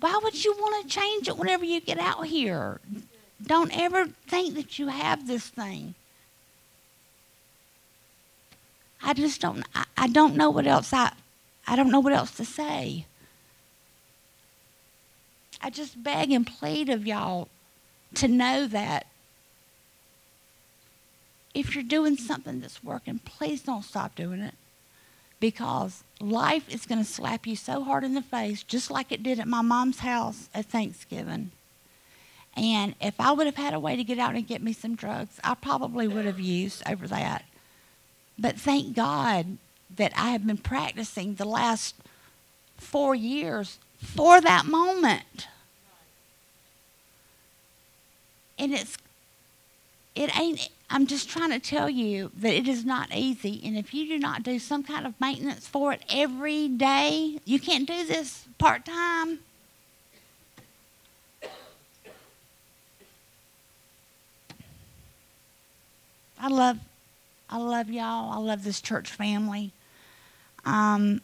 why 0.00 0.20
would 0.22 0.44
you 0.44 0.52
want 0.52 0.82
to 0.82 0.94
change 0.94 1.28
it 1.28 1.38
whenever 1.38 1.64
you 1.64 1.80
get 1.80 1.98
out 1.98 2.26
here? 2.26 2.80
Don't 3.46 3.76
ever 3.76 4.06
think 4.28 4.54
that 4.54 4.78
you 4.78 4.88
have 4.88 5.26
this 5.26 5.48
thing. 5.48 5.94
I 9.02 9.14
just 9.14 9.40
don't 9.40 9.64
I, 9.74 9.84
I 9.96 10.06
don't 10.06 10.36
know 10.36 10.50
what 10.50 10.66
else 10.66 10.92
I 10.92 11.12
I 11.66 11.76
don't 11.76 11.90
know 11.90 12.00
what 12.00 12.12
else 12.12 12.32
to 12.36 12.44
say. 12.44 13.06
I 15.60 15.70
just 15.70 16.02
beg 16.02 16.32
and 16.32 16.46
plead 16.46 16.88
of 16.88 17.06
y'all 17.06 17.48
to 18.14 18.28
know 18.28 18.66
that 18.66 19.06
if 21.54 21.74
you're 21.74 21.84
doing 21.84 22.16
something 22.16 22.60
that's 22.60 22.82
working, 22.82 23.20
please 23.20 23.62
don't 23.62 23.84
stop 23.84 24.14
doing 24.14 24.40
it. 24.40 24.54
Because 25.38 26.02
life 26.20 26.68
is 26.72 26.86
going 26.86 26.98
to 26.98 27.10
slap 27.10 27.46
you 27.46 27.56
so 27.56 27.84
hard 27.84 28.04
in 28.04 28.14
the 28.14 28.22
face, 28.22 28.62
just 28.62 28.90
like 28.90 29.12
it 29.12 29.22
did 29.22 29.38
at 29.38 29.48
my 29.48 29.60
mom's 29.60 30.00
house 30.00 30.48
at 30.54 30.66
Thanksgiving. 30.66 31.50
And 32.56 32.94
if 33.00 33.14
I 33.18 33.32
would 33.32 33.46
have 33.46 33.56
had 33.56 33.74
a 33.74 33.80
way 33.80 33.96
to 33.96 34.04
get 34.04 34.18
out 34.18 34.34
and 34.34 34.46
get 34.46 34.62
me 34.62 34.72
some 34.72 34.94
drugs, 34.94 35.40
I 35.42 35.54
probably 35.54 36.06
would 36.06 36.26
have 36.26 36.40
used 36.40 36.82
over 36.88 37.06
that. 37.08 37.44
But 38.38 38.58
thank 38.58 38.94
God 38.94 39.58
that 39.96 40.12
I 40.16 40.30
have 40.30 40.46
been 40.46 40.58
practicing 40.58 41.34
the 41.34 41.44
last 41.44 41.94
four 42.76 43.14
years 43.14 43.78
for 43.98 44.40
that 44.40 44.66
moment. 44.66 45.46
And 48.58 48.72
it's, 48.72 48.96
it 50.14 50.36
ain't, 50.38 50.68
I'm 50.90 51.06
just 51.06 51.28
trying 51.28 51.50
to 51.50 51.58
tell 51.58 51.88
you 51.88 52.30
that 52.36 52.52
it 52.52 52.68
is 52.68 52.84
not 52.84 53.14
easy. 53.14 53.60
And 53.64 53.76
if 53.78 53.94
you 53.94 54.06
do 54.06 54.18
not 54.18 54.42
do 54.42 54.58
some 54.58 54.82
kind 54.82 55.06
of 55.06 55.18
maintenance 55.20 55.66
for 55.66 55.92
it 55.92 56.02
every 56.10 56.68
day, 56.68 57.38
you 57.44 57.58
can't 57.58 57.88
do 57.88 58.04
this 58.04 58.44
part 58.58 58.84
time. 58.84 59.38
I 66.42 66.48
love, 66.48 66.78
I 67.48 67.58
love 67.58 67.88
y'all. 67.88 68.32
I 68.32 68.38
love 68.38 68.64
this 68.64 68.80
church 68.80 69.08
family. 69.08 69.70
Um, 70.64 71.20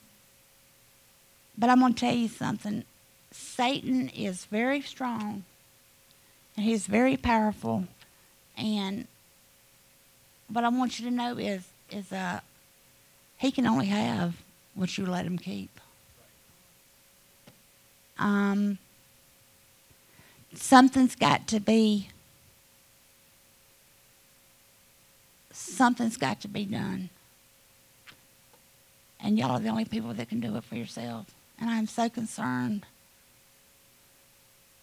but 1.58 1.68
I'm 1.68 1.80
going 1.80 1.92
to 1.92 1.98
tell 1.98 2.14
you 2.14 2.28
something. 2.28 2.84
Satan 3.32 4.10
is 4.10 4.44
very 4.44 4.80
strong, 4.80 5.42
and 6.56 6.64
he's 6.64 6.86
very 6.86 7.16
powerful. 7.16 7.88
And 8.56 9.08
what 10.46 10.62
I 10.62 10.68
want 10.68 11.00
you 11.00 11.10
to 11.10 11.14
know 11.14 11.36
is, 11.36 11.66
is 11.90 12.12
uh, 12.12 12.38
he 13.38 13.50
can 13.50 13.66
only 13.66 13.86
have 13.86 14.36
what 14.76 14.96
you 14.96 15.04
let 15.04 15.26
him 15.26 15.36
keep. 15.36 15.80
Um, 18.20 18.78
something's 20.54 21.16
got 21.16 21.48
to 21.48 21.58
be 21.58 22.10
something's 25.58 26.16
got 26.16 26.40
to 26.42 26.48
be 26.48 26.64
done. 26.64 27.10
And 29.20 29.38
y'all 29.38 29.52
are 29.52 29.60
the 29.60 29.68
only 29.68 29.84
people 29.84 30.14
that 30.14 30.28
can 30.28 30.40
do 30.40 30.56
it 30.56 30.64
for 30.64 30.76
yourself. 30.76 31.26
And 31.60 31.68
I'm 31.68 31.86
so 31.86 32.08
concerned. 32.08 32.86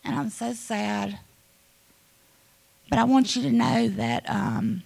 And 0.04 0.16
I'm 0.16 0.30
so 0.30 0.54
sad. 0.54 1.20
But 2.90 3.00
I 3.00 3.06
want 3.06 3.36
you 3.36 3.42
to 3.44 3.52
know 3.52 3.88
that 3.88 4.30
um, 4.30 4.84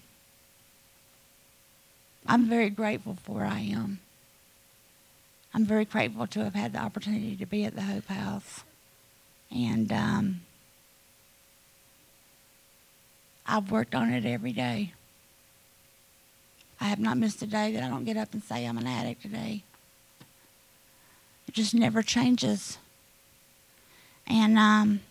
I'm 2.28 2.46
very 2.48 2.70
grateful 2.70 3.18
for 3.24 3.34
where 3.34 3.46
I 3.46 3.60
am. 3.60 4.00
I'm 5.54 5.66
very 5.66 5.86
grateful 5.86 6.28
to 6.28 6.44
have 6.44 6.54
had 6.54 6.74
the 6.74 6.80
opportunity 6.80 7.36
to 7.36 7.46
be 7.46 7.66
at 7.66 7.76
the 7.76 7.82
Hope 7.82 8.08
House. 8.08 8.64
And 9.52 9.92
um, 9.92 10.42
I've 13.48 13.72
worked 13.72 13.96
on 13.96 14.14
it 14.14 14.26
every 14.26 14.54
day. 14.54 14.94
I 16.82 16.86
have 16.86 17.00
not 17.00 17.18
missed 17.18 17.42
a 17.42 17.48
day 17.48 17.74
that 17.74 17.84
I 17.84 17.90
don't 17.90 18.06
get 18.06 18.18
up 18.18 18.34
and 18.34 18.44
say 18.44 18.66
I'm 18.66 18.78
an 18.78 18.88
addict 18.88 19.22
today. 19.22 19.64
It 21.48 21.54
just 21.54 21.74
never 21.74 22.02
changes. 22.02 22.78
And 24.28 24.58
um, 24.58 25.02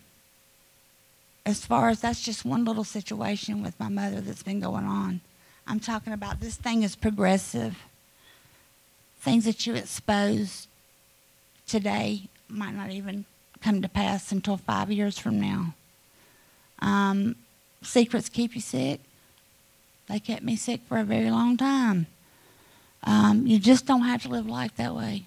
as 1.45 1.65
far 1.65 1.89
as 1.89 2.01
that's 2.01 2.23
just 2.23 2.45
one 2.45 2.65
little 2.65 2.83
situation 2.83 3.61
with 3.61 3.79
my 3.79 3.89
mother 3.89 4.21
that's 4.21 4.43
been 4.43 4.59
going 4.59 4.85
on, 4.85 5.21
I'm 5.67 5.79
talking 5.79 6.13
about 6.13 6.39
this 6.39 6.55
thing 6.55 6.83
is 6.83 6.95
progressive. 6.95 7.77
Things 9.19 9.45
that 9.45 9.67
you 9.67 9.75
expose 9.75 10.67
today 11.67 12.23
might 12.47 12.73
not 12.73 12.89
even 12.89 13.25
come 13.61 13.81
to 13.81 13.89
pass 13.89 14.31
until 14.31 14.57
five 14.57 14.89
years 14.91 15.19
from 15.19 15.39
now. 15.39 15.73
Um, 16.79 17.35
secrets 17.83 18.29
keep 18.29 18.55
you 18.55 18.61
sick. 18.61 19.01
They 20.09 20.19
kept 20.19 20.43
me 20.43 20.55
sick 20.55 20.81
for 20.87 20.97
a 20.97 21.03
very 21.03 21.29
long 21.29 21.55
time. 21.55 22.07
Um, 23.03 23.45
you 23.45 23.59
just 23.59 23.85
don't 23.85 24.01
have 24.01 24.23
to 24.23 24.29
live 24.29 24.47
life 24.47 24.75
that 24.75 24.95
way. 24.95 25.23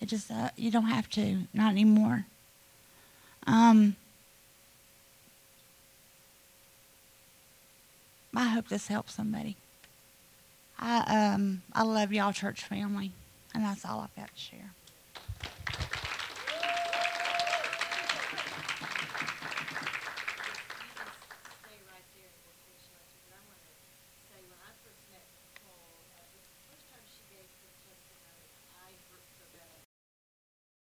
It 0.00 0.06
just 0.06 0.30
uh, 0.30 0.50
you 0.56 0.70
don't 0.70 0.86
have 0.86 1.10
to, 1.10 1.40
not 1.52 1.72
anymore. 1.72 2.24
Um, 3.46 3.96
I 8.34 8.48
hope 8.48 8.68
this 8.68 8.86
helps 8.86 9.14
somebody. 9.14 9.56
I 10.78 11.34
um 11.34 11.62
I 11.72 11.82
love 11.82 12.12
y'all, 12.12 12.32
church 12.32 12.62
family, 12.62 13.10
and 13.52 13.64
that's 13.64 13.84
all 13.84 14.00
I've 14.00 14.14
got 14.14 14.32
to 14.32 14.40
share. 14.40 14.70